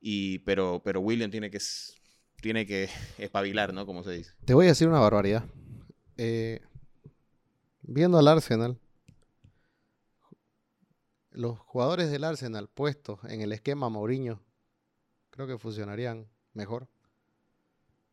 Y, 0.00 0.40
pero, 0.40 0.82
pero 0.84 1.00
William 1.00 1.30
tiene 1.30 1.50
que, 1.50 1.58
tiene 2.42 2.66
que 2.66 2.90
espabilar, 3.18 3.72
¿no? 3.72 3.86
Como 3.86 4.04
se 4.04 4.12
dice. 4.12 4.32
Te 4.44 4.52
voy 4.52 4.66
a 4.66 4.68
decir 4.68 4.86
una 4.86 5.00
barbaridad. 5.00 5.44
Eh, 6.18 6.60
viendo 7.82 8.18
al 8.18 8.28
Arsenal, 8.28 8.78
los 11.38 11.56
jugadores 11.60 12.10
del 12.10 12.24
Arsenal 12.24 12.68
puestos 12.68 13.20
en 13.28 13.42
el 13.42 13.52
esquema 13.52 13.88
Mourinho, 13.88 14.42
creo 15.30 15.46
que 15.46 15.56
funcionarían 15.56 16.26
mejor. 16.52 16.88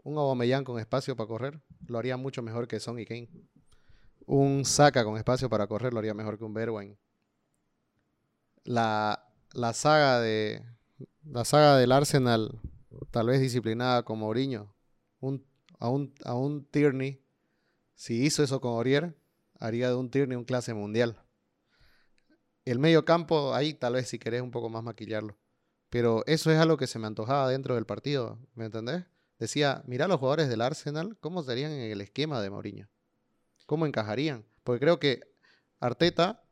Un 0.03 0.19
Aubameyang 0.19 0.63
con 0.63 0.79
espacio 0.79 1.15
para 1.15 1.27
correr 1.27 1.59
lo 1.88 1.97
haría 1.97 2.17
mucho 2.17 2.43
mejor 2.43 2.67
que 2.67 2.79
Son 2.79 2.99
y 2.99 3.05
Kane. 3.07 3.27
un 4.27 4.63
Saka 4.63 5.03
con 5.03 5.17
espacio 5.17 5.49
para 5.49 5.65
correr 5.65 5.91
lo 5.91 5.97
haría 5.97 6.13
mejor 6.13 6.38
que 6.38 6.43
un 6.43 6.53
Bergwijn. 6.53 6.99
La, 8.63 9.27
la 9.53 9.73
saga 9.73 10.19
de 10.19 10.63
la 11.23 11.45
saga 11.45 11.77
del 11.77 11.93
Arsenal, 11.93 12.61
tal 13.09 13.25
vez 13.25 13.41
disciplinada 13.41 14.03
con 14.03 14.19
Mourinho, 14.19 14.71
un, 15.19 15.43
a, 15.79 15.89
un, 15.89 16.13
a 16.25 16.35
un 16.35 16.63
Tierney, 16.63 17.25
si 17.95 18.23
hizo 18.23 18.43
eso 18.43 18.61
con 18.61 18.73
Orier, 18.73 19.17
haría 19.59 19.89
de 19.89 19.95
un 19.95 20.11
Tierney 20.11 20.38
un 20.38 20.45
clase 20.45 20.75
mundial. 20.75 21.24
El 22.65 22.80
medio 22.80 23.06
campo, 23.06 23.54
ahí 23.54 23.73
tal 23.73 23.93
vez 23.93 24.10
si 24.10 24.19
querés 24.19 24.41
un 24.41 24.51
poco 24.51 24.69
más 24.69 24.84
maquillarlo. 24.84 25.38
Pero 25.89 26.23
eso 26.25 26.51
es 26.51 26.58
algo 26.58 26.78
que 26.78 26.88
se 26.88 26.99
me 26.99 27.08
antojaba 27.08 27.49
dentro 27.49 27.75
del 27.75 27.86
partido, 27.86 28.39
¿me 28.56 28.65
entendés? 28.65 29.06
Decía, 29.39 29.84
mira 29.86 30.08
los 30.08 30.19
jugadores 30.19 30.49
del 30.49 30.62
Arsenal, 30.62 31.17
¿cómo 31.19 31.43
serían 31.43 31.71
en 31.71 31.91
el 31.91 32.01
esquema 32.01 32.41
de 32.41 32.49
Mourinho? 32.49 32.89
¿Cómo 33.65 33.86
encajarían? 33.86 34.45
Porque 34.63 34.80
creo 34.80 34.99
que 34.99 35.21
Arteta 35.80 36.43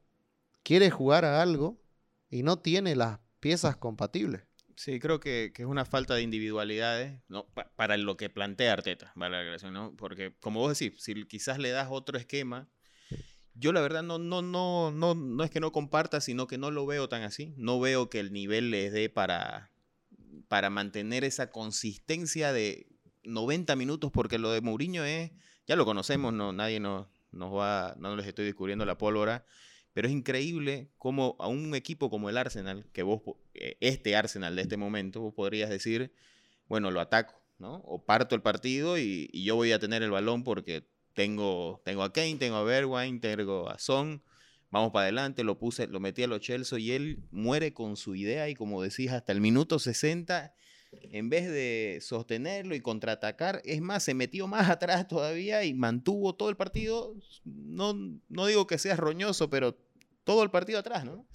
quiere 0.64 0.92
jugar 0.92 1.26
a 1.26 1.42
algo 1.42 1.82
y 2.30 2.44
no 2.44 2.60
tiene 2.60 2.96
las 2.96 3.20
piezas 3.40 3.76
compatibles. 3.78 4.44
Sí, 4.76 5.00
creo 5.00 5.20
que, 5.20 5.52
que 5.54 5.64
es 5.64 5.68
una 5.68 5.86
falta 5.86 6.16
de 6.16 6.24
individualidades 6.24 7.22
¿no? 7.28 7.48
Pa- 7.48 7.72
para 7.76 7.96
lo 7.98 8.18
que 8.18 8.30
plantea 8.30 8.74
Arteta, 8.74 9.12
vale 9.16 9.58
¿no? 9.72 9.96
Porque, 9.96 10.36
como 10.40 10.60
vos 10.62 10.78
decís, 10.78 11.02
si 11.02 11.26
quizás 11.26 11.60
le 11.60 11.70
das 11.70 11.88
otro 11.92 12.18
esquema, 12.18 12.70
yo 13.56 13.72
la 13.72 13.82
verdad 13.82 14.04
no, 14.04 14.18
no, 14.18 14.42
no, 14.42 14.92
no, 14.92 15.14
no 15.14 15.44
es 15.44 15.52
que 15.52 15.60
no 15.60 15.72
comparta, 15.72 16.22
sino 16.22 16.48
que 16.48 16.58
no 16.58 16.72
lo 16.72 16.86
veo 16.86 17.08
tan 17.08 17.22
así. 17.24 17.54
No 17.58 17.80
veo 17.80 18.10
que 18.10 18.20
el 18.20 18.34
nivel 18.34 18.72
les 18.72 18.92
dé 18.92 19.10
para, 19.10 19.72
para 20.48 20.70
mantener 20.70 21.24
esa 21.24 21.52
consistencia 21.52 22.52
de 22.52 22.88
90 23.24 23.76
minutos, 23.76 24.12
porque 24.12 24.40
lo 24.40 24.52
de 24.52 24.62
Mourinho 24.62 25.04
es, 25.04 25.32
ya 25.68 25.76
lo 25.76 25.86
conocemos, 25.86 26.34
no, 26.34 26.52
nadie 26.52 26.80
nos, 26.80 27.08
va, 27.34 27.96
no 27.98 28.16
les 28.16 28.28
estoy 28.28 28.46
descubriendo 28.46 28.86
la 28.86 28.98
pólvora, 28.98 29.46
pero 29.94 30.08
es 30.08 30.14
increíble 30.14 30.90
cómo 30.98 31.36
a 31.40 31.48
un 31.48 31.76
equipo 31.76 32.10
como 32.10 32.30
el 32.30 32.38
Arsenal, 32.38 32.88
que 32.92 33.04
vos, 33.04 33.22
eh, 33.54 33.78
este 33.80 34.16
Arsenal 34.16 34.56
de 34.56 34.64
este 34.64 34.78
momento, 34.78 35.22
vos 35.22 35.34
podrías 35.36 35.70
decir, 35.70 36.12
bueno, 36.68 36.90
lo 36.90 37.00
ataco, 37.00 37.40
¿no? 37.60 37.76
O 37.86 38.04
parto 38.04 38.34
el 38.34 38.42
partido 38.42 38.98
y 38.98 39.30
yo 39.44 39.56
voy 39.56 39.72
a 39.72 39.80
tener 39.80 40.02
el 40.02 40.10
balón 40.10 40.44
porque 40.44 40.88
tengo, 41.14 41.82
tengo 41.86 42.04
a 42.04 42.12
Kane, 42.12 42.36
tengo 42.36 42.58
a 42.58 42.64
Bergwijn, 42.64 43.20
tengo 43.20 43.70
a 43.70 43.80
Son, 43.80 44.24
vamos 44.72 44.92
para 44.92 45.04
adelante, 45.04 45.44
lo 45.44 45.58
puse, 45.58 45.88
lo 45.88 46.00
metí 46.00 46.24
a 46.24 46.28
los 46.28 46.42
Chelsea 46.42 46.80
y 46.80 46.92
él 46.92 47.24
muere 47.32 47.74
con 47.74 47.96
su 47.96 48.16
idea 48.16 48.50
y 48.50 48.56
como 48.56 48.82
decís, 48.82 49.12
hasta 49.12 49.32
el 49.32 49.40
minuto 49.40 49.80
60, 49.80 50.54
en 50.92 51.30
vez 51.30 51.50
de 51.50 52.00
sostenerlo 52.02 52.76
y 52.76 52.82
contraatacar, 52.82 53.62
es 53.66 53.82
más, 53.82 54.04
se 54.04 54.14
metió 54.14 54.48
más 54.48 54.70
atrás 54.70 55.08
todavía 55.08 55.64
y 55.64 55.74
mantuvo 55.74 56.36
todo 56.36 56.50
el 56.50 56.58
partido, 56.58 57.16
no, 57.44 57.94
no 58.30 58.46
digo 58.46 58.68
que 58.68 58.78
sea 58.78 58.96
roñoso, 58.96 59.50
pero 59.50 59.78
todo 60.24 60.44
el 60.44 60.50
partido 60.50 60.80
atrás, 60.80 61.06
¿no? 61.06 61.28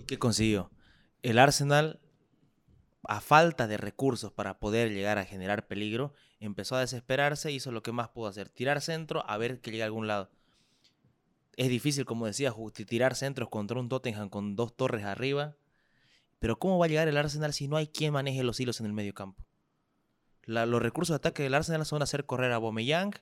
¿Y 0.00 0.04
qué 0.04 0.18
consiguió? 0.18 0.70
El 1.22 1.38
Arsenal, 1.38 2.00
a 3.04 3.20
falta 3.20 3.66
de 3.66 3.76
recursos 3.76 4.32
para 4.32 4.58
poder 4.58 4.92
llegar 4.92 5.18
a 5.18 5.24
generar 5.24 5.66
peligro, 5.66 6.12
empezó 6.38 6.76
a 6.76 6.80
desesperarse 6.80 7.52
hizo 7.52 7.72
lo 7.72 7.82
que 7.82 7.92
más 7.92 8.08
pudo 8.08 8.28
hacer, 8.28 8.48
tirar 8.48 8.80
centro 8.80 9.24
a 9.28 9.38
ver 9.38 9.60
que 9.60 9.70
llega 9.70 9.84
a 9.84 9.86
algún 9.86 10.06
lado. 10.06 10.30
Es 11.56 11.68
difícil, 11.68 12.04
como 12.04 12.26
decía, 12.26 12.54
tirar 12.86 13.14
centros 13.14 13.48
contra 13.48 13.78
un 13.78 13.88
Tottenham 13.88 14.28
con 14.28 14.56
dos 14.56 14.76
torres 14.76 15.04
arriba, 15.04 15.56
pero 16.38 16.58
¿cómo 16.58 16.78
va 16.78 16.86
a 16.86 16.88
llegar 16.88 17.08
el 17.08 17.16
Arsenal 17.16 17.52
si 17.52 17.68
no 17.68 17.76
hay 17.76 17.86
quien 17.86 18.12
maneje 18.12 18.42
los 18.42 18.58
hilos 18.60 18.80
en 18.80 18.86
el 18.86 18.92
medio 18.92 19.14
campo? 19.14 19.44
Los 20.44 20.82
recursos 20.82 21.14
de 21.14 21.16
ataque 21.16 21.42
del 21.42 21.54
Arsenal 21.54 21.84
son 21.84 22.02
hacer 22.02 22.24
correr 22.24 22.52
a 22.52 22.58
Bomeyang, 22.58 23.12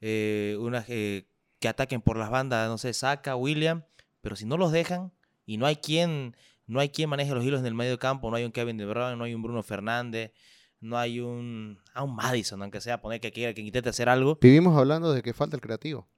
eh, 0.00 0.56
una, 0.60 0.84
eh, 0.88 1.28
que 1.60 1.68
ataquen 1.68 2.02
por 2.02 2.16
las 2.16 2.28
bandas, 2.28 2.68
no 2.68 2.76
sé, 2.76 2.92
Saka, 2.92 3.36
William, 3.36 3.84
pero 4.20 4.36
si 4.36 4.44
no 4.44 4.56
los 4.56 4.72
dejan 4.72 5.12
y 5.46 5.56
no 5.56 5.66
hay 5.66 5.76
quien, 5.76 6.36
no 6.66 6.80
hay 6.80 6.88
quien 6.90 7.08
maneje 7.10 7.34
los 7.34 7.44
hilos 7.44 7.60
en 7.60 7.66
el 7.66 7.74
medio 7.74 7.98
campo, 7.98 8.30
no 8.30 8.36
hay 8.36 8.44
un 8.44 8.52
Kevin 8.52 8.76
De 8.76 8.86
Bruyne, 8.86 9.16
no 9.16 9.24
hay 9.24 9.34
un 9.34 9.42
Bruno 9.42 9.62
Fernández, 9.62 10.32
no 10.80 10.98
hay 10.98 11.20
un, 11.20 11.78
ah, 11.94 12.02
un 12.02 12.14
Madison, 12.14 12.60
aunque 12.62 12.80
sea 12.80 13.00
poner 13.00 13.20
que 13.20 13.32
quiera 13.32 13.54
que 13.54 13.60
intente 13.62 13.88
hacer 13.88 14.08
algo, 14.08 14.38
Vivimos 14.40 14.76
hablando 14.76 15.12
de 15.12 15.22
que 15.22 15.32
falta 15.32 15.56
el 15.56 15.62
creativo. 15.62 16.08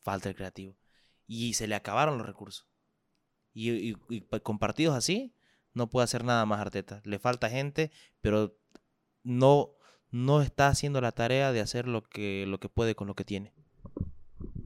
falta 0.00 0.28
el 0.28 0.34
creativo. 0.34 0.76
Y 1.26 1.54
se 1.54 1.66
le 1.68 1.74
acabaron 1.76 2.18
los 2.18 2.26
recursos. 2.26 2.66
Y, 3.54 3.70
y- 3.70 3.96
y 4.08 4.20
pa- 4.22 4.40
con 4.40 4.58
partidos 4.58 4.94
así, 4.96 5.34
no 5.74 5.88
puede 5.88 6.04
hacer 6.04 6.24
nada 6.24 6.44
más 6.46 6.60
Arteta. 6.60 7.00
Le 7.04 7.18
falta 7.18 7.48
gente, 7.48 7.90
pero 8.20 8.58
no, 9.22 9.70
no 10.10 10.42
está 10.42 10.68
haciendo 10.68 11.00
la 11.00 11.12
tarea 11.12 11.52
de 11.52 11.60
hacer 11.60 11.86
lo 11.86 12.02
que, 12.02 12.44
lo 12.48 12.58
que 12.58 12.68
puede 12.68 12.94
con 12.94 13.06
lo 13.06 13.14
que 13.14 13.24
tiene. 13.24 13.52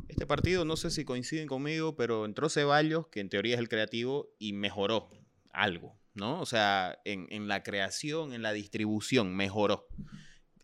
Este 0.09 0.27
partido, 0.27 0.65
no 0.65 0.77
sé 0.77 0.91
si 0.91 1.05
coinciden 1.05 1.47
conmigo, 1.47 1.95
pero 1.97 2.25
entró 2.25 2.49
Ceballos, 2.49 3.07
que 3.09 3.21
en 3.21 3.29
teoría 3.29 3.55
es 3.55 3.61
el 3.61 3.69
creativo, 3.69 4.29
y 4.39 4.53
mejoró 4.55 5.11
algo, 5.57 5.99
¿no? 6.15 6.41
O 6.41 6.47
sea, 6.47 6.99
en, 7.05 7.27
en 7.31 7.49
la 7.49 7.63
creación, 7.63 8.33
en 8.33 8.43
la 8.43 8.53
distribución, 8.53 9.35
mejoró. 9.37 9.89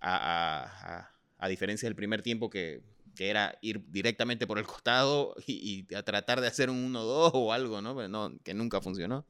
A, 0.01 0.17
a- 0.17 0.99
a- 0.99 1.15
a 1.39 1.49
diferencia 1.49 1.87
del 1.89 1.97
primer 1.97 2.23
tiempo 2.23 2.51
que, 2.51 2.83
que 3.17 3.29
era 3.31 3.59
ir 3.63 3.85
directamente 3.89 4.47
por 4.47 4.59
el 4.59 4.67
costado 4.67 5.35
y, 5.47 5.87
y 5.91 5.95
a 5.95 6.03
tratar 6.05 6.41
de 6.41 6.47
hacer 6.49 6.71
un 6.71 6.79
1-2 6.85 7.33
o 7.35 7.53
algo, 7.53 7.83
¿no? 7.83 7.97
Pero 7.97 8.09
no, 8.09 8.33
que 8.45 8.55
nunca 8.55 8.81
funcionó. 8.81 9.27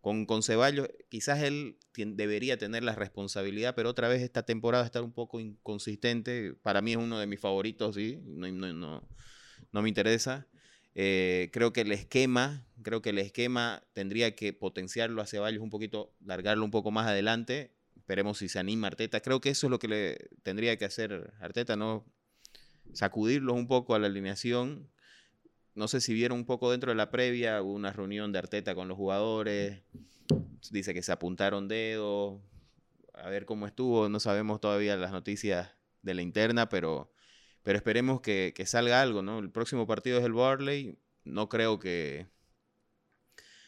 Con, 0.00 0.26
con 0.26 0.42
Ceballos, 0.44 0.88
quizás 1.08 1.42
él 1.42 1.78
debería 1.96 2.56
tener 2.58 2.84
la 2.84 2.94
responsabilidad, 2.94 3.74
pero 3.74 3.90
otra 3.90 4.08
vez 4.08 4.22
esta 4.22 4.44
temporada 4.44 4.84
está 4.84 5.02
un 5.02 5.12
poco 5.12 5.40
inconsistente. 5.40 6.54
Para 6.62 6.80
mí 6.82 6.92
es 6.92 6.98
uno 6.98 7.18
de 7.18 7.26
mis 7.26 7.40
favoritos, 7.40 7.96
sí. 7.96 8.20
No, 8.24 8.50
no, 8.52 8.72
no, 8.72 9.08
no 9.72 9.82
me 9.82 9.88
interesa. 9.88 10.46
Eh, 11.00 11.50
creo 11.52 11.72
que 11.72 11.82
el 11.82 11.92
esquema, 11.92 12.66
creo 12.82 13.00
que 13.02 13.10
el 13.10 13.18
esquema 13.18 13.84
tendría 13.92 14.34
que 14.34 14.52
potenciarlo 14.52 15.22
a 15.22 15.26
Ceballos 15.26 15.62
un 15.62 15.70
poquito, 15.70 16.12
largarlo 16.26 16.64
un 16.64 16.72
poco 16.72 16.90
más 16.90 17.06
adelante. 17.06 17.70
Esperemos 17.94 18.38
si 18.38 18.48
se 18.48 18.58
anima 18.58 18.88
Arteta. 18.88 19.20
Creo 19.20 19.40
que 19.40 19.50
eso 19.50 19.68
es 19.68 19.70
lo 19.70 19.78
que 19.78 19.86
le 19.86 20.28
tendría 20.42 20.76
que 20.76 20.84
hacer 20.84 21.32
Arteta, 21.38 21.76
¿no? 21.76 22.04
Sacudirlos 22.94 23.54
un 23.54 23.68
poco 23.68 23.94
a 23.94 24.00
la 24.00 24.08
alineación. 24.08 24.90
No 25.76 25.86
sé 25.86 26.00
si 26.00 26.14
vieron 26.14 26.38
un 26.38 26.46
poco 26.46 26.68
dentro 26.72 26.90
de 26.90 26.96
la 26.96 27.12
previa, 27.12 27.62
hubo 27.62 27.74
una 27.74 27.92
reunión 27.92 28.32
de 28.32 28.40
Arteta 28.40 28.74
con 28.74 28.88
los 28.88 28.96
jugadores. 28.96 29.82
Dice 30.72 30.94
que 30.94 31.02
se 31.04 31.12
apuntaron 31.12 31.68
dedos. 31.68 32.40
A 33.14 33.28
ver 33.28 33.46
cómo 33.46 33.68
estuvo. 33.68 34.08
No 34.08 34.18
sabemos 34.18 34.60
todavía 34.60 34.96
las 34.96 35.12
noticias 35.12 35.70
de 36.02 36.14
la 36.14 36.22
interna, 36.22 36.68
pero 36.68 37.12
pero 37.68 37.76
esperemos 37.76 38.22
que, 38.22 38.54
salga 38.64 39.02
algo, 39.02 39.20
¿no? 39.20 39.40
El 39.40 39.50
próximo 39.50 39.86
partido 39.86 40.18
es 40.18 40.24
el 40.24 40.32
Barley. 40.32 40.96
No 41.24 41.50
creo 41.50 41.78
que. 41.78 42.26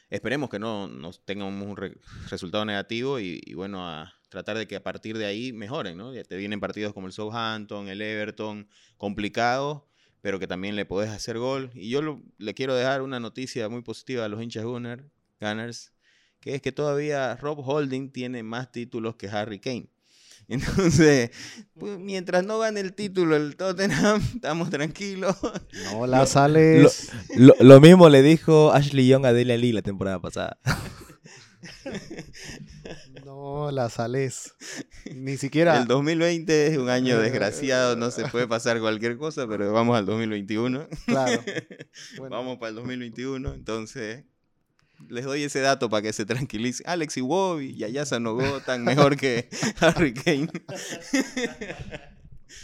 Esperemos 0.09 0.49
que 0.49 0.59
no 0.59 0.89
nos 0.89 1.23
tengamos 1.27 1.67
un 1.67 1.77
re- 1.77 1.99
resultado 2.31 2.65
negativo 2.65 3.21
y, 3.21 3.53
bueno, 3.53 3.87
a 3.87 4.15
tratar 4.31 4.57
de 4.57 4.67
que 4.67 4.77
a 4.77 4.83
partir 4.83 5.19
de 5.19 5.27
ahí 5.27 5.53
mejoren, 5.53 5.99
¿no? 5.99 6.15
Ya 6.15 6.25
te 6.25 6.39
vienen 6.39 6.61
partidos 6.61 6.95
como 6.95 7.09
el 7.09 7.13
Southampton, 7.13 7.89
el 7.89 8.01
Everton, 8.01 8.71
complicados, 8.97 9.83
pero 10.23 10.39
que 10.39 10.47
también 10.47 10.77
le 10.77 10.87
podés 10.87 11.11
hacer 11.11 11.37
gol. 11.37 11.71
Y 11.75 11.91
yo 11.91 12.23
le 12.39 12.55
quiero 12.55 12.75
dejar 12.75 13.03
una 13.03 13.21
noticia 13.21 13.69
muy 13.69 13.83
positiva 13.83 14.25
a 14.25 14.29
los 14.31 14.43
hinchas 14.43 14.65
Gunner, 14.65 15.11
Gunners, 15.43 15.93
que 16.41 16.55
es 16.55 16.63
que 16.63 16.73
todavía 16.73 17.37
Rob 17.37 17.61
Holding 17.69 18.13
tiene 18.13 18.43
más 18.45 18.73
títulos 18.73 19.17
que 19.17 19.29
Harry 19.29 19.61
Kane. 19.61 19.91
Entonces, 20.51 21.31
pues, 21.79 21.99
mientras 21.99 22.45
no 22.45 22.59
gane 22.59 22.81
el 22.81 22.93
título 22.93 23.37
el 23.37 23.57
Tottenham, 23.57 24.21
estamos 24.35 24.69
tranquilos. 24.69 25.37
No 25.93 26.07
la 26.07 26.27
sales. 26.27 27.11
Lo, 27.37 27.55
lo 27.61 27.81
mismo 27.81 28.09
le 28.09 28.23
dijo 28.23 28.73
Ashley 28.73 29.07
Young 29.07 29.25
a 29.27 29.33
Dele 29.33 29.55
Alli 29.55 29.73
la 29.73 29.83
temporada 29.83 30.21
pasada. 30.21 30.59
No 33.25 33.71
la 33.71 33.89
sales. 33.91 34.55
Ni 35.15 35.37
siquiera. 35.37 35.79
El 35.79 35.87
2020 35.87 36.67
es 36.67 36.79
un 36.79 36.89
año 36.89 37.19
desgraciado, 37.19 37.97
no 37.97 38.11
se 38.11 38.27
puede 38.29 38.49
pasar 38.49 38.81
cualquier 38.81 39.17
cosa, 39.19 39.47
pero 39.47 39.73
vamos 39.73 39.97
al 39.97 40.07
2021. 40.07 40.89
Claro. 41.07 41.43
Bueno, 42.17 42.37
Vamos 42.37 42.59
para 42.59 42.71
el 42.71 42.77
2021, 42.77 43.53
entonces 43.53 44.25
les 45.09 45.25
doy 45.25 45.43
ese 45.45 45.61
dato 45.61 45.89
para 45.89 46.03
que 46.03 46.13
se 46.13 46.25
tranquilicen. 46.27 46.89
Alex 46.89 47.17
y 47.17 47.85
Ayasa 47.85 48.21
Nogo 48.21 48.59
están 48.59 48.85
mejor 48.85 49.17
que 49.17 49.49
Harry 49.81 50.15
Kane. 50.15 50.51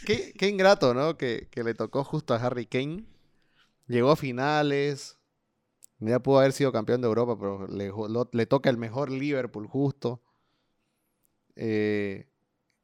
Qué, 0.05 0.49
ingrato, 0.49 0.95
¿no? 0.95 1.17
Que, 1.17 1.49
que 1.51 1.65
le 1.65 1.75
tocó 1.75 2.05
justo 2.05 2.35
a 2.35 2.39
Harry 2.39 2.67
Kane. 2.67 3.05
Llegó 3.87 4.11
a 4.11 4.17
finales. 4.17 5.19
Ya 5.99 6.21
pudo 6.21 6.39
haber 6.39 6.53
sido 6.53 6.73
campeón 6.73 7.01
de 7.01 7.09
Europa, 7.09 7.39
pero 7.39 7.67
le, 7.69 7.91
le 8.33 8.47
toca 8.47 8.69
el 8.69 8.77
mejor 8.77 9.11
Liverpool 9.11 9.67
justo. 9.67 10.23
Eh, 11.55 12.29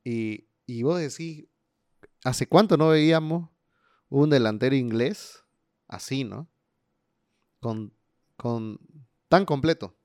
y, 0.02 0.48
y 0.66 0.82
vos 0.82 0.98
decís, 0.98 1.46
¿hace 2.24 2.46
cuánto 2.46 2.76
no 2.76 2.88
veíamos 2.88 3.50
un 4.08 4.30
delantero 4.30 4.74
inglés 4.74 5.44
así, 5.88 6.24
¿no? 6.24 6.48
Con, 7.60 7.92
con 8.36 8.80
tan 9.32 9.46
completo. 9.46 9.96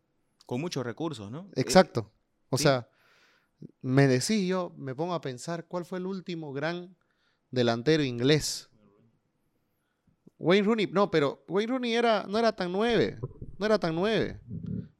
Con 0.45 0.61
muchos 0.61 0.85
recursos, 0.85 1.29
¿no? 1.29 1.49
Exacto. 1.55 2.13
O 2.49 2.57
sí. 2.57 2.63
sea, 2.63 2.87
me 3.81 4.07
decís 4.07 4.47
yo, 4.47 4.71
me 4.77 4.95
pongo 4.95 5.13
a 5.13 5.19
pensar 5.19 5.65
cuál 5.67 5.83
fue 5.83 5.99
el 5.99 6.05
último 6.05 6.53
gran 6.53 6.95
delantero 7.51 8.03
inglés. 8.03 8.69
Wayne 10.39 10.65
Rooney, 10.65 10.87
no, 10.87 11.11
pero 11.11 11.43
Wayne 11.49 11.73
Rooney 11.73 11.93
era, 11.93 12.23
no 12.25 12.39
era 12.39 12.53
tan 12.53 12.71
nueve. 12.71 13.19
No 13.57 13.65
era 13.65 13.77
tan 13.77 13.93
nueve. 13.95 14.39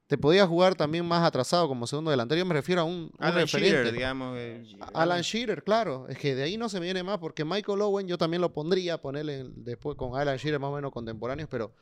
Te 0.08 0.18
podía 0.18 0.46
jugar 0.46 0.76
también 0.76 1.06
más 1.06 1.26
atrasado 1.26 1.70
como 1.70 1.88
segundo 1.88 2.12
delantero. 2.12 2.40
Yo 2.40 2.46
me 2.46 2.54
refiero 2.56 2.82
a 2.82 2.84
un, 2.84 2.94
un 2.94 3.12
Alan 3.20 3.36
referente. 3.44 3.76
Shearer, 3.78 3.94
digamos. 3.94 4.36
eh, 4.38 4.66
Alan 4.94 5.22
Shearer, 5.22 5.64
claro. 5.64 6.06
Es 6.10 6.18
que 6.18 6.36
de 6.36 6.44
ahí 6.44 6.58
no 6.58 6.68
se 6.68 6.82
me 6.82 6.86
viene 6.88 7.02
más, 7.02 7.18
porque 7.20 7.46
Michael 7.46 7.80
Owen 7.80 8.10
yo 8.10 8.18
también 8.18 8.42
lo 8.42 8.52
pondría, 8.52 9.02
ponerle 9.02 9.46
después 9.56 9.96
con 9.96 10.20
Alan 10.20 10.36
Shearer 10.36 10.60
más 10.60 10.72
o 10.72 10.76
menos 10.76 10.92
contemporáneos, 10.92 11.48
pero 11.50 11.74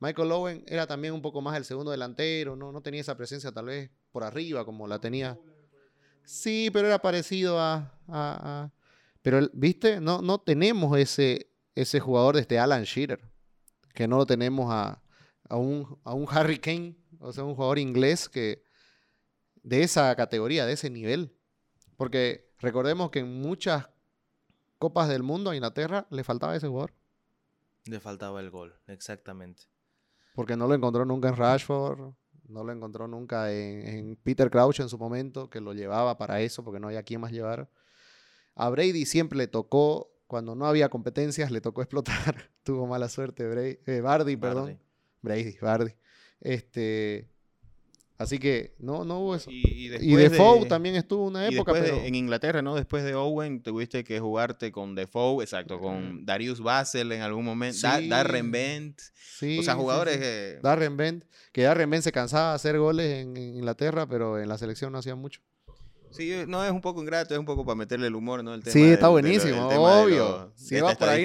Michael 0.00 0.32
Owen 0.32 0.64
era 0.66 0.86
también 0.86 1.14
un 1.14 1.22
poco 1.22 1.40
más 1.40 1.56
el 1.56 1.64
segundo 1.64 1.90
delantero, 1.90 2.56
no, 2.56 2.72
no 2.72 2.80
tenía 2.82 3.00
esa 3.00 3.16
presencia 3.16 3.52
tal 3.52 3.66
vez 3.66 3.90
por 4.12 4.24
arriba 4.24 4.64
como 4.64 4.86
la 4.86 4.98
tenía. 4.98 5.38
Sí, 6.24 6.70
pero 6.72 6.86
era 6.88 7.00
parecido 7.00 7.58
a... 7.58 8.70
Pero, 9.24 9.48
¿viste? 9.54 10.00
No, 10.00 10.20
no 10.20 10.38
tenemos 10.38 10.98
ese, 10.98 11.50
ese 11.74 11.98
jugador 11.98 12.34
de 12.34 12.42
este 12.42 12.58
Alan 12.58 12.84
Shearer, 12.84 13.20
que 13.94 14.06
no 14.06 14.18
lo 14.18 14.26
tenemos 14.26 14.70
a, 14.70 15.02
a, 15.48 15.56
un, 15.56 15.98
a 16.04 16.12
un 16.12 16.26
Harry 16.28 16.58
Kane, 16.58 16.96
o 17.20 17.32
sea, 17.32 17.44
un 17.44 17.54
jugador 17.54 17.78
inglés 17.78 18.28
que 18.28 18.62
de 19.62 19.82
esa 19.82 20.14
categoría, 20.14 20.66
de 20.66 20.74
ese 20.74 20.90
nivel. 20.90 21.34
Porque 21.96 22.52
recordemos 22.58 23.10
que 23.10 23.20
en 23.20 23.40
muchas 23.40 23.88
copas 24.78 25.08
del 25.08 25.22
mundo 25.22 25.50
a 25.50 25.56
Inglaterra 25.56 26.06
le 26.10 26.22
faltaba 26.22 26.54
ese 26.54 26.68
jugador. 26.68 26.92
Le 27.86 28.00
faltaba 28.00 28.40
el 28.40 28.50
gol, 28.50 28.78
exactamente. 28.88 29.62
Porque 30.34 30.56
no 30.56 30.66
lo 30.66 30.74
encontró 30.74 31.04
nunca 31.04 31.28
en 31.28 31.36
Rashford, 31.36 32.12
no 32.48 32.64
lo 32.64 32.72
encontró 32.72 33.08
nunca 33.08 33.52
en, 33.52 33.86
en 33.86 34.16
Peter 34.16 34.50
Crouch 34.50 34.80
en 34.80 34.88
su 34.88 34.98
momento, 34.98 35.48
que 35.48 35.60
lo 35.60 35.72
llevaba 35.72 36.18
para 36.18 36.40
eso, 36.40 36.62
porque 36.62 36.80
no 36.80 36.88
había 36.88 37.02
quien 37.02 37.20
más 37.20 37.32
llevar. 37.32 37.70
A 38.54 38.68
Brady 38.68 39.06
siempre 39.06 39.38
le 39.38 39.46
tocó, 39.46 40.10
cuando 40.26 40.54
no 40.54 40.66
había 40.66 40.88
competencias, 40.88 41.50
le 41.50 41.60
tocó 41.60 41.82
explotar. 41.82 42.50
Tuvo 42.62 42.86
mala 42.86 43.08
suerte 43.08 43.48
Brady, 43.48 43.78
eh, 43.86 44.00
Bardi, 44.00 44.36
perdón. 44.36 44.78
Brady, 45.22 45.56
Bardi. 45.60 45.94
Este, 46.40 47.33
así 48.24 48.38
que 48.38 48.74
no, 48.78 49.04
no 49.04 49.20
hubo 49.20 49.36
eso. 49.36 49.50
Y, 49.50 49.62
y 49.88 50.12
Y 50.12 50.16
Defoe 50.16 50.60
de- 50.60 50.66
también 50.66 50.96
estuvo 50.96 51.24
una 51.24 51.48
y 51.48 51.54
época, 51.54 51.72
después 51.72 51.90
de- 51.90 51.96
pero... 51.96 52.06
en 52.08 52.14
Inglaterra, 52.16 52.60
¿no? 52.62 52.74
Después 52.74 53.04
de 53.04 53.14
Owen, 53.14 53.62
tuviste 53.62 54.02
que 54.04 54.18
jugarte 54.20 54.72
con 54.72 54.94
Defoe, 54.94 55.42
exacto, 55.44 55.78
con 55.78 56.26
Darius 56.26 56.60
Basel 56.60 57.12
en 57.12 57.22
algún 57.22 57.44
momento, 57.44 57.78
Da- 57.82 57.98
Sí. 57.98 58.08
Darren 58.08 58.50
Bent, 58.50 59.00
Sí, 59.38 59.58
o 59.58 59.62
sea, 59.62 59.74
jugadores 59.74 60.14
sí. 60.14 60.20
que... 60.20 60.58
Darren 60.62 60.96
Bent, 60.96 61.24
que 61.52 61.62
Darren 61.62 61.88
Bent 61.90 62.02
se 62.04 62.12
cansaba 62.12 62.50
de 62.50 62.54
hacer 62.56 62.78
goles 62.78 63.06
en, 63.22 63.36
en 63.36 63.54
Inglaterra, 63.56 64.06
pero 64.08 64.38
en 64.40 64.48
la 64.48 64.58
selección 64.58 64.92
no 64.92 64.98
hacía 64.98 65.14
mucho. 65.14 65.40
Sí, 66.10 66.32
no 66.46 66.64
es 66.64 66.70
un 66.70 66.80
poco 66.80 67.00
ingrato, 67.02 67.34
es 67.34 67.40
un 67.40 67.46
poco 67.46 67.64
para 67.64 67.74
meterle 67.74 68.06
el 68.06 68.14
humor, 68.14 68.44
¿no? 68.44 68.54
El 68.54 68.62
tema 68.62 68.72
Sí, 68.72 68.82
está 68.84 68.96
de 68.96 69.02
lo- 69.02 69.10
buenísimo, 69.10 69.62
el 69.64 69.68
tema 69.68 69.96
de 69.96 70.04
obvio. 70.04 70.18
lo- 70.28 70.52
Si 70.54 70.76
de 70.76 70.82
va 70.82 70.92
esta 70.92 71.06
por 71.06 71.14
ahí. 71.14 71.24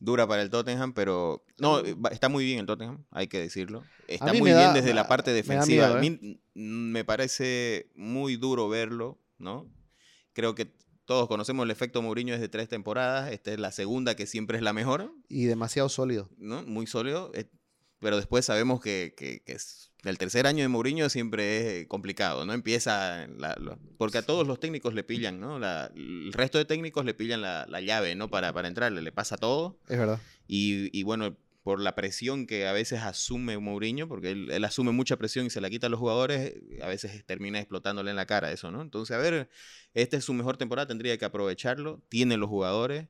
Dura, 0.00 0.26
para 0.26 0.42
el 0.42 0.50
Tottenham, 0.50 0.92
pero 0.92 1.44
no, 1.58 1.80
está 2.10 2.28
muy 2.28 2.44
bien 2.44 2.60
el 2.60 2.66
Tottenham, 2.66 3.04
hay 3.10 3.26
que 3.28 3.38
decirlo. 3.40 3.82
Está 4.06 4.32
muy 4.32 4.50
bien 4.52 4.72
desde 4.74 4.94
la 4.94 5.08
parte 5.08 5.30
me 5.30 5.36
defensiva. 5.36 5.88
A 5.88 5.98
¿eh? 6.02 6.10
mí 6.10 6.40
mm, 6.54 6.90
me 6.92 7.04
parece 7.04 7.90
muy 7.94 8.36
duro 8.36 8.68
verlo, 8.68 9.18
¿no? 9.38 9.66
Creo 10.32 10.54
que 10.54 10.72
todos 11.04 11.26
conocemos 11.26 11.64
el 11.64 11.70
efecto 11.70 12.02
Mourinho 12.02 12.34
desde 12.34 12.48
tres 12.48 12.68
temporadas, 12.68 13.32
esta 13.32 13.50
es 13.52 13.58
la 13.58 13.72
segunda 13.72 14.14
que 14.14 14.26
siempre 14.26 14.58
es 14.58 14.62
la 14.62 14.72
mejor, 14.72 15.12
Y 15.28 15.44
demasiado 15.46 15.88
sólido. 15.88 16.28
¿no? 16.36 16.62
Muy 16.64 16.86
sólido, 16.86 17.30
eh, 17.34 17.50
pero 17.98 18.16
después 18.18 18.44
sabemos 18.44 18.80
que, 18.80 19.14
que- 19.16 19.40
que 19.42 19.52
es- 19.52 19.87
el 20.04 20.16
tercer 20.18 20.46
año 20.46 20.62
de 20.62 20.68
Mourinho 20.68 21.08
siempre 21.08 21.80
es 21.80 21.86
complicado, 21.88 22.46
¿no? 22.46 22.52
Empieza, 22.52 23.26
la- 23.36 23.56
lo- 23.60 23.78
porque 23.98 24.18
a 24.18 24.22
todos 24.22 24.46
los 24.46 24.60
técnicos 24.60 24.94
le 24.94 25.02
pillan, 25.04 25.40
¿no? 25.40 25.58
La- 25.58 25.90
el 25.94 26.32
resto 26.32 26.58
de 26.58 26.64
técnicos 26.64 27.04
le 27.04 27.14
pillan 27.14 27.40
la, 27.42 27.66
la 27.68 27.80
llave, 27.80 28.14
¿no? 28.14 28.28
Para, 28.30 28.52
para 28.52 28.68
entrarle, 28.68 29.02
le 29.02 29.12
pasa 29.12 29.36
todo. 29.36 29.78
Es 29.88 29.98
verdad. 29.98 30.20
Y, 30.46 30.96
y 30.98 31.02
bueno, 31.02 31.36
por 31.64 31.80
la 31.80 31.94
presión 31.94 32.46
que 32.46 32.66
a 32.66 32.72
veces 32.72 33.00
asume 33.02 33.58
Mourinho, 33.58 34.08
porque 34.08 34.30
él, 34.30 34.50
él 34.50 34.64
asume 34.64 34.92
mucha 34.92 35.16
presión 35.18 35.44
y 35.46 35.50
se 35.50 35.60
la 35.60 35.68
quita 35.68 35.88
a 35.88 35.90
los 35.90 35.98
jugadores, 36.00 36.54
a 36.80 36.86
veces 36.88 37.26
termina 37.26 37.58
explotándole 37.58 38.10
en 38.10 38.16
la 38.16 38.24
cara 38.24 38.50
eso, 38.52 38.70
¿no? 38.70 38.80
Entonces, 38.80 39.14
a 39.16 39.18
ver, 39.20 39.50
esta 39.94 40.16
es 40.16 40.24
su 40.24 40.32
mejor 40.32 40.56
temporada, 40.56 40.86
tendría 40.88 41.18
que 41.18 41.24
aprovecharlo, 41.26 42.00
tiene 42.08 42.36
los 42.38 42.48
jugadores 42.48 43.08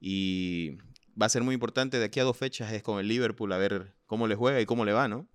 y 0.00 0.78
va 1.20 1.26
a 1.26 1.28
ser 1.28 1.42
muy 1.42 1.54
importante 1.54 1.98
de 1.98 2.04
aquí 2.04 2.20
a 2.20 2.24
dos 2.24 2.36
fechas 2.36 2.72
es 2.72 2.82
con 2.82 2.98
el 3.00 3.08
Liverpool 3.08 3.52
a 3.52 3.58
ver 3.58 3.94
cómo 4.06 4.26
le 4.28 4.36
juega 4.36 4.60
y 4.60 4.66
cómo 4.66 4.84
le 4.84 4.92
va, 4.92 5.08
¿no? 5.08 5.26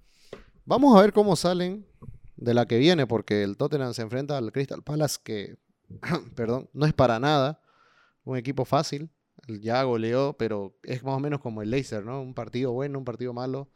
Vamos 0.65 0.97
a 0.97 1.01
ver 1.01 1.11
cómo 1.11 1.35
salen 1.35 1.85
de 2.37 2.53
la 2.53 2.65
que 2.65 2.77
viene, 2.77 3.05
porque 3.05 3.43
el 3.43 3.57
Tottenham 3.57 3.93
se 3.93 4.01
enfrenta 4.01 4.37
al 4.37 4.53
Crystal 4.53 4.81
Palace, 4.81 5.19
que, 5.21 5.57
perdón, 6.35 6.69
no 6.71 6.85
es 6.85 6.93
para 6.93 7.19
nada 7.19 7.61
un 8.23 8.37
equipo 8.37 8.63
fácil. 8.63 9.09
Ya 9.47 9.83
goleó, 9.83 10.37
pero 10.37 10.77
es 10.83 11.03
más 11.03 11.15
o 11.15 11.19
menos 11.19 11.41
como 11.41 11.61
el 11.61 11.69
Leicester, 11.69 12.05
¿no? 12.05 12.21
Un 12.21 12.33
partido 12.33 12.71
bueno, 12.71 12.97
un 12.97 13.03
partido 13.03 13.33
malo. 13.33 13.69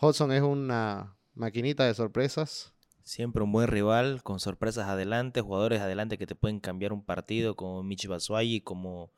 Hudson 0.00 0.30
es 0.30 0.42
una 0.42 1.16
maquinita 1.34 1.84
de 1.84 1.94
sorpresas. 1.94 2.72
Siempre 3.02 3.42
un 3.42 3.50
buen 3.50 3.66
rival, 3.66 4.22
con 4.22 4.38
sorpresas 4.38 4.86
adelante, 4.86 5.40
jugadores 5.40 5.80
adelante 5.80 6.16
que 6.16 6.28
te 6.28 6.36
pueden 6.36 6.60
cambiar 6.60 6.92
un 6.92 7.04
partido, 7.04 7.56
como 7.56 7.82
Michi 7.82 8.06
Batshuayi, 8.06 8.60
como 8.60 9.10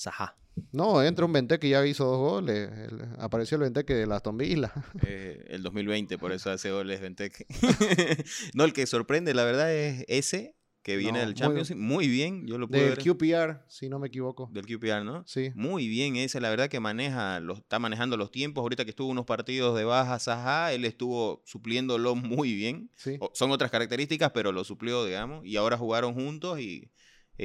Zaha. 0.00 0.36
No, 0.72 1.02
entra 1.02 1.24
un 1.24 1.32
Benteke 1.32 1.60
que 1.60 1.68
ya 1.70 1.86
hizo 1.86 2.04
dos 2.04 2.18
goles. 2.18 2.70
El- 2.70 3.02
apareció 3.18 3.56
el 3.56 3.62
Benteke 3.62 3.94
de 3.94 4.12
Aston 4.14 4.36
Villa. 4.36 4.72
Eh, 5.06 5.44
el 5.48 5.62
2020, 5.62 6.18
por 6.18 6.32
eso 6.32 6.50
hace 6.50 6.70
goles 6.70 7.00
Benteke. 7.00 7.46
no, 8.54 8.64
el 8.64 8.72
que 8.72 8.86
sorprende, 8.86 9.34
la 9.34 9.44
verdad, 9.44 9.72
es 9.74 10.04
ese 10.08 10.56
que 10.82 10.96
viene 10.96 11.12
No, 11.12 11.18
del 11.18 11.28
muy- 11.28 11.34
Champions. 11.34 11.76
Muy 11.76 12.08
bien, 12.08 12.46
yo 12.46 12.56
lo 12.58 12.66
pude 12.66 12.80
Del 12.80 12.96
ver. 12.96 12.98
QPR, 13.04 13.64
si 13.68 13.88
no 13.90 13.98
me 13.98 14.08
equivoco. 14.08 14.48
Del 14.52 14.64
QPR, 14.66 15.04
¿no? 15.04 15.24
Sí. 15.26 15.50
Muy 15.54 15.88
bien 15.88 16.16
ese, 16.16 16.40
la 16.40 16.48
verdad 16.50 16.68
que 16.70 16.80
maneja, 16.80 17.38
los, 17.40 17.58
está 17.58 17.78
manejando 17.78 18.16
los 18.16 18.30
tiempos. 18.30 18.62
Ahorita 18.62 18.84
que 18.84 18.90
estuvo 18.90 19.08
unos 19.08 19.26
partidos 19.26 19.76
de 19.76 19.84
baja 19.84 20.18
Saha, 20.18 20.72
él 20.72 20.84
estuvo 20.86 21.42
supliéndolo 21.44 22.14
muy 22.16 22.54
bien. 22.54 22.90
Sí. 22.96 23.16
O- 23.20 23.30
son 23.34 23.50
otras 23.50 23.70
características, 23.70 24.30
pero 24.32 24.52
lo 24.52 24.64
suplió, 24.64 25.04
digamos. 25.04 25.44
Y 25.44 25.56
ahora 25.56 25.76
jugaron 25.76 26.14
juntos 26.14 26.58
y 26.60 26.90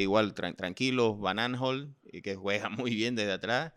igual 0.02 0.34
tran- 0.34 0.56
tranquilos. 0.56 1.20
Van 1.20 1.40
eh, 2.12 2.22
que 2.22 2.36
juega 2.36 2.70
muy 2.70 2.96
bien 2.96 3.16
desde 3.16 3.34
atrás. 3.34 3.74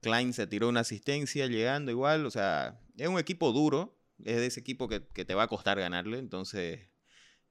Klein 0.00 0.32
se 0.32 0.46
tiró 0.46 0.68
una 0.68 0.80
asistencia 0.80 1.46
llegando 1.46 1.90
igual. 1.90 2.26
O 2.26 2.30
sea, 2.30 2.80
es 2.96 3.08
un 3.08 3.18
equipo 3.18 3.52
duro. 3.52 3.96
Es 4.24 4.36
de 4.36 4.46
ese 4.46 4.60
equipo 4.60 4.88
que, 4.88 5.02
que 5.14 5.24
te 5.24 5.34
va 5.34 5.44
a 5.44 5.48
costar 5.48 5.78
ganarle. 5.78 6.18
Entonces, 6.18 6.80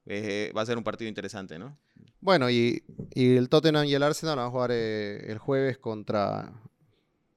eh, 0.06 0.52
va 0.56 0.62
a 0.62 0.66
ser 0.66 0.78
un 0.78 0.84
partido 0.84 1.08
interesante, 1.08 1.58
¿no? 1.58 1.78
Bueno, 2.20 2.50
y, 2.50 2.84
y 3.14 3.36
el 3.36 3.48
Tottenham 3.48 3.84
y 3.86 3.94
el 3.94 4.02
Arsenal 4.02 4.36
van 4.36 4.46
a 4.46 4.50
jugar 4.50 4.70
eh, 4.72 5.30
el 5.30 5.38
jueves 5.38 5.78
contra. 5.78 6.52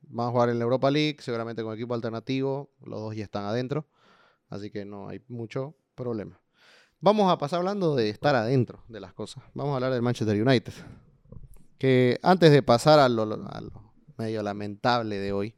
Van 0.08 0.28
a 0.28 0.32
jugar 0.32 0.49
en 0.49 0.60
la 0.60 0.64
Europa 0.64 0.91
League, 0.91 1.18
seguramente 1.20 1.64
con 1.64 1.74
equipo 1.74 1.93
alternativo. 1.93 2.72
Los 2.86 2.99
dos 2.99 3.16
ya 3.16 3.24
están 3.24 3.45
adentro. 3.45 3.88
Así 4.49 4.70
que 4.70 4.86
no 4.86 5.10
hay 5.10 5.22
mucho 5.28 5.76
problema. 5.95 6.39
Vamos 7.00 7.32
a 7.32 7.38
pasar 7.38 7.60
hablando 7.60 7.96
de 7.96 8.10
estar 8.10 8.36
adentro 8.36 8.84
de 8.88 9.00
las 9.00 9.14
cosas. 9.14 9.43
Vamos 9.54 9.74
a 9.74 9.76
hablar 9.76 9.93
del 9.93 10.02
Manchester 10.02 10.41
United. 10.41 10.74
Que 11.78 12.20
antes 12.24 12.52
de 12.52 12.64
pasar 12.64 13.00
a 13.00 13.10
lo, 13.10 13.24
a 13.24 13.62
lo 13.62 13.93
medio 14.18 14.41
lamentable 14.41 15.20
de 15.20 15.32
hoy. 15.34 15.56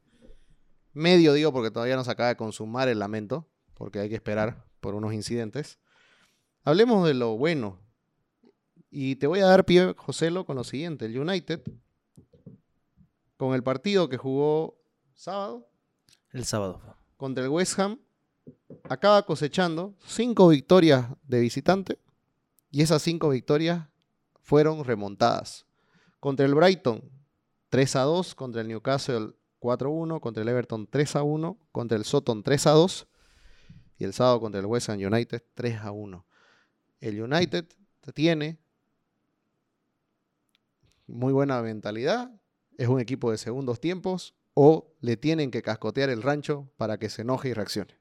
Medio 0.93 1.33
digo 1.33 1.53
porque 1.53 1.71
todavía 1.71 1.95
no 1.95 2.03
se 2.03 2.11
acaba 2.11 2.29
de 2.29 2.35
consumar 2.37 2.89
el 2.89 2.99
lamento. 2.99 3.47
Porque 3.75 3.99
hay 3.99 4.09
que 4.09 4.15
esperar 4.15 4.65
por 4.81 4.95
unos 4.95 5.13
incidentes. 5.13 5.79
Hablemos 6.63 7.07
de 7.07 7.13
lo 7.13 7.37
bueno 7.37 7.79
y 8.89 9.15
te 9.17 9.27
voy 9.27 9.39
a 9.39 9.45
dar 9.45 9.65
pie, 9.65 9.93
Joselo, 9.97 10.45
con 10.45 10.55
lo 10.55 10.63
siguiente. 10.63 11.05
El 11.05 11.17
United, 11.17 11.61
con 13.37 13.53
el 13.53 13.63
partido 13.63 14.09
que 14.09 14.17
jugó 14.17 14.81
sábado 15.13 15.69
El 16.31 16.45
sábado. 16.45 16.81
contra 17.15 17.43
el 17.43 17.49
West 17.49 17.77
Ham, 17.79 17.99
acaba 18.83 19.25
cosechando 19.25 19.93
cinco 20.05 20.47
victorias 20.49 21.07
de 21.27 21.39
visitante 21.39 21.99
y 22.71 22.81
esas 22.81 23.01
cinco 23.01 23.29
victorias 23.29 23.87
fueron 24.41 24.83
remontadas. 24.83 25.65
Contra 26.19 26.45
el 26.45 26.55
Brighton, 26.55 27.03
3 27.69 27.95
a 27.97 28.01
2, 28.01 28.35
contra 28.35 28.61
el 28.61 28.67
Newcastle 28.67 29.33
4 29.59 29.89
a 29.89 29.91
1, 29.91 30.21
contra 30.21 30.43
el 30.43 30.49
Everton 30.49 30.87
3 30.87 31.15
a 31.15 31.23
1, 31.23 31.57
contra 31.71 31.97
el 31.97 32.05
Soton 32.05 32.43
3 32.43 32.67
a 32.67 32.71
2 32.71 33.07
y 33.99 34.03
el 34.03 34.13
sábado 34.13 34.39
contra 34.39 34.59
el 34.59 34.65
West 34.65 34.89
Ham 34.89 34.99
United 34.99 35.43
3 35.53 35.81
a 35.81 35.91
1. 35.91 36.25
El 37.01 37.21
United 37.21 37.65
tiene 38.13 38.57
muy 41.07 41.33
buena 41.33 41.61
mentalidad, 41.61 42.31
es 42.77 42.87
un 42.87 42.99
equipo 42.99 43.31
de 43.31 43.37
segundos 43.37 43.79
tiempos 43.79 44.35
o 44.53 44.93
le 45.01 45.17
tienen 45.17 45.51
que 45.51 45.61
cascotear 45.61 46.09
el 46.09 46.21
rancho 46.21 46.69
para 46.77 46.97
que 46.97 47.09
se 47.09 47.23
enoje 47.23 47.49
y 47.49 47.53
reaccione. 47.53 47.95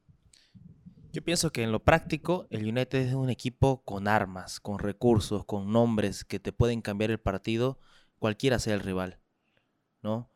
Yo 1.16 1.24
pienso 1.24 1.50
que 1.50 1.62
en 1.62 1.72
lo 1.72 1.82
práctico, 1.82 2.46
el 2.50 2.66
United 2.68 2.98
es 2.98 3.14
un 3.14 3.30
equipo 3.30 3.82
con 3.86 4.06
armas, 4.06 4.60
con 4.60 4.78
recursos, 4.78 5.46
con 5.46 5.72
nombres 5.72 6.26
que 6.26 6.38
te 6.38 6.52
pueden 6.52 6.82
cambiar 6.82 7.10
el 7.10 7.18
partido, 7.18 7.78
cualquiera 8.18 8.58
sea 8.58 8.74
el 8.74 8.80
rival, 8.80 9.18
¿no? 10.02 10.28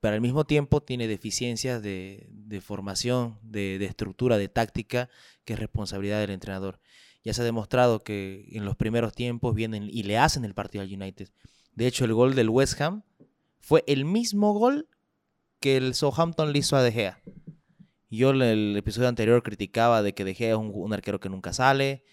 Pero 0.00 0.16
al 0.16 0.20
mismo 0.20 0.44
tiempo 0.44 0.82
tiene 0.82 1.06
deficiencias 1.06 1.80
de, 1.80 2.60
formación, 2.60 3.38
de, 3.40 3.78
de 3.78 3.84
estructura, 3.84 4.36
de 4.36 4.48
táctica, 4.48 5.08
que 5.44 5.52
es 5.52 5.60
responsabilidad 5.60 6.18
del 6.18 6.30
entrenador. 6.30 6.80
Ya 7.22 7.32
se 7.32 7.42
ha 7.42 7.44
demostrado 7.44 8.02
que 8.02 8.48
en 8.50 8.64
los 8.64 8.74
primeros 8.74 9.12
tiempos 9.12 9.54
vienen 9.54 9.84
y 9.84 10.02
le 10.02 10.18
hacen 10.18 10.44
el 10.44 10.54
partido 10.54 10.82
al 10.82 10.92
United. 10.92 11.28
De 11.72 11.86
hecho, 11.86 12.04
el 12.04 12.14
gol 12.14 12.34
del 12.34 12.48
West 12.48 12.80
Ham 12.80 13.04
fue 13.60 13.84
el 13.86 14.04
mismo 14.04 14.54
gol 14.54 14.88
que 14.90 14.96
que 15.60 15.76
el 15.76 15.94
Southampton 15.94 16.52
le 16.52 16.58
hizo 16.58 16.76
a 16.76 16.82
De 16.82 16.92
Gea. 16.92 17.20
Yo 18.16 18.30
en 18.30 18.42
el 18.42 18.76
episodio 18.76 19.08
anterior 19.08 19.42
criticaba 19.42 20.02
de 20.02 20.14
que 20.14 20.24
De 20.24 20.34
Gea 20.34 20.52
es 20.52 20.56
un, 20.56 20.92
arquero 20.92 21.20
que 21.20 21.28
nunca 21.28 21.52
sale, 21.52 22.04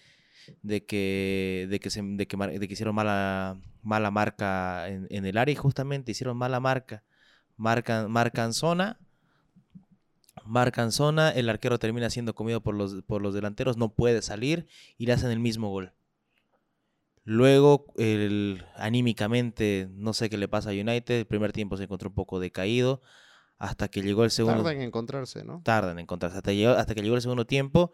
de 0.62 0.84
que, 0.84 1.66
de 1.70 1.80
que, 1.80 1.90
se, 1.90 2.02
de 2.02 2.26
que, 2.26 2.72
hicieron 2.72 2.94
mala, 2.94 3.56
mala 3.82 4.10
marca 4.10 4.88
en, 4.88 5.06
en 5.10 5.24
el 5.26 5.38
área 5.38 5.52
y 5.52 5.56
justamente 5.56 6.12
hicieron 6.12 6.36
mala 6.36 6.60
marca. 6.60 7.04
Marcan, 7.56 8.10
marcan 8.10 8.52
zona, 8.52 8.98
marcan 10.44 10.92
zona, 10.92 11.30
el 11.30 11.48
arquero 11.48 11.78
termina 11.78 12.10
siendo 12.10 12.34
comido 12.34 12.60
por 12.60 12.74
los, 12.74 13.02
por 13.02 13.22
los 13.22 13.34
delanteros, 13.34 13.76
no 13.76 13.90
puede 13.90 14.22
salir 14.22 14.66
y 14.98 15.06
le 15.06 15.12
hacen 15.12 15.30
el 15.30 15.40
mismo 15.40 15.70
gol. 15.70 15.92
Luego, 17.24 17.86
el, 17.96 18.64
anímicamente, 18.76 19.88
no 19.92 20.12
sé 20.12 20.28
qué 20.28 20.36
le 20.36 20.46
pasa 20.46 20.70
a 20.70 20.72
United. 20.74 21.20
El 21.20 21.26
primer 21.26 21.52
tiempo 21.52 21.78
se 21.78 21.84
encontró 21.84 22.10
un 22.10 22.14
poco 22.14 22.38
decaído. 22.38 23.00
Hasta 23.58 23.88
que 23.88 24.02
llegó 24.02 24.24
el 24.24 24.30
segundo. 24.30 24.58
Tarda 24.62 24.72
en 24.72 24.82
encontrarse, 24.82 25.44
¿no? 25.44 25.60
Tarda 25.64 25.92
en 25.92 25.98
encontrarse. 26.00 26.36
Hasta, 26.38 26.52
llegó- 26.52 26.72
hasta 26.72 26.94
que 26.94 27.02
llegó 27.02 27.14
el 27.16 27.22
segundo 27.22 27.46
tiempo. 27.46 27.92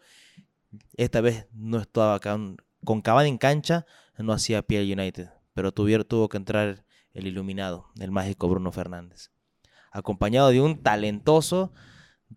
Esta 0.97 1.21
vez 1.21 1.47
no 1.53 1.79
estaba 1.79 2.19
con, 2.19 2.57
con 2.83 3.01
Cavani 3.01 3.29
en 3.29 3.37
cancha. 3.37 3.85
No 4.17 4.33
hacía 4.33 4.61
pie 4.61 4.81
el 4.81 4.91
United. 4.99 5.29
Pero 5.53 5.71
tuvieron, 5.71 6.05
tuvo 6.07 6.29
que 6.29 6.37
entrar 6.37 6.83
el 7.13 7.27
iluminado, 7.27 7.87
el 7.99 8.11
mágico 8.11 8.47
Bruno 8.47 8.71
Fernández. 8.71 9.31
Acompañado 9.91 10.49
de 10.49 10.61
un 10.61 10.81
talentoso, 10.81 11.73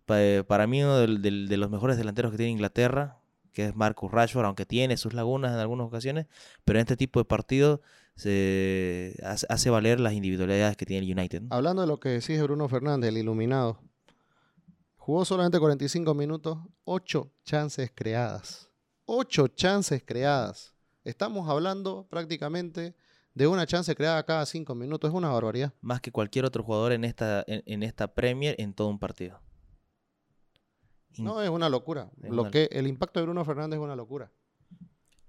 pa- 0.05 0.43
para 0.47 0.67
mí 0.67 0.83
uno 0.83 0.97
de 0.99 1.57
los 1.57 1.69
mejores 1.69 1.97
delanteros 1.97 2.31
que 2.31 2.37
tiene 2.37 2.51
Inglaterra, 2.51 3.17
que 3.53 3.67
es 3.67 3.75
Marcus 3.75 4.11
Rashford, 4.11 4.45
aunque 4.45 4.65
tiene 4.65 4.97
sus 4.97 5.13
lagunas 5.13 5.53
en 5.53 5.59
algunas 5.59 5.87
ocasiones, 5.87 6.27
pero 6.65 6.77
en 6.79 6.81
este 6.81 6.97
tipo 6.97 7.21
de 7.21 7.25
partidos 7.25 7.79
se 8.15 9.15
hace, 9.23 9.69
valer 9.69 9.99
las 9.99 10.13
individualidades 10.13 10.77
que 10.77 10.85
tiene 10.85 11.05
el 11.05 11.17
United. 11.17 11.41
¿no? 11.43 11.55
Hablando 11.55 11.81
de 11.81 11.87
lo 11.87 11.99
que 11.99 12.09
decís 12.09 12.37
de 12.37 12.43
Bruno 12.43 12.67
Fernández, 12.69 13.09
el 13.09 13.17
iluminado. 13.17 13.79
Jugó 14.97 15.23
solamente 15.25 15.59
45 15.59 16.13
minutos, 16.15 16.57
8 16.85 17.31
chances 17.43 17.91
creadas. 17.93 18.69
8 19.05 19.47
chances 19.49 20.03
creadas. 20.03 20.73
Estamos 21.03 21.47
hablando 21.49 22.07
prácticamente 22.09 22.95
de 23.35 23.45
una 23.47 23.67
chance 23.67 23.93
creada 23.95 24.23
cada 24.25 24.45
5 24.45 24.73
minutos. 24.73 25.09
Es 25.09 25.13
una 25.13 25.29
barbaridad. 25.29 25.73
Más 25.81 26.01
que 26.01 26.11
cualquier 26.11 26.45
otro 26.45 26.63
jugador 26.63 26.91
en 26.93 27.03
esta, 27.03 27.43
en, 27.45 27.61
en 27.67 27.83
esta 27.83 28.13
Premier 28.15 28.55
en 28.57 28.73
todo 28.73 28.87
un 28.87 28.97
partido. 28.97 29.39
In- 31.13 31.25
No, 31.25 31.41
es 31.41 31.49
una 31.49 31.69
locura. 31.69 32.09
Es 32.23 32.31
Lo 32.31 32.43
una- 32.43 32.51
que, 32.51 32.67
el 32.71 32.87
impacto 32.87 33.19
de 33.19 33.25
Bruno 33.25 33.45
Fernández 33.45 33.77
es 33.77 33.83
una 33.83 33.95
locura. 33.95 34.31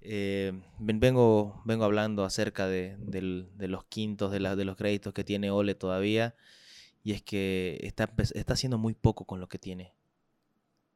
Eh, 0.08 0.52
ven- 0.78 1.00
vengo, 1.00 1.62
hablando 1.82 2.24
acerca 2.24 2.68
de, 2.68 2.96
los 3.58 3.84
quintos, 3.86 4.30
de, 4.30 4.38
la- 4.38 4.54
de 4.54 4.64
los 4.64 4.76
créditos 4.76 5.12
que 5.12 5.24
tiene 5.24 5.50
Ole 5.50 5.74
todavía. 5.74 6.36
Y 7.02 7.12
es 7.12 7.22
que 7.22 7.78
está, 7.82 8.08
haciendo 8.52 8.78
muy 8.78 8.94
poco 8.94 9.24
con 9.24 9.40
lo 9.40 9.48
que 9.48 9.58
tiene. 9.58 9.94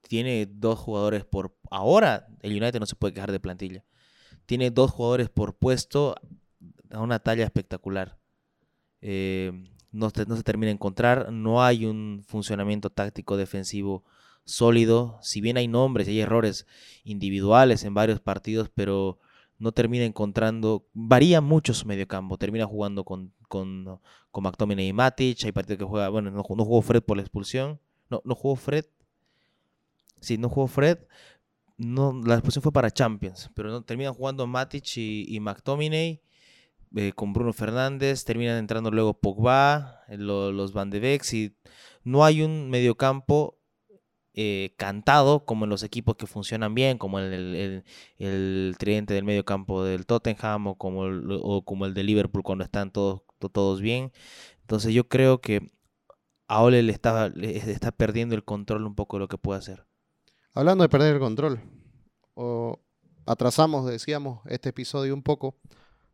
Tiene 0.03 0.47
dos 0.47 0.79
jugadores 0.79 1.25
por... 1.25 1.57
Ahora 1.71 2.29
el 2.41 2.53
United 2.53 2.79
no 2.79 2.87
se 2.87 2.95
puede 2.95 3.13
quejar 3.13 3.33
de 3.33 3.41
plantilla. 3.41 3.85
Tiene 4.47 4.71
dos 4.71 4.93
jugadores 4.93 5.29
por 5.29 5.57
puesto 5.57 6.15
a 6.91 7.01
una 7.01 7.19
talla 7.19 7.45
espectacular. 7.45 8.17
Eh, 9.01 9.53
no 9.91 10.11
se 10.11 10.25
termina 10.45 10.69
de 10.69 10.75
encontrar. 10.75 11.33
No 11.33 11.65
hay 11.65 11.85
un 11.85 12.23
funcionamiento 12.27 12.91
táctico 12.91 13.37
defensivo 13.37 14.05
sólido. 14.45 15.19
Si 15.23 15.41
bien 15.41 15.57
hay 15.57 15.69
nombres 15.69 16.09
hay 16.09 16.21
errores 16.21 16.67
individuales 17.05 17.85
en 17.85 17.95
varios 17.95 18.21
partidos, 18.21 18.71
pero 18.75 19.19
no 19.59 19.73
termina 19.73 20.05
encontrando. 20.05 20.87
Varía 20.95 21.41
mucho 21.41 21.75
su 21.75 21.87
mediocampo. 21.87 22.39
Termina 22.39 22.67
jugando 22.67 23.05
con, 23.05 23.33
con, 23.49 24.01
con 24.31 24.45
McTominay 24.45 24.89
y 24.89 24.93
Matic. 24.93 25.45
Hay 25.45 25.53
partidos 25.53 25.79
que 25.79 25.85
juega. 25.85 26.09
Bueno, 26.09 26.31
no, 26.31 26.39
no 26.39 26.65
jugó 26.65 26.83
Fred 26.83 27.03
por 27.03 27.17
la 27.17 27.23
expulsión. 27.23 27.79
No, 28.09 28.23
no 28.25 28.35
jugó 28.35 28.57
Fred. 28.57 28.85
Sí, 30.21 30.39
no 30.39 30.49
jugó 30.49 30.67
Fred. 30.67 30.99
No, 31.77 32.21
la 32.25 32.35
expulsión 32.35 32.63
fue 32.63 32.73
para 32.73 32.91
Champions, 32.91 33.51
pero 33.55 33.71
no, 33.71 33.83
terminan 33.83 34.13
jugando 34.13 34.47
Matic 34.47 34.85
y, 34.99 35.25
y 35.35 35.41
McTominay 35.41 36.21
eh, 36.97 37.13
con 37.15 37.33
Bruno 37.33 37.53
Fernández. 37.55 38.25
Terminan 38.25 38.59
entrando 38.59 38.91
luego 38.91 39.15
Pogba, 39.15 40.01
eh, 40.09 40.19
lo- 40.19 40.53
los 40.53 40.73
Van 40.75 40.91
de 40.91 41.01
Beek. 41.01 41.55
No 42.05 42.25
hay 42.25 42.43
un 42.43 42.69
mediocampo 42.69 43.57
eh, 44.35 44.75
cantado 44.77 45.45
como 45.45 45.65
en 45.65 45.71
los 45.71 45.83
equipos 45.83 46.17
que 46.17 46.27
funcionan 46.27 46.75
bien, 46.75 46.99
como 46.99 47.19
el, 47.19 47.33
el, 47.33 47.85
el- 48.19 48.75
tridente 48.79 49.15
del 49.15 49.25
medio 49.25 49.45
campo 49.45 49.83
del 49.85 50.07
Tottenham 50.07 50.69
o 50.69 50.77
como 50.77 51.07
el, 51.07 51.95
de 51.95 52.03
Liverpool 52.05 52.43
cuando 52.43 52.65
están 52.65 52.91
todos, 52.91 53.23
to- 53.39 53.49
todos 53.49 53.81
bien. 53.81 54.13
Entonces 54.61 54.95
yo 54.95 55.09
creo 55.09 55.41
que 55.41 55.73
a 56.47 56.63
Ole 56.63 56.83
le 56.83 56.93
está, 56.93 57.27
está 57.37 57.93
perdiendo 57.93 58.35
el 58.35 58.45
control 58.45 58.87
un 58.87 58.95
poco 58.95 59.17
de 59.17 59.21
lo 59.21 59.29
que 59.29 59.39
puede 59.39 59.59
hacer. 59.59 59.87
Hablando 60.53 60.83
de 60.83 60.89
perder 60.89 61.15
el 61.15 61.21
control, 61.21 61.61
o 62.35 62.81
atrasamos, 63.27 63.87
decíamos, 63.87 64.41
este 64.47 64.71
episodio 64.71 65.15
un 65.15 65.23
poco 65.23 65.57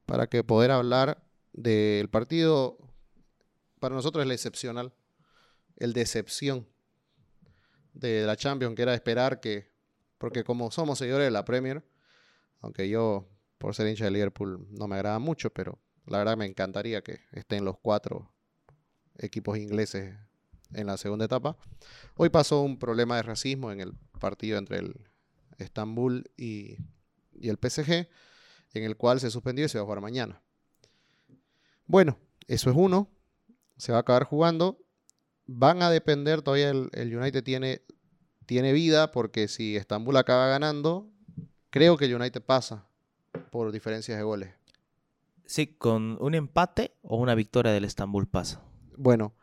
para 0.05 0.27
que 0.27 0.45
poder 0.45 0.71
hablar 0.71 1.23
del 1.53 2.09
partido, 2.11 2.79
para 3.81 3.95
nosotros 3.95 4.23
es 4.23 4.27
el 4.27 4.33
excepcional, 4.33 4.93
el 5.77 5.93
decepción 5.93 6.67
de 7.97 8.27
la 8.27 8.37
Champions, 8.37 8.75
que 8.75 8.83
era 8.83 8.95
esperar 8.95 9.41
que, 9.41 9.73
porque 10.19 10.45
como 10.45 10.71
somos 10.71 10.99
seguidores 10.99 11.27
de 11.27 11.31
la 11.31 11.45
Premier, 11.45 11.85
aunque 12.61 12.89
yo 12.89 13.29
por 13.59 13.75
ser 13.75 13.89
hincha 13.89 14.05
de 14.05 14.11
Liverpool 14.11 14.67
no 14.71 14.87
me 14.87 14.97
agrada 14.97 15.19
mucho, 15.19 15.51
pero 15.51 15.79
la 16.07 16.19
verdad 16.19 16.37
me 16.37 16.47
encantaría 16.47 17.03
que 17.03 17.21
estén 17.33 17.65
los 17.65 17.79
cuatro 17.79 18.33
equipos 19.19 19.59
ingleses 19.59 20.15
en 20.73 20.87
la 20.87 20.97
segunda 20.97 21.25
etapa. 21.25 21.57
Hoy 22.17 22.29
pasó 22.29 22.63
un 22.63 22.79
problema 22.79 23.17
de 23.17 23.23
racismo 23.23 23.73
en 23.73 23.81
el 23.81 23.95
partido 24.21 24.59
entre 24.59 24.79
el 24.79 25.09
Estambul 25.59 26.31
y, 26.37 26.77
y 27.33 27.49
el 27.49 27.57
PSG, 27.57 28.09
en 28.75 28.85
el 28.85 28.97
cual 28.97 29.21
se 29.21 29.31
suspendió 29.31 29.65
y 29.65 29.69
se 29.69 29.79
va 29.79 29.83
a 29.83 29.87
jugar 29.87 30.01
mañana. 30.03 30.43
Bueno, 31.87 32.19
eso 32.47 32.71
es 32.71 32.77
uno. 32.77 33.11
Se 33.77 33.93
va 33.93 33.99
a 33.99 34.01
acabar 34.03 34.25
jugando. 34.25 34.86
Van 35.47 35.83
a 35.83 35.91
depender, 35.91 36.43
todavía 36.43 36.71
el, 36.71 36.91
el 36.93 37.17
United 37.17 37.43
tiene, 37.45 37.83
tiene 38.47 38.73
vida, 38.73 39.11
porque 39.13 39.49
si 39.49 39.77
Estambul 39.77 40.17
acaba 40.17 40.49
ganando, 40.49 41.09
creo 41.71 41.97
que 41.97 42.07
el 42.07 42.15
United 42.15 42.43
pasa 42.43 42.87
por 43.51 43.73
diferencias 43.73 44.19
de 44.19 44.25
goles. 44.25 44.51
Sí, 45.45 45.69
con 45.69 46.19
un 46.21 46.35
empate 46.35 46.97
o 47.03 47.17
una 47.17 47.35
victoria 47.35 47.73
del 47.73 47.85
Estambul 47.85 48.27
pasa. 48.27 48.61
Bueno, 48.97 49.35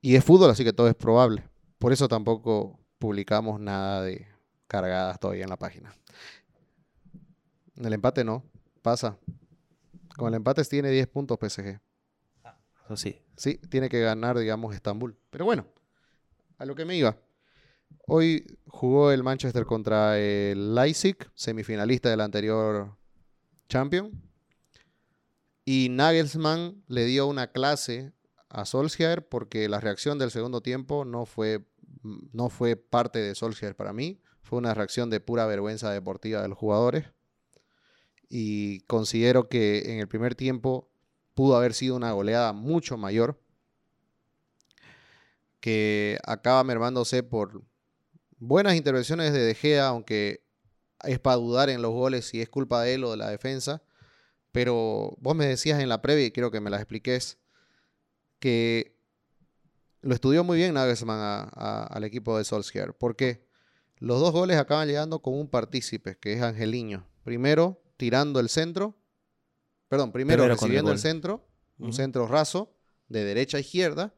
y 0.00 0.16
es 0.16 0.24
fútbol, 0.24 0.50
así 0.50 0.64
que 0.64 0.72
todo 0.72 0.88
es 0.88 0.94
probable. 0.94 1.44
Por 1.78 1.92
eso 1.92 2.08
tampoco 2.08 2.78
publicamos 2.98 3.60
nada 3.60 4.02
de 4.02 4.26
cargadas 4.66 5.18
todavía 5.18 5.44
en 5.44 5.50
la 5.50 5.58
página. 5.58 5.94
El 7.76 7.92
empate 7.92 8.24
no, 8.24 8.44
pasa. 8.82 9.18
Con 10.16 10.28
el 10.28 10.34
empate 10.34 10.64
tiene 10.64 10.90
10 10.90 11.06
puntos 11.08 11.38
PSG. 11.40 11.80
Eso 12.84 12.96
sí. 12.96 13.20
Sí, 13.40 13.56
tiene 13.70 13.88
que 13.88 14.02
ganar, 14.02 14.38
digamos, 14.38 14.74
Estambul. 14.74 15.16
Pero 15.30 15.46
bueno, 15.46 15.66
a 16.58 16.66
lo 16.66 16.74
que 16.74 16.84
me 16.84 16.94
iba. 16.94 17.16
Hoy 18.06 18.44
jugó 18.66 19.12
el 19.12 19.22
Manchester 19.22 19.64
contra 19.64 20.18
el 20.18 20.74
Leipzig, 20.74 21.16
semifinalista 21.34 22.10
del 22.10 22.20
anterior 22.20 22.98
Champion. 23.66 24.10
Y 25.64 25.88
Nagelsmann 25.88 26.84
le 26.86 27.06
dio 27.06 27.26
una 27.28 27.50
clase 27.50 28.12
a 28.50 28.66
Solskjaer 28.66 29.26
porque 29.26 29.70
la 29.70 29.80
reacción 29.80 30.18
del 30.18 30.30
segundo 30.30 30.60
tiempo 30.60 31.06
no 31.06 31.24
fue, 31.24 31.64
no 32.02 32.50
fue 32.50 32.76
parte 32.76 33.20
de 33.20 33.34
Solskjaer 33.34 33.74
para 33.74 33.94
mí. 33.94 34.20
Fue 34.42 34.58
una 34.58 34.74
reacción 34.74 35.08
de 35.08 35.20
pura 35.20 35.46
vergüenza 35.46 35.90
deportiva 35.90 36.42
de 36.42 36.48
los 36.48 36.58
jugadores. 36.58 37.06
Y 38.28 38.80
considero 38.80 39.48
que 39.48 39.94
en 39.94 39.98
el 39.98 40.08
primer 40.08 40.34
tiempo 40.34 40.89
pudo 41.40 41.56
haber 41.56 41.72
sido 41.72 41.96
una 41.96 42.12
goleada 42.12 42.52
mucho 42.52 42.98
mayor 42.98 43.40
que 45.58 46.18
acaba 46.26 46.62
mermándose 46.64 47.22
por 47.22 47.62
buenas 48.36 48.74
intervenciones 48.74 49.32
de 49.32 49.38
De 49.40 49.54
Gea, 49.54 49.86
aunque 49.88 50.44
es 51.02 51.18
para 51.18 51.36
dudar 51.36 51.70
en 51.70 51.80
los 51.80 51.92
goles 51.92 52.26
si 52.26 52.42
es 52.42 52.50
culpa 52.50 52.82
de 52.82 52.92
él 52.92 53.04
o 53.04 53.12
de 53.12 53.16
la 53.16 53.30
defensa. 53.30 53.82
Pero 54.52 55.16
vos 55.18 55.34
me 55.34 55.46
decías 55.46 55.80
en 55.80 55.88
la 55.88 56.02
previa, 56.02 56.26
y 56.26 56.30
quiero 56.30 56.50
que 56.50 56.60
me 56.60 56.68
las 56.68 56.82
expliques, 56.82 57.38
que 58.38 58.98
lo 60.02 60.12
estudió 60.12 60.44
muy 60.44 60.58
bien 60.58 60.74
Nagelsmann 60.74 61.20
a- 61.54 61.84
al 61.84 62.04
equipo 62.04 62.36
de 62.36 62.44
Solskjaer. 62.44 62.92
porque 62.92 63.48
Los 63.96 64.20
dos 64.20 64.32
goles 64.32 64.58
acaban 64.58 64.88
llegando 64.88 65.20
con 65.22 65.32
un 65.38 65.48
partícipe, 65.48 66.18
que 66.18 66.34
es 66.34 66.42
Angeliño. 66.42 67.06
Primero 67.24 67.82
tirando 67.96 68.40
el 68.40 68.50
centro, 68.50 68.99
perdón, 69.90 70.12
primero 70.12 70.44
Primero 70.44 70.56
con 70.56 70.70
el 70.70 70.70
recibiendo 70.70 70.92
el, 70.92 70.98
centro, 71.00 71.48
un 71.78 71.92
centro 71.92 72.28
raso, 72.28 72.72
de 73.08 73.24
derecha 73.24 73.56
a 73.56 73.60
izquierda, 73.60 74.14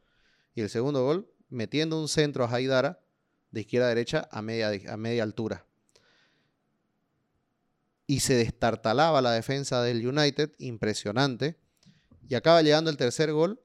y 0.54 0.60
el 0.60 0.68
segundo 0.68 1.02
gol 1.02 1.32
metiendo 1.48 1.98
un 1.98 2.08
centro 2.08 2.44
a 2.44 2.54
Haidara 2.54 3.00
de 3.52 3.62
izquierda 3.62 3.86
a 3.86 3.88
derecha 3.88 4.28
a 4.30 4.42
media, 4.42 4.70
a 4.92 4.96
media 4.98 5.22
altura. 5.22 5.64
Y 8.06 8.20
se 8.20 8.34
destartalaba 8.34 9.22
la 9.22 9.32
defensa 9.32 9.82
del 9.82 10.06
United, 10.06 10.52
impresionante. 10.58 11.58
Y 12.28 12.34
acaba 12.34 12.60
llegando 12.60 12.90
el 12.90 12.98
tercer 12.98 13.32
gol 13.32 13.58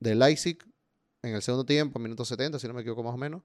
de 0.00 0.16
Leipzig 0.16 0.58
en 1.22 1.36
el 1.36 1.42
segundo 1.42 1.64
tiempo, 1.64 2.00
minuto 2.00 2.24
70, 2.24 2.58
si 2.58 2.66
no 2.66 2.74
me 2.74 2.80
equivoco 2.80 3.04
más 3.04 3.14
o 3.14 3.18
menos. 3.18 3.42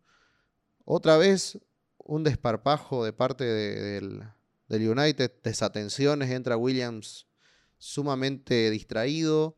Otra 0.84 1.18
vez 1.18 1.60
un 1.98 2.24
desparpajo 2.24 3.06
de 3.06 3.14
parte 3.14 3.44
del, 3.44 4.24
del 4.68 4.90
United, 4.90 5.32
desatenciones, 5.44 6.32
entra 6.32 6.58
Williams 6.58 7.28
sumamente 7.78 8.70
distraído. 8.70 9.58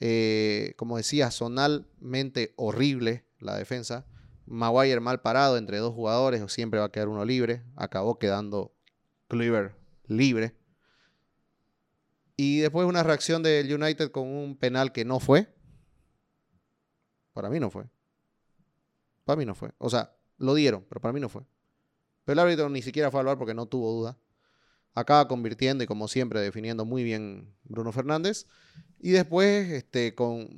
Eh, 0.00 0.74
como 0.76 0.96
decía, 0.96 1.30
zonalmente 1.30 2.54
horrible 2.56 3.24
la 3.38 3.56
defensa. 3.56 4.06
Maguire 4.46 5.00
mal 5.00 5.22
parado 5.22 5.56
entre 5.56 5.78
dos 5.78 5.94
jugadores, 5.94 6.42
o 6.42 6.48
siempre 6.48 6.80
va 6.80 6.86
a 6.86 6.92
quedar 6.92 7.08
uno 7.08 7.24
libre. 7.24 7.62
Acabó 7.76 8.18
quedando 8.18 8.74
Cleaver 9.28 9.74
libre. 10.06 10.54
Y 12.36 12.58
después 12.58 12.86
una 12.86 13.02
reacción 13.02 13.42
del 13.42 13.72
United 13.72 14.10
con 14.10 14.28
un 14.28 14.56
penal 14.56 14.92
que 14.92 15.04
no 15.04 15.20
fue. 15.20 15.54
Para 17.32 17.48
mí 17.48 17.60
no 17.60 17.70
fue. 17.70 17.84
Para 19.24 19.36
mí 19.36 19.44
no 19.44 19.54
fue. 19.54 19.70
O 19.78 19.88
sea, 19.88 20.16
lo 20.38 20.54
dieron, 20.54 20.84
pero 20.88 21.00
para 21.00 21.12
mí 21.12 21.20
no 21.20 21.28
fue. 21.28 21.42
Pero 22.24 22.34
el 22.34 22.38
árbitro 22.46 22.68
ni 22.68 22.82
siquiera 22.82 23.10
fue 23.10 23.20
al 23.20 23.26
bar 23.26 23.38
porque 23.38 23.54
no 23.54 23.66
tuvo 23.66 23.92
duda. 23.92 24.18
Acaba 24.94 25.28
convirtiendo 25.28 25.84
y 25.84 25.86
como 25.86 26.08
siempre 26.08 26.40
definiendo 26.40 26.84
muy 26.84 27.02
bien 27.02 27.54
Bruno 27.64 27.92
Fernández. 27.92 28.46
Y 29.00 29.10
después 29.10 29.70
este, 29.70 30.14
con 30.14 30.48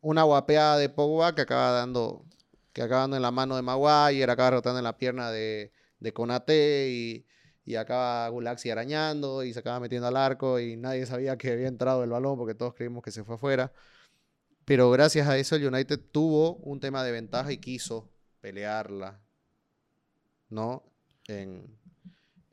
una 0.00 0.22
guapeada 0.22 0.76
de 0.78 0.88
Pogba 0.88 1.34
que 1.34 1.42
acaba 1.42 1.72
dando, 1.72 2.24
que 2.72 2.82
acaba 2.82 3.02
dando 3.02 3.16
en 3.16 3.22
la 3.22 3.30
mano 3.30 3.56
de 3.56 3.62
Maguire, 3.62 4.30
acaba 4.30 4.52
rotando 4.52 4.78
en 4.78 4.84
la 4.84 4.96
pierna 4.96 5.30
de, 5.30 5.72
de 5.98 6.12
Conate 6.12 6.90
y, 6.90 7.26
y 7.64 7.76
acaba 7.76 8.28
Gulaxi 8.28 8.70
arañando 8.70 9.44
y 9.44 9.52
se 9.52 9.60
acaba 9.60 9.80
metiendo 9.80 10.08
al 10.08 10.16
arco 10.16 10.58
y 10.58 10.76
nadie 10.76 11.06
sabía 11.06 11.36
que 11.38 11.52
había 11.52 11.68
entrado 11.68 12.02
el 12.04 12.10
balón 12.10 12.36
porque 12.36 12.54
todos 12.54 12.74
creímos 12.74 13.02
que 13.02 13.10
se 13.10 13.24
fue 13.24 13.36
afuera. 13.36 13.72
Pero 14.64 14.90
gracias 14.90 15.26
a 15.28 15.38
eso 15.38 15.56
el 15.56 15.66
United 15.66 16.00
tuvo 16.12 16.56
un 16.56 16.80
tema 16.80 17.02
de 17.02 17.12
ventaja 17.12 17.52
y 17.52 17.58
quiso 17.58 18.10
pelearla, 18.40 19.20
¿no? 20.48 20.84
En, 21.26 21.79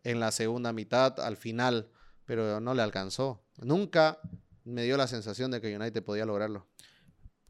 en 0.07 0.21
la 0.21 0.31
segunda 0.31 0.71
mitad, 0.71 1.19
al 1.19 1.35
final, 1.35 1.89
pero 2.23 2.61
no 2.61 2.73
le 2.73 2.81
alcanzó. 2.81 3.43
Nunca 3.57 4.19
me 4.63 4.83
dio 4.83 4.95
la 4.95 5.07
sensación 5.07 5.51
de 5.51 5.59
que 5.59 5.75
United 5.75 6.01
podía 6.01 6.25
lograrlo. 6.25 6.65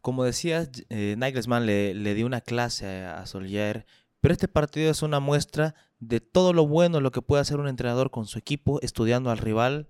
Como 0.01 0.23
decías, 0.23 0.69
eh, 0.89 1.13
Nagelsmann 1.17 1.67
le, 1.67 1.93
le, 1.93 2.15
dio 2.15 2.25
una 2.25 2.41
clase 2.41 3.03
a, 3.05 3.23
Solskjaer, 3.27 3.85
pero 4.21 4.33
este 4.33 4.47
partido 4.47 4.89
es 4.89 5.03
una 5.03 5.19
muestra 5.19 5.75
de 5.99 6.19
todo 6.19 6.51
lo 6.51 6.67
bueno 6.67 6.99
lo 6.99 7.11
que 7.11 7.21
puede 7.21 7.41
hacer 7.41 7.59
un 7.59 7.67
entrenador 7.67 8.09
con 8.09 8.25
su 8.25 8.39
equipo, 8.39 8.79
estudiando 8.81 9.29
al 9.29 9.37
rival, 9.37 9.87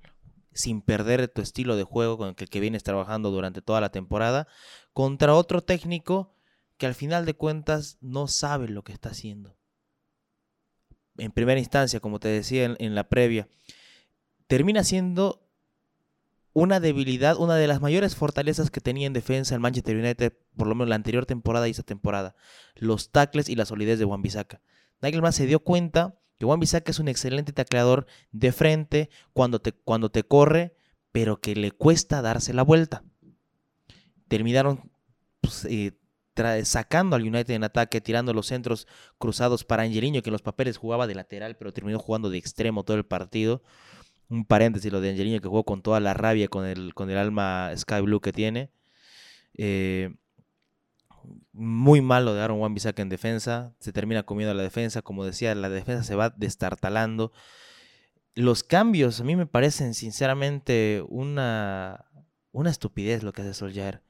sin 0.54 0.82
perder 0.82 1.30
tu 1.30 1.42
estilo 1.42 1.78
de 1.78 1.84
juego 1.84 2.18
con 2.18 2.30
el 2.30 2.36
que 2.36 2.60
vienes 2.60 2.84
trabajando 2.84 3.32
durante 3.32 3.62
toda 3.62 3.80
la 3.80 3.92
temporada, 3.92 4.48
contra 4.92 5.36
otro 5.36 5.62
técnico 5.62 6.36
que 6.78 6.86
al 6.86 6.96
final 6.96 7.26
de 7.26 7.34
cuentas 7.34 7.98
no 8.02 8.28
sabe 8.28 8.68
lo 8.68 8.84
que 8.84 8.92
está 8.92 9.10
haciendo. 9.10 9.58
En 11.18 11.32
primera 11.32 11.60
instancia, 11.60 12.00
como 12.00 12.20
te 12.20 12.28
decía 12.28 12.76
en, 12.78 12.96
la 12.96 13.10
previa, 13.10 13.48
termina 14.48 14.84
siendo 14.84 15.48
una 16.54 16.80
debilidad, 16.80 17.38
una 17.38 17.56
de 17.56 17.68
las 17.68 17.82
mayores 17.82 18.16
fortalezas 18.16 18.72
que 18.72 18.82
tenía 18.82 19.08
en 19.08 19.14
defensa 19.14 19.54
el 19.54 19.62
Manchester 19.62 19.96
United, 19.96 20.34
por 20.56 20.68
lo 20.68 20.76
menos 20.76 20.90
la 20.90 20.96
anterior 20.96 21.26
temporada 21.26 21.68
y 21.68 21.72
esta 21.72 21.84
temporada, 21.84 22.36
los 22.76 23.12
tackles 23.12 23.50
y 23.50 23.56
la 23.56 23.66
solidez 23.66 24.00
de 24.00 24.06
Juan 24.06 24.22
Bisaca. 24.22 24.62
Nagelman 25.02 25.34
se 25.34 25.46
dio 25.46 25.60
cuenta 25.60 26.20
que 26.38 26.46
Juan 26.46 26.60
Bisaca 26.60 26.92
es 26.92 27.00
un 27.00 27.08
excelente 27.08 27.54
tacleador 27.54 28.08
de 28.32 28.52
frente 28.52 29.10
cuando 29.34 29.60
te, 29.60 29.74
cuando 29.74 30.10
te 30.10 30.24
corre, 30.24 30.76
pero 31.12 31.40
que 31.40 31.56
le 31.56 31.72
cuesta 31.72 32.22
darse 32.22 32.54
la 32.54 32.64
vuelta. 32.64 33.04
Terminaron 34.28 34.92
pues, 35.42 35.66
eh, 35.66 35.94
sacando 36.64 37.16
al 37.16 37.24
United 37.24 37.54
en 37.54 37.64
ataque, 37.64 38.02
tirando 38.02 38.34
los 38.34 38.48
centros 38.48 38.88
cruzados 39.18 39.64
para 39.64 39.84
Angelino, 39.84 40.22
que 40.22 40.30
en 40.30 40.34
los 40.34 40.42
papeles 40.42 40.78
jugaba 40.78 41.08
de 41.08 41.16
lateral, 41.16 41.56
pero 41.58 41.74
terminó 41.74 42.00
jugando 42.00 42.30
de 42.30 42.38
extremo 42.38 42.84
todo 42.84 42.98
el 42.98 43.06
partido. 43.06 43.64
Un 44.30 44.46
paréntesis, 44.46 44.92
lo 44.92 45.02
de 45.02 45.12
Angelino 45.12 45.42
que 45.42 45.48
jugó 45.48 45.64
con 45.64 45.82
toda 45.82 46.00
la 46.00 46.14
rabia, 46.14 46.48
con 46.48 46.66
el, 46.66 46.94
con 46.94 47.10
el 47.10 47.18
alma 47.18 47.72
Sky 47.76 48.02
Blue 48.02 48.22
que 48.22 48.34
tiene. 48.34 48.72
Eh, 49.58 50.16
muy 51.54 52.02
malo 52.02 52.34
de 52.34 52.42
Aaron 52.42 52.60
Wan 52.60 52.76
en 52.98 53.10
defensa. 53.10 53.76
Se 53.80 53.92
termina 53.92 54.24
comiendo 54.24 54.54
la 54.54 54.64
defensa. 54.64 55.02
Como 55.02 55.26
decía, 55.26 55.56
la 55.56 55.70
defensa 55.70 56.04
se 56.04 56.16
va 56.16 56.30
destartalando. 56.30 57.32
Los 58.36 58.64
cambios 58.64 59.20
a 59.20 59.24
mí 59.24 59.36
me 59.36 59.48
parecen 59.48 59.94
sinceramente 59.94 61.04
una, 61.10 62.06
una 62.52 62.70
estupidez 62.70 63.24
lo 63.24 63.34
que 63.34 63.42
hace 63.42 63.54
Solskjaer. 63.54 64.04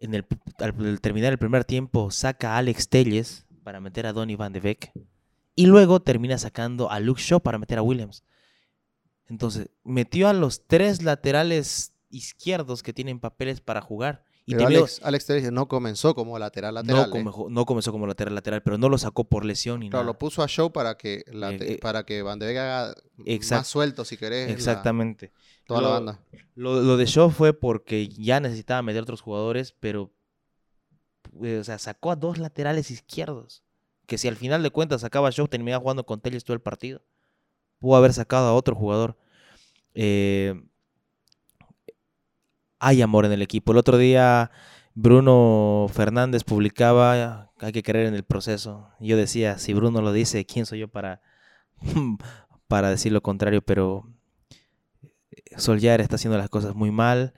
En 0.00 0.14
el, 0.14 0.26
al 0.58 1.00
terminar 1.00 1.32
el 1.32 1.38
primer 1.38 1.64
tiempo 1.64 2.10
saca 2.10 2.54
a 2.54 2.58
Alex 2.58 2.88
Telles 2.88 3.46
para 3.64 3.80
meter 3.80 4.06
a 4.06 4.12
Donny 4.12 4.36
Van 4.36 4.52
de 4.52 4.60
Beek. 4.60 4.92
Y 5.54 5.66
luego 5.66 6.00
termina 6.00 6.36
sacando 6.38 6.90
a 6.90 7.00
Luke 7.00 7.20
Shaw 7.22 7.40
para 7.40 7.58
meter 7.58 7.78
a 7.78 7.82
Williams. 7.82 8.24
Entonces, 9.28 9.70
metió 9.84 10.28
a 10.28 10.32
los 10.32 10.66
tres 10.66 11.02
laterales 11.02 11.92
izquierdos 12.10 12.82
que 12.82 12.92
tienen 12.92 13.18
papeles 13.20 13.60
para 13.60 13.80
jugar. 13.80 14.24
Y 14.48 14.54
pero 14.54 14.68
Alex, 14.68 15.00
Alex 15.02 15.26
Telles 15.26 15.50
no 15.50 15.66
comenzó 15.66 16.14
como 16.14 16.38
lateral 16.38 16.74
lateral. 16.74 17.10
No, 17.10 17.16
¿eh? 17.16 17.46
no, 17.50 17.66
comenzó 17.66 17.90
como 17.90 18.06
lateral 18.06 18.32
lateral, 18.32 18.62
pero 18.62 18.78
no 18.78 18.88
lo 18.88 18.96
sacó 18.96 19.24
por 19.24 19.44
lesión 19.44 19.80
ni 19.80 19.90
claro, 19.90 20.04
nada. 20.04 20.12
lo 20.12 20.18
puso 20.18 20.44
a 20.44 20.46
show 20.46 20.72
para 20.72 20.96
que, 20.96 21.24
la, 21.32 21.50
eh, 21.50 21.58
eh, 21.60 21.78
para 21.82 22.06
que 22.06 22.22
Van 22.22 22.38
de 22.38 22.46
Beek 22.46 22.58
haga 22.58 22.94
exact, 23.24 23.60
más 23.60 23.66
suelto, 23.66 24.04
si 24.04 24.16
querés. 24.16 24.48
Exactamente. 24.50 25.32
La, 25.34 25.40
toda 25.66 25.80
lo, 25.80 25.86
la 25.88 25.92
banda. 25.94 26.20
Lo, 26.54 26.80
lo, 26.82 26.96
de 26.96 27.06
show 27.06 27.30
fue 27.30 27.52
porque 27.52 28.08
ya 28.08 28.40
necesitaba 28.40 28.82
meter 28.82 29.02
otros 29.02 29.20
jugadores, 29.20 29.74
pero 29.78 30.12
o 31.40 31.64
sea, 31.64 31.78
sacó 31.78 32.10
a 32.10 32.16
dos 32.16 32.38
laterales 32.38 32.90
izquierdos. 32.90 33.62
Que 34.06 34.18
si 34.18 34.28
al 34.28 34.36
final 34.36 34.62
de 34.62 34.70
cuentas 34.70 35.00
sacaba 35.00 35.28
a 35.28 35.32
show, 35.32 35.48
terminaba 35.48 35.82
jugando 35.82 36.06
con 36.06 36.20
Telles 36.20 36.44
todo 36.44 36.54
el 36.54 36.60
partido. 36.60 37.02
Pudo 37.78 37.96
haber 37.96 38.12
sacado 38.12 38.48
a 38.48 38.54
otro 38.54 38.74
jugador. 38.74 39.18
Eh, 39.94 40.54
hay 42.78 43.02
amor 43.02 43.24
en 43.24 43.32
el 43.32 43.42
equipo. 43.42 43.72
El 43.72 43.78
otro 43.78 43.98
día 43.98 44.50
Bruno 44.94 45.86
Fernández 45.92 46.44
publicaba, 46.44 47.50
hay 47.58 47.72
que 47.72 47.82
creer 47.82 48.06
en 48.06 48.14
el 48.14 48.22
proceso. 48.22 48.90
Yo 49.00 49.16
decía, 49.16 49.58
si 49.58 49.74
Bruno 49.74 50.00
lo 50.02 50.12
dice, 50.12 50.46
¿quién 50.46 50.66
soy 50.66 50.80
yo 50.80 50.88
para, 50.88 51.20
para 52.68 52.90
decir 52.90 53.12
lo 53.12 53.22
contrario? 53.22 53.62
Pero 53.62 54.08
Solskjaer 55.56 56.00
está 56.00 56.16
haciendo 56.16 56.38
las 56.38 56.50
cosas 56.50 56.74
muy 56.74 56.90
mal. 56.90 57.34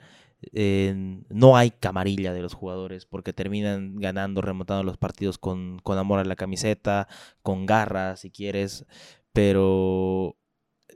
Eh, 0.53 0.95
no 1.31 1.57
hay 1.57 1.71
camarilla 1.73 2.33
de 2.33 2.43
los 2.43 2.55
jugadores 2.55 3.07
porque 3.07 3.33
terminan 3.33 3.97
ganando, 3.97 4.41
remontando 4.41 4.85
los 4.85 4.97
partidos 4.97 5.37
con, 5.37 5.81
con 5.81 5.99
amor 5.99 6.21
a 6.21 6.25
la 6.25 6.37
camiseta, 6.37 7.09
con 7.43 7.67
garras 7.67 8.21
si 8.21 8.31
quieres, 8.31 8.87
pero 9.33 10.37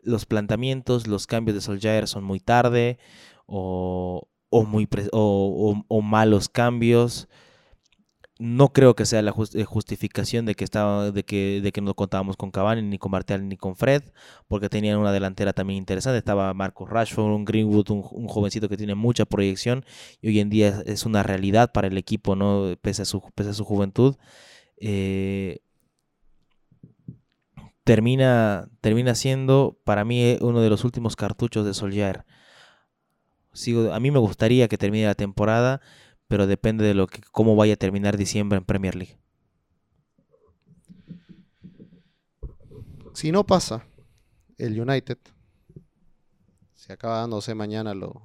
los 0.02 0.26
planteamientos, 0.26 1.06
los 1.06 1.26
cambios 1.26 1.54
de 1.56 1.60
Solskjaer 1.60 2.08
son 2.08 2.24
muy 2.24 2.40
tarde 2.40 2.98
o, 3.46 4.28
o, 4.50 4.64
muy 4.64 4.88
o, 5.12 5.82
o, 5.88 6.02
malos 6.02 6.48
cambios. 6.48 7.28
No 8.38 8.72
creo 8.72 8.96
que 8.96 9.06
sea 9.06 9.22
la 9.22 9.30
justificación 9.30 10.46
de 10.46 10.54
que, 10.54 10.64
estaba, 10.64 11.10
de, 11.10 11.22
que, 11.24 11.60
de 11.62 11.70
que 11.70 11.80
no 11.80 11.94
contábamos 11.94 12.36
con 12.36 12.50
Cavani, 12.50 12.82
ni 12.82 12.98
con 12.98 13.12
Martial, 13.12 13.46
ni 13.48 13.56
con 13.56 13.76
Fred, 13.76 14.02
porque 14.48 14.68
tenían 14.68 14.98
una 14.98 15.12
delantera 15.12 15.52
también 15.52 15.78
interesante. 15.78 16.18
Estaba 16.18 16.52
Marcos 16.54 16.90
Rashford, 16.90 17.32
un 17.32 17.44
Greenwood, 17.44 17.90
un, 17.90 18.04
un, 18.10 18.28
jovencito 18.28 18.68
que 18.68 18.76
tiene 18.76 18.94
mucha 18.94 19.26
proyección 19.26 19.84
y 20.20 20.28
hoy 20.28 20.40
en 20.40 20.50
día 20.50 20.82
es 20.86 21.06
una 21.06 21.22
realidad 21.22 21.72
para 21.72 21.88
el 21.88 21.98
equipo, 21.98 22.34
¿no? 22.34 22.74
pese, 22.80 23.02
a 23.02 23.04
su, 23.04 23.22
pese 23.34 23.50
a 23.50 23.54
su 23.54 23.64
juventud. 23.64 24.16
Eh, 24.78 25.60
termina, 27.84 28.68
termina 28.80 29.14
siendo 29.14 29.78
para 29.84 30.04
mí 30.04 30.22
eh, 30.22 30.38
uno 30.40 30.60
de 30.60 30.70
los 30.70 30.84
últimos 30.84 31.16
cartuchos 31.16 31.64
de 31.64 31.74
Solskjaer. 31.74 32.24
Sigo, 33.52 33.92
a 33.92 34.00
mí 34.00 34.10
me 34.10 34.18
gustaría 34.18 34.68
que 34.68 34.78
termine 34.78 35.06
la 35.06 35.14
temporada, 35.14 35.80
pero 36.32 36.46
depende 36.46 36.82
de 36.82 36.94
lo 36.94 37.08
que, 37.08 37.20
cómo 37.30 37.56
vaya 37.56 37.74
a 37.74 37.76
terminar 37.76 38.16
diciembre 38.16 38.56
en 38.56 38.64
Premier 38.64 38.94
League. 38.94 39.18
Si 43.12 43.30
no 43.30 43.44
pasa 43.44 43.84
el 44.56 44.80
United, 44.80 45.18
se 46.72 46.94
acaba 46.94 47.18
dándose 47.18 47.54
mañana 47.54 47.92
lo 47.92 48.22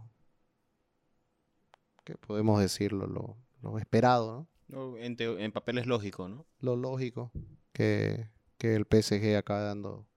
que 2.06 2.16
podemos 2.16 2.62
decirlo, 2.62 3.08
lo, 3.08 3.36
lo 3.62 3.78
esperado, 3.78 4.48
¿no? 4.70 4.98
En, 5.00 5.18
te, 5.18 5.44
en 5.44 5.52
papel 5.52 5.78
es 5.78 5.86
lógico, 5.86 6.30
¿no? 6.30 6.46
Lo 6.62 6.78
lógico, 6.78 7.34
que 7.74 8.30
que 8.58 8.74
el 8.74 8.86
PSG 8.86 9.36
acaba 9.36 9.64
dando. 9.64 10.08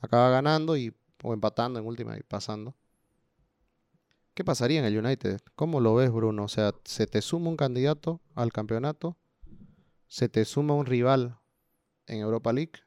Acaba 0.00 0.30
ganando 0.30 0.76
y, 0.76 0.94
o 1.20 1.34
empatando 1.34 1.80
en 1.80 1.86
última 1.86 2.16
y 2.16 2.22
pasando. 2.22 2.76
¿Qué 4.34 4.44
pasaría 4.44 4.78
en 4.78 4.86
el 4.86 4.96
United? 4.98 5.40
¿Cómo 5.54 5.80
lo 5.80 5.94
ves, 5.94 6.10
Bruno? 6.10 6.44
O 6.44 6.48
sea, 6.48 6.72
se 6.84 7.06
te 7.06 7.20
suma 7.20 7.50
un 7.50 7.56
candidato 7.56 8.22
al 8.34 8.50
campeonato, 8.50 9.18
se 10.06 10.30
te 10.30 10.46
suma 10.46 10.74
un 10.74 10.86
rival 10.86 11.38
en 12.06 12.20
Europa 12.20 12.52
League, 12.52 12.80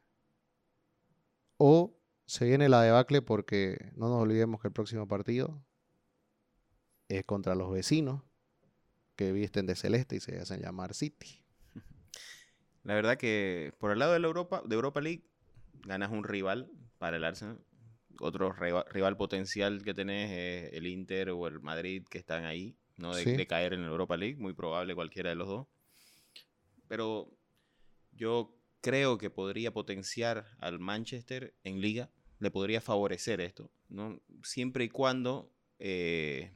o 1.58 1.96
se 2.26 2.46
viene 2.46 2.68
la 2.68 2.82
debacle 2.82 3.22
porque 3.22 3.92
no 3.96 4.10
nos 4.10 4.24
olvidemos 4.24 4.60
que 4.60 4.70
el 4.70 4.74
próximo 4.74 5.08
partido 5.08 5.64
es 7.10 7.24
contra 7.26 7.54
los 7.54 7.72
vecinos 7.72 8.24
que 9.16 9.32
visten 9.32 9.68
de 9.68 9.76
celeste 9.76 10.16
y 10.16 10.20
se 10.20 10.40
hacen 10.40 10.62
llamar 10.62 10.96
City. 10.96 11.44
La 12.84 12.96
verdad 12.96 13.18
que 13.18 13.74
por 13.80 13.92
el 13.92 14.00
lado 14.00 14.14
de 14.14 14.20
la 14.20 14.28
Europa, 14.28 14.64
de 14.66 14.76
Europa 14.76 15.00
League, 15.00 15.24
ganas 15.86 16.12
un 16.12 16.24
rival 16.24 16.72
para 16.98 17.18
el 17.18 17.24
Arsenal. 17.24 17.64
Otro 18.20 18.52
rival, 18.54 18.86
rival 18.90 19.18
potencial 19.18 19.84
que 19.84 19.94
tenés 19.94 20.32
es 20.32 20.74
el 20.74 20.88
Inter 20.88 21.30
o 21.32 21.48
el 21.48 21.60
Madrid 21.60 22.04
que 22.10 22.18
están 22.18 22.46
ahí, 22.46 22.76
¿no? 22.98 23.14
De, 23.16 23.24
Sí. 23.24 23.32
de 23.36 23.48
caer 23.48 23.74
en 23.74 23.82
la 23.82 23.88
Europa 23.88 24.16
League, 24.18 24.38
muy 24.38 24.54
probable 24.54 24.96
cualquiera 24.96 25.30
de 25.30 25.36
los 25.36 25.48
dos. 25.48 25.68
Pero 26.88 27.30
yo 28.12 28.56
creo 28.82 29.18
que 29.18 29.30
podría 29.30 29.72
potenciar 29.74 30.46
al 30.60 30.80
Manchester 30.80 31.54
en 31.64 31.82
liga, 31.82 32.10
le 32.40 32.52
podría 32.52 32.82
favorecer 32.82 33.42
esto, 33.42 33.72
¿no? 33.90 34.20
Siempre 34.44 34.84
y 34.84 34.90
cuando, 34.90 35.52
eh, 35.80 36.52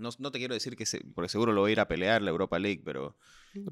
no, 0.00 0.10
no 0.18 0.30
te 0.30 0.38
quiero 0.38 0.54
decir 0.54 0.76
que, 0.76 0.86
se, 0.86 1.00
porque 1.14 1.28
seguro 1.28 1.52
lo 1.52 1.60
voy 1.62 1.70
a 1.70 1.72
ir 1.72 1.80
a 1.80 1.88
pelear 1.88 2.22
la 2.22 2.30
Europa 2.30 2.58
League, 2.58 2.82
pero 2.84 3.16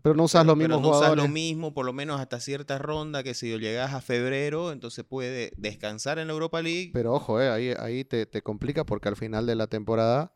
Pero 0.03 0.15
no 0.15 0.25
usas 0.25 0.45
los 0.47 0.57
pero 0.57 0.69
mismos 0.69 0.83
no 0.83 0.89
usas 0.89 1.01
jugadores. 1.01 1.25
lo 1.25 1.29
mismo, 1.29 1.75
por 1.75 1.87
lo 1.87 1.93
menos 1.93 2.21
hasta 2.21 2.41
cierta 2.41 2.79
ronda, 2.79 3.23
que 3.23 3.35
si 3.35 3.57
llegas 3.59 3.95
a 3.95 4.01
febrero, 4.01 4.73
entonces 4.73 5.05
puede 5.05 5.53
descansar 5.57 6.19
en 6.19 6.29
la 6.29 6.33
Europa 6.35 6.63
League. 6.63 6.91
Pero 6.93 7.15
ojo, 7.15 7.41
eh, 7.41 7.49
ahí, 7.51 7.75
ahí 7.79 8.05
te, 8.05 8.27
te 8.27 8.43
complica 8.43 8.85
porque 8.85 9.09
al 9.09 9.17
final 9.17 9.47
de 9.47 9.55
la 9.55 9.67
temporada 9.67 10.33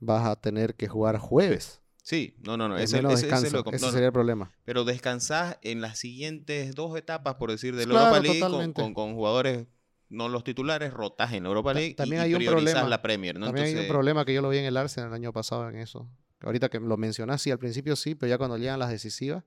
vas 0.00 0.26
a 0.26 0.36
tener 0.36 0.74
que 0.74 0.88
jugar 0.88 1.18
jueves. 1.18 1.80
sí, 2.02 2.34
no, 2.42 2.56
no, 2.56 2.68
no, 2.68 2.76
el 2.76 2.84
ese, 2.84 2.98
ese- 2.98 3.50
lo 3.50 3.64
Ese 3.70 3.78
no, 3.78 3.90
sería 3.90 4.06
el 4.06 4.12
problema. 4.12 4.52
Pero 4.64 4.84
descansás 4.84 5.58
en 5.62 5.80
las 5.80 5.98
siguientes 5.98 6.74
dos 6.74 6.96
etapas, 6.96 7.34
por 7.36 7.50
decir, 7.50 7.74
de 7.74 7.86
la 7.86 7.92
Claro, 7.92 8.06
Europa 8.06 8.20
League, 8.20 8.40
con, 8.40 8.50
totalmente. 8.50 8.82
con- 8.82 8.94
con 8.94 9.14
jugadores, 9.14 9.66
no 10.12 10.28
los 10.28 10.44
titulares, 10.44 10.92
rotás 10.92 11.32
en 11.32 11.46
Europa 11.46 11.72
League 11.72 11.94
también 11.94 12.22
y, 12.22 12.24
hay 12.26 12.34
un 12.34 12.44
problema. 12.44 12.82
la 12.84 13.00
Premier, 13.00 13.38
¿no? 13.38 13.46
También 13.46 13.66
hay 13.66 13.76
un 13.76 13.88
problema 13.88 14.24
que 14.24 14.34
yo 14.34 14.42
lo 14.42 14.50
vi 14.50 14.58
en 14.58 14.66
el 14.66 14.76
Arsenal 14.76 15.08
el 15.08 15.14
año 15.14 15.32
pasado 15.32 15.68
en 15.68 15.76
eso. 15.76 16.08
Ahorita 16.40 16.68
que 16.68 16.78
lo 16.80 16.96
mencionás, 16.96 17.40
sí, 17.40 17.50
al 17.50 17.58
principio 17.58 17.96
sí, 17.96 18.14
pero 18.14 18.28
ya 18.28 18.38
cuando 18.38 18.58
llegan 18.58 18.78
las 18.78 18.90
decisivas, 18.90 19.44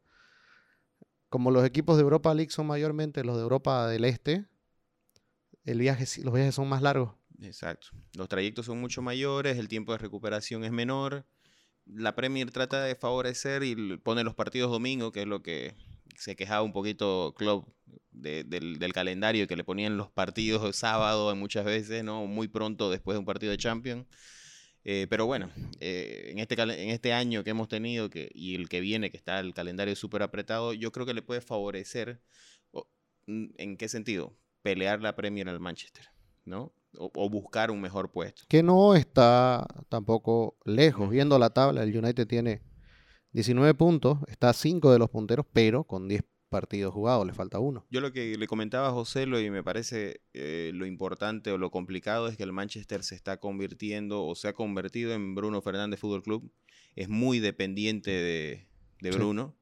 como 1.29 1.51
los 1.51 1.63
equipos 1.65 1.97
de 1.97 2.03
Europa 2.03 2.33
League 2.33 2.51
son 2.51 2.67
mayormente 2.67 3.23
los 3.23 3.35
de 3.35 3.43
Europa 3.43 3.87
del 3.87 4.05
Este, 4.05 4.45
el 5.65 5.79
viaje, 5.79 6.05
los 6.23 6.33
viajes 6.33 6.55
son 6.55 6.67
más 6.67 6.81
largos. 6.81 7.13
Exacto. 7.41 7.87
Los 8.15 8.27
trayectos 8.27 8.65
son 8.65 8.79
mucho 8.79 9.01
mayores, 9.01 9.57
el 9.57 9.67
tiempo 9.67 9.91
de 9.91 9.99
recuperación 9.99 10.63
es 10.63 10.71
menor. 10.71 11.25
La 11.85 12.15
Premier 12.15 12.49
trata 12.49 12.83
de 12.83 12.95
favorecer 12.95 13.63
y 13.63 13.97
pone 13.97 14.23
los 14.23 14.33
partidos 14.33 14.71
domingo, 14.71 15.11
que 15.11 15.21
es 15.21 15.27
lo 15.27 15.43
que 15.43 15.75
se 16.17 16.35
quejaba 16.35 16.61
un 16.63 16.73
poquito 16.73 17.33
Club 17.37 17.65
de- 18.11 18.43
del, 18.43 18.79
del 18.79 18.93
calendario, 18.93 19.47
que 19.47 19.55
le 19.55 19.63
ponían 19.63 19.97
los 19.97 20.09
partidos 20.09 20.63
de 20.63 20.73
sábado 20.73 21.35
muchas 21.35 21.65
veces, 21.65 22.03
¿no? 22.03 22.25
Muy 22.25 22.47
pronto 22.47 22.89
después 22.89 23.15
de 23.15 23.19
un 23.19 23.25
partido 23.25 23.51
de 23.51 23.57
Champions. 23.57 24.05
Eh, 24.83 25.07
pero 25.09 25.25
bueno, 25.25 25.49
eh, 25.79 26.29
en, 26.31 26.39
este, 26.39 26.61
en 26.61 26.89
este 26.91 27.11
año 27.11 27.43
que 27.43 27.49
hemos 27.49 27.67
tenido 27.67 28.09
que, 28.09 28.29
y 28.33 28.53
el 28.53 28.69
que 28.69 28.81
viene, 28.81 29.09
que 29.09 29.17
está 29.17 29.39
el 29.39 29.53
calendario 29.53 29.95
súper 29.95 30.21
apretado, 30.21 30.73
yo 30.73 30.91
creo 30.91 31.05
que 31.07 31.13
le 31.15 31.23
puede 31.23 31.41
favorecer. 31.41 32.21
¿En 33.27 33.77
qué 33.77 33.89
sentido? 33.89 34.37
Pelear 34.61 35.01
la 35.01 35.15
Premier 35.15 35.49
al 35.49 35.59
Manchester, 35.59 36.05
¿no? 36.43 36.71
O, 36.97 37.11
o 37.15 37.29
buscar 37.29 37.71
un 37.71 37.81
mejor 37.81 38.11
puesto. 38.11 38.43
Que 38.47 38.61
no 38.61 38.95
está 38.95 39.65
tampoco 39.89 40.55
lejos. 40.63 41.09
Viendo 41.09 41.39
la 41.39 41.49
tabla, 41.49 41.81
el 41.81 41.97
United 41.97 42.27
tiene 42.27 42.61
19 43.35 43.73
puntos, 43.73 44.19
está 44.29 44.51
a 44.51 44.53
5 44.53 44.93
de 44.93 44.97
los 44.97 45.09
punteros, 45.09 45.45
pero 45.51 45.83
con 45.83 46.07
10 46.07 46.23
partidos 46.47 46.93
jugados, 46.93 47.27
le 47.27 47.33
falta 47.33 47.59
uno. 47.59 47.85
Yo 47.89 47.99
lo 47.99 48.13
que 48.13 48.37
le 48.37 48.47
comentaba 48.47 48.87
a 48.87 48.91
José 48.91 49.25
lo 49.25 49.41
y 49.41 49.49
me 49.49 49.61
parece 49.61 50.21
eh, 50.33 50.71
lo 50.73 50.85
importante 50.85 51.51
o 51.51 51.57
lo 51.57 51.69
complicado 51.69 52.29
es 52.29 52.37
que 52.37 52.43
el 52.43 52.53
Manchester 52.53 53.03
se 53.03 53.13
está 53.13 53.41
convirtiendo 53.41 54.25
o 54.25 54.35
se 54.35 54.47
ha 54.47 54.53
convertido 54.53 55.11
en 55.11 55.35
Bruno 55.35 55.61
Fernández 55.61 55.99
Fútbol 55.99 56.23
Club. 56.23 56.49
Es 56.95 57.09
muy 57.09 57.39
dependiente 57.39 58.09
de, 58.09 58.67
de 59.01 59.11
Sí. 59.11 59.17
Bruno 59.17 59.53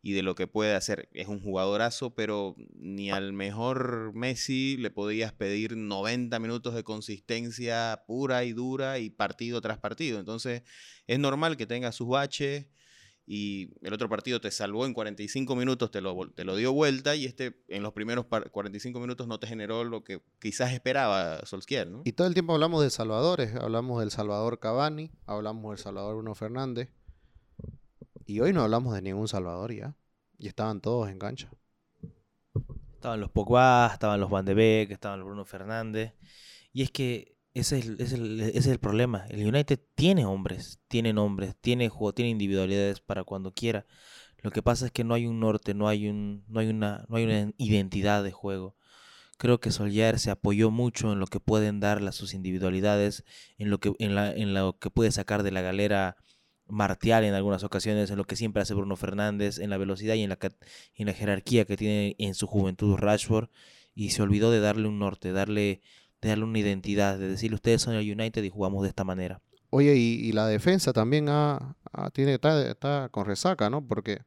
y 0.00 0.12
de 0.12 0.22
lo 0.22 0.34
que 0.34 0.46
puede 0.46 0.74
hacer. 0.74 1.10
Es 1.12 1.28
un 1.28 1.42
jugadorazo, 1.42 2.14
pero 2.14 2.56
ni 2.76 3.10
al 3.10 3.34
mejor 3.34 4.12
Messi 4.14 4.78
le 4.78 4.90
podías 4.90 5.34
pedir 5.34 5.76
90 5.76 6.38
minutos 6.38 6.74
de 6.74 6.82
consistencia 6.82 8.04
pura 8.06 8.44
y 8.44 8.54
dura 8.54 9.00
y 9.00 9.10
partido 9.10 9.60
tras 9.60 9.76
partido. 9.76 10.18
Entonces 10.18 10.62
es 11.06 11.18
normal 11.18 11.58
que 11.58 11.66
tenga 11.66 11.92
sus 11.92 12.08
baches 12.08 12.64
y 13.30 13.68
el 13.82 13.92
otro 13.92 14.08
partido 14.08 14.40
te 14.40 14.50
salvó 14.50 14.86
en 14.86 14.94
45 14.94 15.54
minutos, 15.54 15.90
te 15.90 16.00
lo, 16.00 16.30
te 16.30 16.44
lo 16.44 16.56
dio 16.56 16.72
vuelta 16.72 17.14
y 17.14 17.26
este 17.26 17.62
en 17.68 17.82
los 17.82 17.92
primeros 17.92 18.24
par- 18.24 18.50
45 18.50 18.98
minutos 19.00 19.28
no 19.28 19.38
te 19.38 19.46
generó 19.46 19.84
lo 19.84 20.02
que 20.02 20.22
quizás 20.40 20.72
esperaba 20.72 21.44
Solskjaer, 21.44 21.88
¿no? 21.90 22.00
Y 22.06 22.12
todo 22.12 22.26
el 22.26 22.32
tiempo 22.32 22.54
hablamos 22.54 22.82
de 22.82 22.88
Salvadores, 22.88 23.54
hablamos 23.54 24.00
del 24.00 24.10
Salvador 24.10 24.58
Cavani, 24.60 25.10
hablamos 25.26 25.72
del 25.72 25.78
Salvador 25.78 26.14
Bruno 26.14 26.34
Fernández. 26.34 26.88
Y 28.24 28.40
hoy 28.40 28.52
no 28.54 28.62
hablamos 28.62 28.94
de 28.94 29.02
ningún 29.02 29.28
Salvador 29.28 29.72
ya. 29.74 29.94
Y 30.38 30.48
estaban 30.48 30.80
todos 30.80 31.08
en 31.10 31.18
cancha. 31.18 31.50
Estaban 32.94 33.20
los 33.20 33.30
Pogba, 33.30 33.90
estaban 33.92 34.20
los 34.20 34.30
Van 34.30 34.44
de 34.44 34.54
Beek, 34.54 34.90
estaban 34.90 35.18
los 35.20 35.26
Bruno 35.26 35.44
Fernández. 35.44 36.14
Y 36.72 36.82
es 36.82 36.90
que 36.90 37.36
ese 37.60 37.78
es, 37.78 37.86
el, 38.12 38.40
ese 38.40 38.58
es 38.58 38.66
el- 38.66 38.78
problema. 38.80 39.26
El 39.30 39.46
United 39.46 39.80
tiene 39.94 40.24
hombres, 40.26 40.80
tiene 40.88 41.12
nombres, 41.12 41.56
tiene 41.60 41.88
juego, 41.88 42.12
tiene 42.14 42.30
individualidades 42.30 43.00
para 43.00 43.24
cuando 43.24 43.52
quiera. 43.52 43.86
Lo 44.42 44.50
que 44.50 44.62
pasa 44.62 44.86
es 44.86 44.92
que 44.92 45.04
no 45.04 45.14
hay 45.14 45.26
un 45.26 45.40
norte, 45.40 45.74
no 45.74 45.88
hay 45.88 46.08
un, 46.08 46.44
no 46.48 46.60
hay 46.60 46.68
una, 46.68 47.04
no 47.08 47.16
hay 47.16 47.24
una 47.24 47.52
identidad 47.58 48.22
de 48.24 48.32
juego. 48.32 48.76
Creo 49.38 49.60
que 49.60 49.70
Solskjaer 49.70 50.18
se 50.18 50.30
apoyó 50.30 50.70
mucho 50.70 51.12
en 51.12 51.20
lo 51.20 51.26
que 51.26 51.40
pueden 51.40 51.80
dar 51.80 52.02
las, 52.02 52.16
sus 52.16 52.34
individualidades, 52.34 53.24
en 53.58 53.70
lo 53.70 53.78
que, 53.80 53.92
en 53.98 54.14
la, 54.14 54.32
en 54.34 54.54
lo 54.54 54.78
que 54.78 54.90
puede 54.90 55.12
sacar 55.12 55.42
de 55.42 55.52
la 55.52 55.60
galera 55.62 56.16
Martial 56.66 57.24
en 57.24 57.34
algunas 57.34 57.64
ocasiones, 57.64 58.10
en 58.10 58.18
lo 58.18 58.24
que 58.24 58.36
siempre 58.36 58.62
hace 58.62 58.74
Bruno 58.74 58.96
Fernández, 58.96 59.58
en 59.58 59.70
la 59.70 59.78
velocidad 59.78 60.14
y 60.16 60.22
en 60.22 60.30
la, 60.30 60.38
en 60.94 61.06
la 61.06 61.14
jerarquía 61.14 61.64
que 61.64 61.76
tiene 61.76 62.14
en 62.18 62.34
su 62.34 62.46
juventud 62.46 62.96
Rashford, 62.96 63.48
y 63.94 64.10
se 64.10 64.22
olvidó 64.22 64.50
de 64.50 64.60
darle 64.60 64.86
un 64.88 64.98
norte, 64.98 65.32
darle, 65.32 65.80
de 66.20 66.28
darle 66.30 66.44
una 66.44 66.58
identidad, 66.58 67.18
de 67.18 67.28
decirle 67.28 67.54
ustedes 67.56 67.82
son 67.82 67.94
el 67.94 68.10
United 68.12 68.42
y 68.42 68.50
jugamos 68.50 68.82
de 68.82 68.88
esta 68.88 69.04
manera. 69.04 69.40
Oye, 69.70 69.94
y, 69.96 70.14
y 70.26 70.32
la 70.32 70.46
defensa 70.46 70.92
también 70.92 71.28
ha, 71.28 71.76
ha- 71.92 72.10
tiene, 72.10 72.34
está, 72.34 72.68
está 72.68 73.08
con 73.10 73.26
resaca, 73.26 73.68
¿no? 73.70 73.86
Porque 73.86 74.22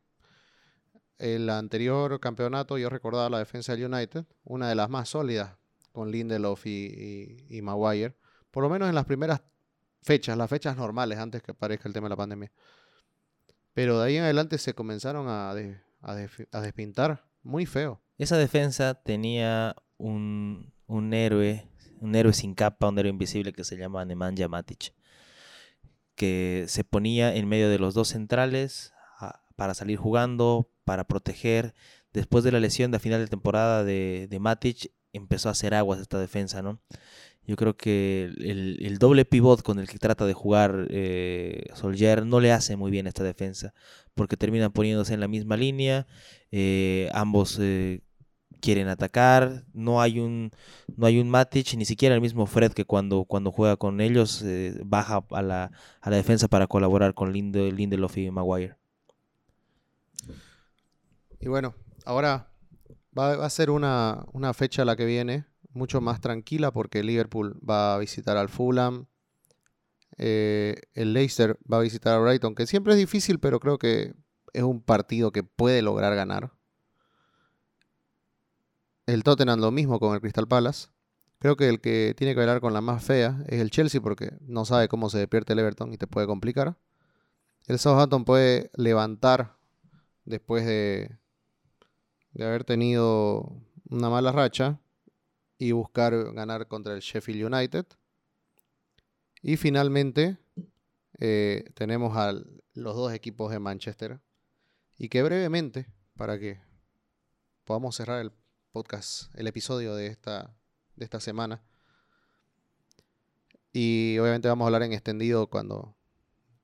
el 1.17 1.49
anterior 1.49 2.19
campeonato 2.19 2.77
yo 2.77 2.89
recordaba 2.89 3.29
la 3.29 3.39
defensa 3.39 3.75
del 3.75 3.91
United, 3.93 4.25
una 4.43 4.69
de 4.69 4.75
las 4.75 4.89
más 4.89 5.09
sólidas, 5.09 5.55
con 5.91 6.11
Lindelof 6.11 6.65
y, 6.65 6.69
y- 7.49 7.57
y 7.57 7.61
Maguire. 7.61 8.15
Por 8.49 8.63
lo 8.63 8.69
menos 8.69 8.89
en 8.89 8.95
las 8.95 9.05
primeras 9.05 9.41
fechas, 10.01 10.37
las 10.37 10.49
fechas 10.49 10.77
normales, 10.77 11.19
antes 11.19 11.43
que 11.43 11.51
aparezca 11.51 11.87
el 11.87 11.93
tema 11.93 12.05
de 12.05 12.09
la 12.11 12.15
pandemia. 12.17 12.51
Pero 13.73 13.99
de 13.99 14.05
ahí 14.07 14.17
en 14.17 14.23
adelante 14.23 14.57
se 14.57 14.73
comenzaron 14.73 15.27
a, 15.27 15.53
de- 15.53 15.79
a 16.01 16.15
defi- 16.15 16.47
a 16.51 16.61
despintar 16.61 17.25
muy 17.43 17.65
feo. 17.65 18.01
Esa 18.17 18.37
defensa 18.37 18.93
tenía 18.95 19.75
un, 19.97 20.71
un 20.87 21.13
héroe, 21.13 21.67
un 22.01 22.15
héroe 22.15 22.33
sin 22.33 22.53
capa, 22.55 22.89
un 22.89 22.99
héroe 22.99 23.11
invisible 23.11 23.53
que 23.53 23.63
se 23.63 23.77
llama 23.77 24.03
Nemanja 24.03 24.47
Matic, 24.47 24.93
que 26.15 26.65
se 26.67 26.83
ponía 26.83 27.33
en 27.35 27.47
medio 27.47 27.69
de 27.69 27.79
los 27.79 27.93
dos 27.93 28.09
centrales 28.09 28.93
a- 29.19 29.41
para 29.55 29.73
salir 29.73 29.97
jugando, 29.97 30.69
para 30.83 31.05
proteger. 31.05 31.73
Después 32.11 32.43
de 32.43 32.51
la 32.51 32.59
lesión 32.59 32.91
de 32.91 32.99
final 32.99 33.21
de 33.21 33.27
temporada 33.27 33.83
de, 33.83 34.27
de 34.29 34.39
Matic, 34.39 34.91
empezó 35.13 35.49
a 35.49 35.53
hacer 35.53 35.73
aguas 35.73 35.99
esta 35.99 36.19
defensa, 36.19 36.61
¿no? 36.61 36.81
Yo 37.45 37.55
creo 37.55 37.75
que 37.75 38.31
el, 38.39 38.97
doble 38.99 39.25
pivot 39.25 39.63
con 39.63 39.79
el 39.79 39.89
que 39.89 39.97
trata 39.97 40.25
de 40.25 40.33
jugar 40.33 40.87
eh, 40.91 41.65
no 42.25 42.39
le 42.39 42.51
hace 42.51 42.75
muy 42.75 42.91
bien 42.91 43.07
esta 43.07 43.23
defensa, 43.23 43.73
porque 44.13 44.37
terminan 44.37 44.71
poniéndose 44.71 45.13
en 45.15 45.19
la 45.19 45.27
misma 45.27 45.57
línea, 45.57 46.05
eh, 46.51 47.09
ambos 47.13 47.57
eh, 47.59 48.01
quieren 48.61 48.87
atacar, 48.87 49.65
no 49.73 50.01
hay 50.01 50.19
un 50.19 50.51
no 50.95 51.07
hay 51.07 51.19
un 51.19 51.29
Matic, 51.29 51.75
ni 51.75 51.85
siquiera 51.85 52.15
el 52.15 52.21
mismo 52.21 52.45
Fred 52.45 52.73
que 52.73 52.85
cuando, 52.85 53.25
cuando 53.25 53.51
juega 53.51 53.77
con 53.77 54.01
ellos 54.01 54.41
eh, 54.43 54.79
baja 54.85 55.25
a 55.31 55.41
la, 55.41 55.71
a 56.01 56.09
la 56.09 56.17
defensa 56.17 56.47
para 56.47 56.67
colaborar 56.67 57.13
con 57.15 57.33
Linde, 57.33 57.71
Lindelof 57.71 58.17
y 58.17 58.31
Maguire. 58.31 58.77
Y 61.39 61.47
bueno, 61.49 61.75
ahora 62.05 62.51
va, 63.17 63.35
va 63.37 63.45
a 63.45 63.49
ser 63.49 63.69
una, 63.71 64.25
una 64.33 64.53
fecha 64.53 64.85
la 64.85 64.95
que 64.95 65.05
viene 65.05 65.45
mucho 65.73 66.01
más 66.01 66.21
tranquila 66.21 66.71
porque 66.71 67.03
Liverpool 67.03 67.59
va 67.67 67.95
a 67.95 67.99
visitar 67.99 68.37
al 68.37 68.49
Fulham. 68.49 69.07
eh, 70.17 70.75
el 70.93 71.13
Leicester 71.13 71.57
va 71.71 71.77
a 71.77 71.81
visitar 71.81 72.15
a 72.15 72.19
Brighton, 72.19 72.55
que 72.55 72.67
siempre 72.67 72.93
es 72.93 72.99
difícil, 72.99 73.39
pero 73.39 73.59
creo 73.59 73.77
que 73.77 74.13
es 74.53 74.63
un 74.63 74.81
partido 74.83 75.31
que 75.31 75.43
puede 75.43 75.81
lograr 75.81 76.15
ganar. 76.15 76.51
El 79.05 79.23
Tottenham 79.23 79.59
lo 79.59 79.71
mismo 79.71 79.99
con 79.99 80.13
el 80.13 80.21
Crystal 80.21 80.47
Palace. 80.47 80.89
Creo 81.39 81.55
que 81.55 81.67
el 81.67 81.81
que 81.81 82.13
tiene 82.15 82.33
que 82.33 82.39
bailar 82.39 82.61
con 82.61 82.73
la 82.73 82.81
más 82.81 83.03
fea 83.03 83.43
es 83.47 83.59
el 83.59 83.71
Chelsea 83.71 83.99
porque 83.99 84.33
no 84.41 84.63
sabe 84.63 84.87
cómo 84.87 85.09
se 85.09 85.17
despierte 85.17 85.53
el 85.53 85.59
Everton 85.59 85.91
y 85.91 85.97
te 85.97 86.07
puede 86.07 86.27
complicar. 86.27 86.77
El 87.65 87.79
Southampton 87.79 88.25
puede 88.25 88.69
levantar 88.75 89.57
después 90.25 90.65
de, 90.65 91.17
de 92.33 92.45
haber 92.45 92.63
tenido 92.63 93.55
una 93.89 94.09
mala 94.09 94.31
racha 94.31 94.79
y 95.57 95.71
buscar 95.71 96.33
ganar 96.33 96.67
contra 96.67 96.93
el 96.93 97.01
Sheffield 97.01 97.53
United. 97.53 97.85
Y 99.41 99.57
finalmente, 99.57 100.37
eh, 101.19 101.65
tenemos 101.73 102.15
a 102.17 102.33
los 102.73 102.95
dos 102.95 103.13
equipos 103.13 103.51
de 103.51 103.59
Manchester 103.59 104.19
y 104.97 105.09
que 105.09 105.23
brevemente, 105.23 105.87
para 106.15 106.39
que 106.39 106.59
podamos 107.63 107.95
cerrar 107.95 108.21
el 108.21 108.31
podcast, 108.71 109.33
el 109.35 109.47
episodio 109.47 109.95
de 109.95 110.07
esta, 110.07 110.55
de 110.95 111.05
esta 111.05 111.19
semana, 111.19 111.61
y 113.73 114.17
obviamente 114.19 114.47
vamos 114.47 114.65
a 114.65 114.67
hablar 114.67 114.83
en 114.83 114.93
extendido 114.93 115.47
cuando, 115.47 115.95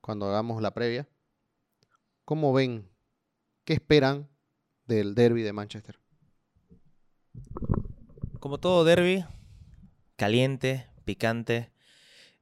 cuando 0.00 0.26
hagamos 0.26 0.60
la 0.60 0.74
previa. 0.74 1.08
¿Cómo 2.24 2.52
ven? 2.52 2.88
¿Qué 3.64 3.72
esperan 3.72 4.28
del 4.86 5.14
derby 5.14 5.42
de 5.42 5.52
Manchester? 5.52 5.98
Como 8.40 8.58
todo 8.58 8.84
derby, 8.84 9.24
caliente, 10.16 10.86
picante. 11.04 11.72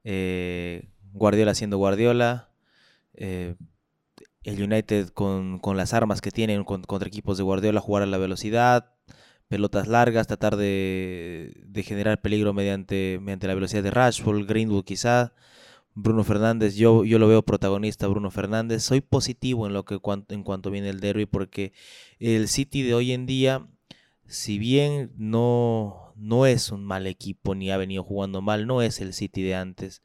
Eh, 0.03 0.89
Guardiola 1.13 1.55
siendo 1.55 1.77
Guardiola. 1.77 2.49
Eh, 3.13 3.55
el 4.43 4.61
United 4.61 5.09
con, 5.09 5.59
las 5.75 5.93
armas 5.93 6.21
que 6.21 6.31
tienen 6.31 6.63
contra 6.63 7.07
equipos 7.07 7.37
de 7.37 7.43
Guardiola, 7.43 7.81
jugar 7.81 8.03
a 8.03 8.05
la 8.05 8.17
velocidad, 8.17 8.96
pelotas 9.47 9.87
largas, 9.87 10.27
tratar 10.27 10.57
de, 10.57 11.83
generar 11.85 12.21
peligro 12.21 12.53
mediante, 12.53 13.19
mediante 13.21 13.47
la 13.47 13.55
velocidad 13.55 13.83
de 13.83 13.91
Rashford, 13.91 14.45
Greenwood 14.45 14.83
quizá. 14.83 15.33
Bruno 15.99 16.23
Fernández, 16.23 16.75
yo, 16.75 17.05
yo 17.05 17.17
lo 17.17 17.27
veo 17.27 17.41
protagonista 17.41 18.07
Bruno 18.07 18.29
Fernández. 18.29 18.83
Soy 18.83 19.01
positivo 19.01 19.65
en 19.65 19.73
lo 19.73 19.83
que 19.83 19.99
en 20.29 20.43
cuanto 20.43 20.69
viene 20.69 20.89
el 20.89 20.99
derby 20.99 21.25
porque 21.25 21.73
el 22.19 22.49
City 22.49 22.83
de 22.83 22.93
hoy 22.93 23.13
en 23.13 23.25
día, 23.25 23.67
si 24.27 24.59
bien 24.59 25.11
no, 25.17 26.13
no 26.15 26.45
es 26.45 26.71
un 26.71 26.85
mal 26.85 27.07
equipo 27.07 27.55
ni 27.55 27.71
ha 27.71 27.77
venido 27.77 28.03
jugando 28.03 28.43
mal, 28.43 28.67
no 28.67 28.83
es 28.83 29.01
el 29.01 29.11
City 29.11 29.41
de 29.41 29.55
antes. 29.55 30.03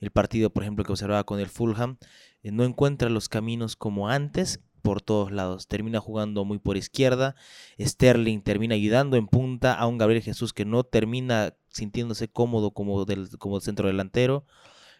El 0.00 0.10
partido, 0.10 0.48
por 0.48 0.62
ejemplo, 0.62 0.82
que 0.82 0.92
observaba 0.92 1.24
con 1.24 1.38
el 1.38 1.48
Fulham, 1.48 1.98
eh, 2.42 2.50
no 2.50 2.64
encuentra 2.64 3.10
los 3.10 3.28
caminos 3.28 3.76
como 3.76 4.08
antes 4.08 4.60
por 4.84 5.00
todos 5.00 5.32
lados. 5.32 5.66
Termina 5.66 5.98
jugando 5.98 6.44
muy 6.44 6.58
por 6.58 6.76
izquierda. 6.76 7.34
Sterling 7.80 8.42
termina 8.42 8.74
ayudando 8.74 9.16
en 9.16 9.26
punta 9.26 9.72
a 9.72 9.86
un 9.86 9.96
Gabriel 9.96 10.22
Jesús 10.22 10.52
que 10.52 10.66
no 10.66 10.84
termina 10.84 11.54
sintiéndose 11.68 12.28
cómodo 12.28 12.72
como, 12.72 13.06
del, 13.06 13.30
como 13.38 13.60
centro 13.60 13.88
delantero. 13.88 14.44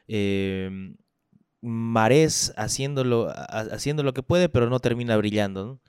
Eh, 0.09 0.95
Marés 1.61 2.55
haciéndolo, 2.57 3.31
haciendo 3.31 4.03
lo 4.03 4.15
que 4.15 4.23
puede, 4.23 4.49
pero 4.49 4.71
no 4.71 4.81
termina 4.81 5.19
brillando. 5.19 5.81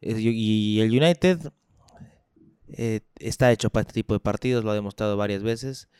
Y 0.00 0.80
el 0.80 0.90
United 0.90 1.52
eh, 2.68 3.00
está 3.16 3.52
hecho 3.52 3.68
para 3.68 3.82
este 3.82 3.92
tipo 3.92 4.14
de 4.14 4.20
partidos, 4.20 4.64
lo 4.64 4.70
ha 4.70 4.74
demostrado 4.74 5.18
varias 5.18 5.42
veces. 5.42 5.90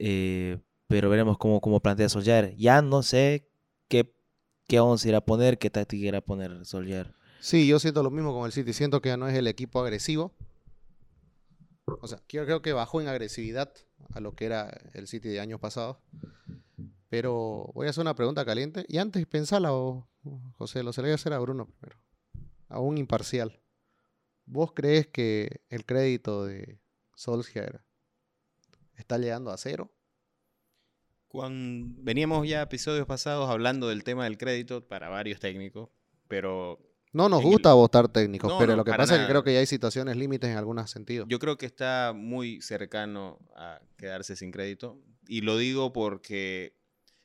Eh, 0.00 0.58
pero 0.88 1.08
veremos 1.08 1.38
cómo, 1.38 1.60
cómo 1.60 1.78
plantea 1.78 2.08
Solskjaer. 2.08 2.56
Ya 2.56 2.82
no 2.82 3.04
sé 3.04 3.48
qué, 4.66 4.76
qué 4.76 4.80
vamos 4.80 5.04
a 5.06 5.20
poner, 5.20 5.58
qué 5.58 5.70
táctica 5.70 6.06
irá 6.06 6.18
a 6.18 6.20
poner 6.22 6.64
Solskjaer. 6.64 7.14
Sí, 7.40 7.66
yo 7.66 7.80
siento 7.80 8.02
lo 8.02 8.10
mismo 8.10 8.32
con 8.32 8.46
el 8.46 8.52
City. 8.52 8.72
Siento 8.72 9.02
que 9.02 9.08
ya 9.08 9.16
no 9.16 9.26
es 9.26 9.36
el 9.36 9.48
equipo 9.48 9.80
agresivo. 9.80 10.32
O 11.86 12.06
sea, 12.06 12.22
creo 12.26 12.62
que 12.62 12.72
bajó 12.72 13.00
en 13.00 13.08
agresividad 13.08 13.74
a 14.14 14.20
lo 14.20 14.34
que 14.36 14.44
era 14.44 14.70
el 14.94 15.08
City 15.08 15.28
de 15.28 15.40
años 15.40 15.58
pasados. 15.58 15.98
Pero 17.08 17.70
voy 17.74 17.88
a 17.88 17.90
hacer 17.90 18.02
una 18.02 18.14
pregunta 18.14 18.44
caliente. 18.44 18.84
Y 18.88 18.98
antes 18.98 19.26
pensala, 19.26 19.70
José, 20.56 20.84
lo 20.84 20.92
se 20.92 21.02
le 21.02 21.08
voy 21.08 21.12
a 21.12 21.14
hacer 21.16 21.32
a 21.32 21.40
Bruno 21.40 21.66
primero. 21.66 21.98
A 22.68 22.78
un 22.78 22.96
imparcial. 22.96 23.60
¿Vos 24.46 24.72
crees 24.72 25.08
que 25.08 25.62
el 25.68 25.84
crédito 25.84 26.44
de 26.46 26.80
Solskjaer 27.16 27.84
está 28.94 29.18
llegando 29.18 29.50
a 29.50 29.56
cero? 29.56 29.92
Cuando 31.32 31.94
veníamos 32.02 32.46
ya 32.46 32.60
episodios 32.60 33.06
pasados 33.06 33.48
hablando 33.48 33.88
del 33.88 34.04
tema 34.04 34.24
del 34.24 34.36
crédito 34.36 34.86
para 34.86 35.08
varios 35.08 35.40
técnicos, 35.40 35.88
pero 36.28 36.78
no 37.14 37.30
nos 37.30 37.42
gusta 37.42 37.72
votar 37.72 38.08
técnicos, 38.08 38.52
pero 38.58 38.76
lo 38.76 38.84
que 38.84 38.92
pasa 38.92 39.14
es 39.14 39.22
que 39.22 39.28
creo 39.28 39.42
que 39.42 39.54
ya 39.54 39.60
hay 39.60 39.66
situaciones 39.66 40.18
límites 40.18 40.50
en 40.50 40.58
algunos 40.58 40.90
sentidos. 40.90 41.26
Yo 41.30 41.38
creo 41.38 41.56
que 41.56 41.64
está 41.64 42.12
muy 42.14 42.60
cercano 42.60 43.38
a 43.56 43.80
quedarse 43.96 44.36
sin 44.36 44.50
crédito. 44.50 45.00
Y 45.26 45.40
lo 45.40 45.56
digo 45.56 45.94
porque, 45.94 46.76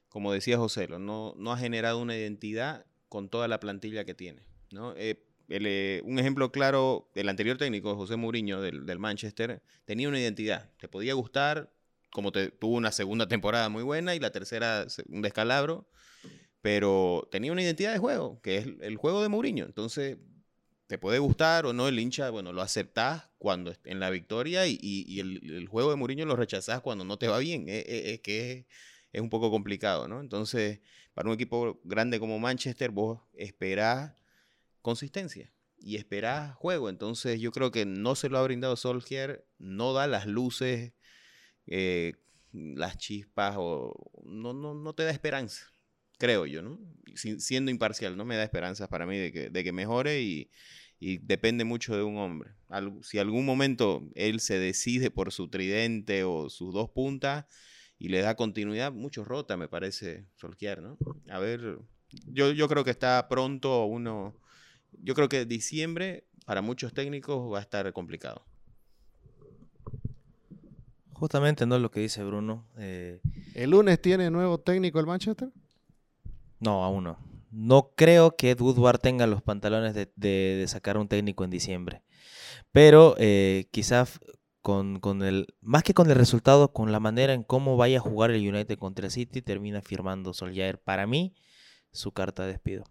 como 0.08 0.32
decía 0.32 0.58
José, 0.58 0.88
no, 0.88 1.34
no 1.36 1.52
ha 1.52 1.58
generado 1.58 2.00
una 2.00 2.16
identidad 2.16 2.86
con 3.10 3.28
toda 3.28 3.50
la 3.50 3.60
plantilla 3.60 4.06
que 4.06 4.14
tiene. 4.14 4.48
¿no? 4.72 4.94
Eh, 4.96 5.22
eh, 5.50 6.02
un 6.06 6.18
ejemplo 6.18 6.50
claro, 6.54 7.12
el 7.14 7.28
anterior 7.28 7.58
técnico, 7.58 7.94
José 7.98 8.16
Mourinho, 8.16 8.62
del, 8.62 8.86
del, 8.86 9.00
Manchester, 9.00 9.62
tenía 9.84 10.08
una 10.08 10.22
identidad. 10.22 10.72
Te 10.80 10.88
podía 10.88 11.14
gustar, 11.14 11.74
como 12.12 12.32
tuvo 12.32 12.76
una 12.76 12.92
segunda 12.92 13.28
temporada 13.28 13.70
muy 13.70 13.84
buena 13.84 14.16
y 14.16 14.20
la 14.20 14.32
tercera 14.32 14.88
un 15.10 15.22
descalabro 15.22 15.88
pero 16.62 17.28
tenía 17.32 17.54
una 17.54 17.62
identidad 17.62 17.94
de 17.94 17.98
juego, 18.00 18.42
que 18.42 18.58
es 18.58 18.68
el 18.82 18.98
juego 18.98 19.22
de 19.22 19.30
Mourinho. 19.30 19.66
Entonces, 19.66 20.18
te 20.88 20.98
puede 20.98 21.20
gustar 21.20 21.66
o 21.66 21.72
no 21.72 21.88
el 21.88 21.98
hincha, 21.98 22.30
bueno, 22.30 22.52
lo 22.52 22.62
aceptás 22.62 23.30
cuando 23.38 23.74
en 23.86 24.02
la 24.02 24.10
victoria 24.10 24.68
y, 24.68 25.20
el, 25.20 25.68
juego 25.70 25.92
de 25.92 25.96
Mourinho 25.96 26.26
lo 26.26 26.36
rechazás 26.36 26.82
cuando 26.82 27.06
no 27.06 27.18
te 27.18 27.30
va 27.30 27.38
bien. 27.40 27.70
Es, 27.70 27.86
es, 27.88 28.20
que 28.20 28.66
es, 29.14 29.22
un 29.22 29.30
poco 29.30 29.52
complicado, 29.52 30.10
¿no? 30.10 30.20
Entonces, 30.20 30.82
para 31.14 31.30
un 31.30 31.36
equipo 31.36 31.80
grande 31.86 32.20
como 32.20 32.38
Manchester, 32.38 32.92
vos 32.92 33.22
esperás 33.34 34.14
consistencia 34.82 35.54
y 35.78 35.96
esperás 35.96 36.56
juego. 36.56 36.90
Entonces, 36.90 37.40
yo 37.40 37.52
creo 37.52 37.72
que 37.72 37.86
no 37.86 38.16
se 38.16 38.28
lo 38.28 38.40
ha 38.40 38.44
brindado 38.44 38.76
Solskjaer, 38.76 39.48
no 39.58 39.94
da 39.94 40.08
las 40.08 40.26
luces, 40.26 40.92
eh, 41.68 42.14
las 42.54 42.98
chispas, 42.98 43.56
o 43.58 43.94
no, 44.24 44.54
no, 44.54 44.74
no 44.74 44.94
te 44.94 45.04
da 45.04 45.12
esperanza 45.12 45.68
creo 46.18 46.46
yo, 46.46 46.62
¿no? 46.62 46.80
siendo 47.16 47.72
imparcial, 47.72 48.18
¿no? 48.18 48.26
Me 48.26 48.36
da 48.36 48.44
esperanzas 48.44 48.88
para 48.90 49.06
mí 49.06 49.18
de 49.18 49.32
que, 49.32 49.50
de 49.50 49.64
que 49.64 49.72
mejore 49.72 50.22
y, 50.22 50.50
depende 51.00 51.64
mucho 51.64 51.96
de 51.96 52.02
un 52.02 52.18
hombre. 52.18 52.52
si 53.04 53.20
algún 53.20 53.46
momento 53.46 54.04
él 54.16 54.40
se 54.40 54.58
decide 54.58 55.12
por 55.12 55.32
su 55.32 55.48
tridente 55.48 56.24
o 56.24 56.50
sus 56.50 56.74
dos 56.74 56.90
puntas 56.90 57.46
y 58.00 58.10
le 58.10 58.22
da 58.22 58.36
continuidad, 58.36 58.92
mucho 58.92 59.24
rota 59.24 59.58
me 59.58 59.68
parece 59.68 60.26
Solskjaer, 60.36 60.82
¿no? 60.82 60.98
A 61.30 61.38
ver, 61.38 61.80
yo, 62.26 62.52
yo 62.52 62.68
creo 62.68 62.84
que 62.84 62.90
está 62.90 63.28
pronto 63.30 63.86
uno, 63.86 64.40
yo 64.92 65.14
creo 65.14 65.30
que 65.30 65.46
diciembre 65.46 66.26
para 66.46 66.64
muchos 66.64 66.94
técnicos 66.94 67.54
va 67.54 67.60
a 67.60 67.62
estar 67.62 67.92
complicado. 67.94 68.44
Justamente 71.20 71.66
no 71.66 71.76
es 71.76 71.82
lo 71.82 71.90
que 71.90 72.00
dice 72.00 72.24
Bruno. 72.24 72.68
Eh, 72.78 73.22
¿El 73.56 73.72
lunes 73.72 74.00
tiene 74.00 74.30
nuevo 74.30 74.60
técnico 74.60 75.00
el 75.00 75.08
Manchester? 75.08 75.50
No, 76.60 76.84
aún 76.84 77.06
no. 77.06 77.18
No 77.50 77.92
creo 77.96 78.36
que 78.36 78.54
Woodward 78.54 79.00
tenga 79.00 79.26
los 79.26 79.42
pantalones 79.42 79.96
de, 79.96 80.66
sacar 80.68 80.98
un 80.98 81.08
técnico 81.08 81.44
en 81.44 81.50
diciembre. 81.50 82.04
Pero 82.72 83.16
eh, 83.18 83.68
quizás 83.72 84.20
con, 84.62 85.00
el, 85.24 85.48
más 85.62 85.82
que 85.82 85.96
con 85.96 86.08
el 86.10 86.16
resultado, 86.16 86.72
con 86.72 86.92
la 86.92 87.00
manera 87.00 87.34
en 87.34 87.44
cómo 87.44 87.78
vaya 87.78 87.98
a 87.98 88.02
jugar 88.02 88.30
el 88.30 88.48
United 88.48 88.78
contra 88.78 89.06
el 89.06 89.12
City, 89.12 89.42
termina 89.42 89.82
firmando 89.82 90.34
Solskjaer 90.34 90.80
para 90.80 91.08
mí 91.08 91.34
su 91.92 92.12
carta 92.12 92.44
de 92.44 92.50
despido. 92.52 92.84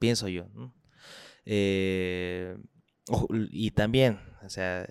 Pienso 0.00 0.26
yo. 0.26 0.46
Eh, 1.44 2.56
y 3.52 3.70
también, 3.70 4.18
o 4.44 4.48
sea, 4.48 4.88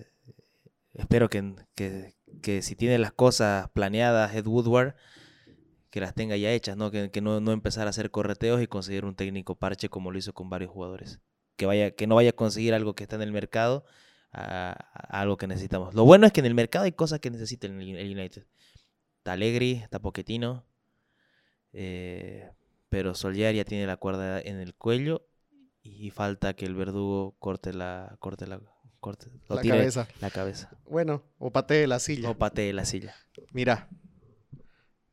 espero 0.97 1.29
que, 1.29 1.55
que, 1.75 2.61
si 2.61 2.75
tiene 2.75 2.97
las 2.97 3.13
cosas 3.13 3.69
planeadas 3.69 4.35
Ed 4.35 4.45
Woodward, 4.45 4.95
que 5.89 6.01
las 6.01 6.13
tenga 6.13 6.35
ya 6.35 6.51
hechas, 6.51 6.75
¿no? 6.75 6.91
Que, 6.91 7.09
no, 7.21 7.39
no, 7.39 7.51
empezar 7.51 7.87
a 7.87 7.91
hacer 7.91 8.11
correteos 8.11 8.61
y 8.61 8.67
conseguir 8.67 9.05
un 9.05 9.15
técnico 9.15 9.55
parche 9.55 9.89
como 9.89 10.11
lo 10.11 10.17
hizo 10.17 10.33
con 10.33 10.49
varios 10.49 10.71
jugadores. 10.71 11.19
Que, 11.55 11.65
vaya, 11.65 11.91
que 11.91 12.05
no 12.05 12.15
vaya 12.15 12.31
a 12.31 12.33
conseguir 12.33 12.73
algo 12.73 12.93
que 12.93 13.03
está 13.03 13.15
en 13.15 13.21
el 13.21 13.31
mercado 13.31 13.85
algo 14.31 15.37
que 15.37 15.47
necesitamos. 15.47 15.93
Lo 15.93 16.05
bueno 16.05 16.27
es 16.27 16.33
que 16.33 16.41
en 16.41 16.45
el 16.45 16.53
mercado 16.53 16.85
hay 16.85 16.91
cosas 16.91 17.19
que 17.19 17.31
necesiten 17.31 17.81
el, 17.81 17.95
el 17.95 18.17
United. 18.17 18.45
Está 19.17 19.33
Allegri, 19.33 19.73
está 19.73 19.99
Poquetino, 19.99 20.65
eh, 21.73 22.49
pero 22.89 23.15
Solier 23.15 23.55
ya 23.55 23.65
tiene 23.65 23.87
la 23.87 23.97
cuerda 23.97 24.39
en 24.39 24.57
el 24.57 24.73
cuello 24.75 25.27
y 25.81 26.11
falta 26.11 26.53
que 26.53 26.65
el 26.65 26.75
verdugo 26.75 27.35
corte 27.39 27.73
la 27.73 28.15
corte 28.19 28.47
la 28.47 28.61
corte 28.99 29.27
la 29.47 29.61
cabeza. 29.61 30.07
La 30.21 30.29
cabeza. 30.29 30.69
Bueno, 30.85 31.23
o 31.37 31.51
patee 31.51 31.87
la 31.87 31.99
silla. 31.99 32.29
O 32.29 32.37
patee 32.37 32.73
la 32.73 32.85
silla. 32.85 33.15
Mira, 33.51 33.89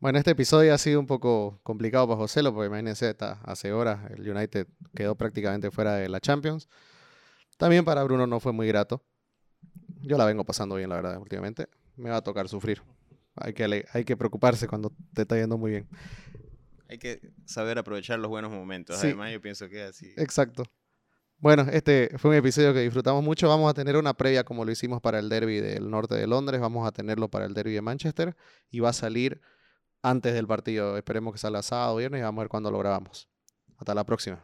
bueno, 0.05 0.19
este 0.19 0.33
episodio 0.33 0.75
ha 0.75 0.77
sido 0.77 1.01
un 1.01 1.07
poco 1.07 1.61
complicado 1.63 2.07
para 2.07 2.19
José, 2.19 2.43
porque 2.43 2.67
imagínense, 2.67 3.17
hace 3.43 3.73
horas 3.73 4.11
el 4.11 4.29
United 4.29 4.67
quedó 4.95 5.15
prácticamente 5.15 5.71
fuera 5.71 5.95
de 5.95 6.11
la 6.11 6.21
Champions. 6.21 6.69
También 7.57 7.87
para 7.87 8.05
Bruno 8.05 8.27
no 8.27 8.39
fue 8.39 8.53
muy 8.53 8.69
grato. 8.69 9.03
Yo 10.03 10.19
la 10.19 10.27
vengo 10.27 10.45
pasando 10.45 10.75
bien, 10.75 10.91
la 10.91 10.97
verdad, 10.97 11.19
últimamente. 11.19 11.69
Me 11.97 12.11
va 12.11 12.19
a 12.19 12.23
tocar 12.23 12.49
sufrir. 12.51 12.83
Hay 13.37 13.55
que, 13.55 13.87
hay 13.91 14.05
que 14.05 14.15
preocuparse 14.15 14.69
cuando 14.69 14.93
te 15.15 15.23
está 15.23 15.37
yendo 15.37 15.57
muy 15.57 15.71
bien. 15.71 15.89
Hay 16.91 16.99
que 16.99 17.33
saber 17.47 17.79
aprovechar 17.79 18.19
los 18.19 18.29
buenos 18.29 18.51
momentos. 18.51 19.03
Además, 19.03 19.33
yo 19.33 19.41
pienso 19.41 19.71
que 19.71 19.85
es 19.85 19.89
así. 19.89 20.13
Exacto. 20.19 20.65
Bueno, 21.45 21.67
este 21.71 22.09
fue 22.17 22.31
un 22.31 22.37
episodio 22.37 22.73
que 22.73 22.81
disfrutamos 22.81 23.23
mucho. 23.23 23.51
Vamos 23.51 23.69
a 23.69 23.75
tener 23.75 23.99
una 23.99 24.15
previa 24.15 24.45
como 24.45 24.65
lo 24.65 24.73
hicimos 24.73 25.03
para 25.03 25.19
el 25.19 25.29
derby 25.29 25.61
del 25.61 25.91
norte 25.91 26.15
de 26.15 26.27
Londres. 26.27 26.59
Vamos 26.59 26.89
a 26.89 26.91
tenerlo 26.91 27.29
para 27.29 27.45
el 27.45 27.53
derby 27.53 27.75
de 27.75 27.83
Manchester. 27.83 28.35
Y 28.71 28.81
va 28.81 28.89
a 28.89 28.93
salir 28.95 29.43
antes 30.01 30.33
del 30.33 30.47
partido. 30.47 30.97
Esperemos 30.97 31.35
que 31.35 31.39
salga 31.39 31.63
sábado 31.63 31.97
o 31.97 31.99
viernes 31.99 32.21
y 32.21 32.23
vamos 32.23 32.41
a 32.41 32.45
ver 32.45 32.49
cuándo 32.49 32.71
lo 32.71 32.79
grabamos. 32.79 33.29
Hasta 33.77 33.95
la 33.95 34.05
próxima. 34.05 34.43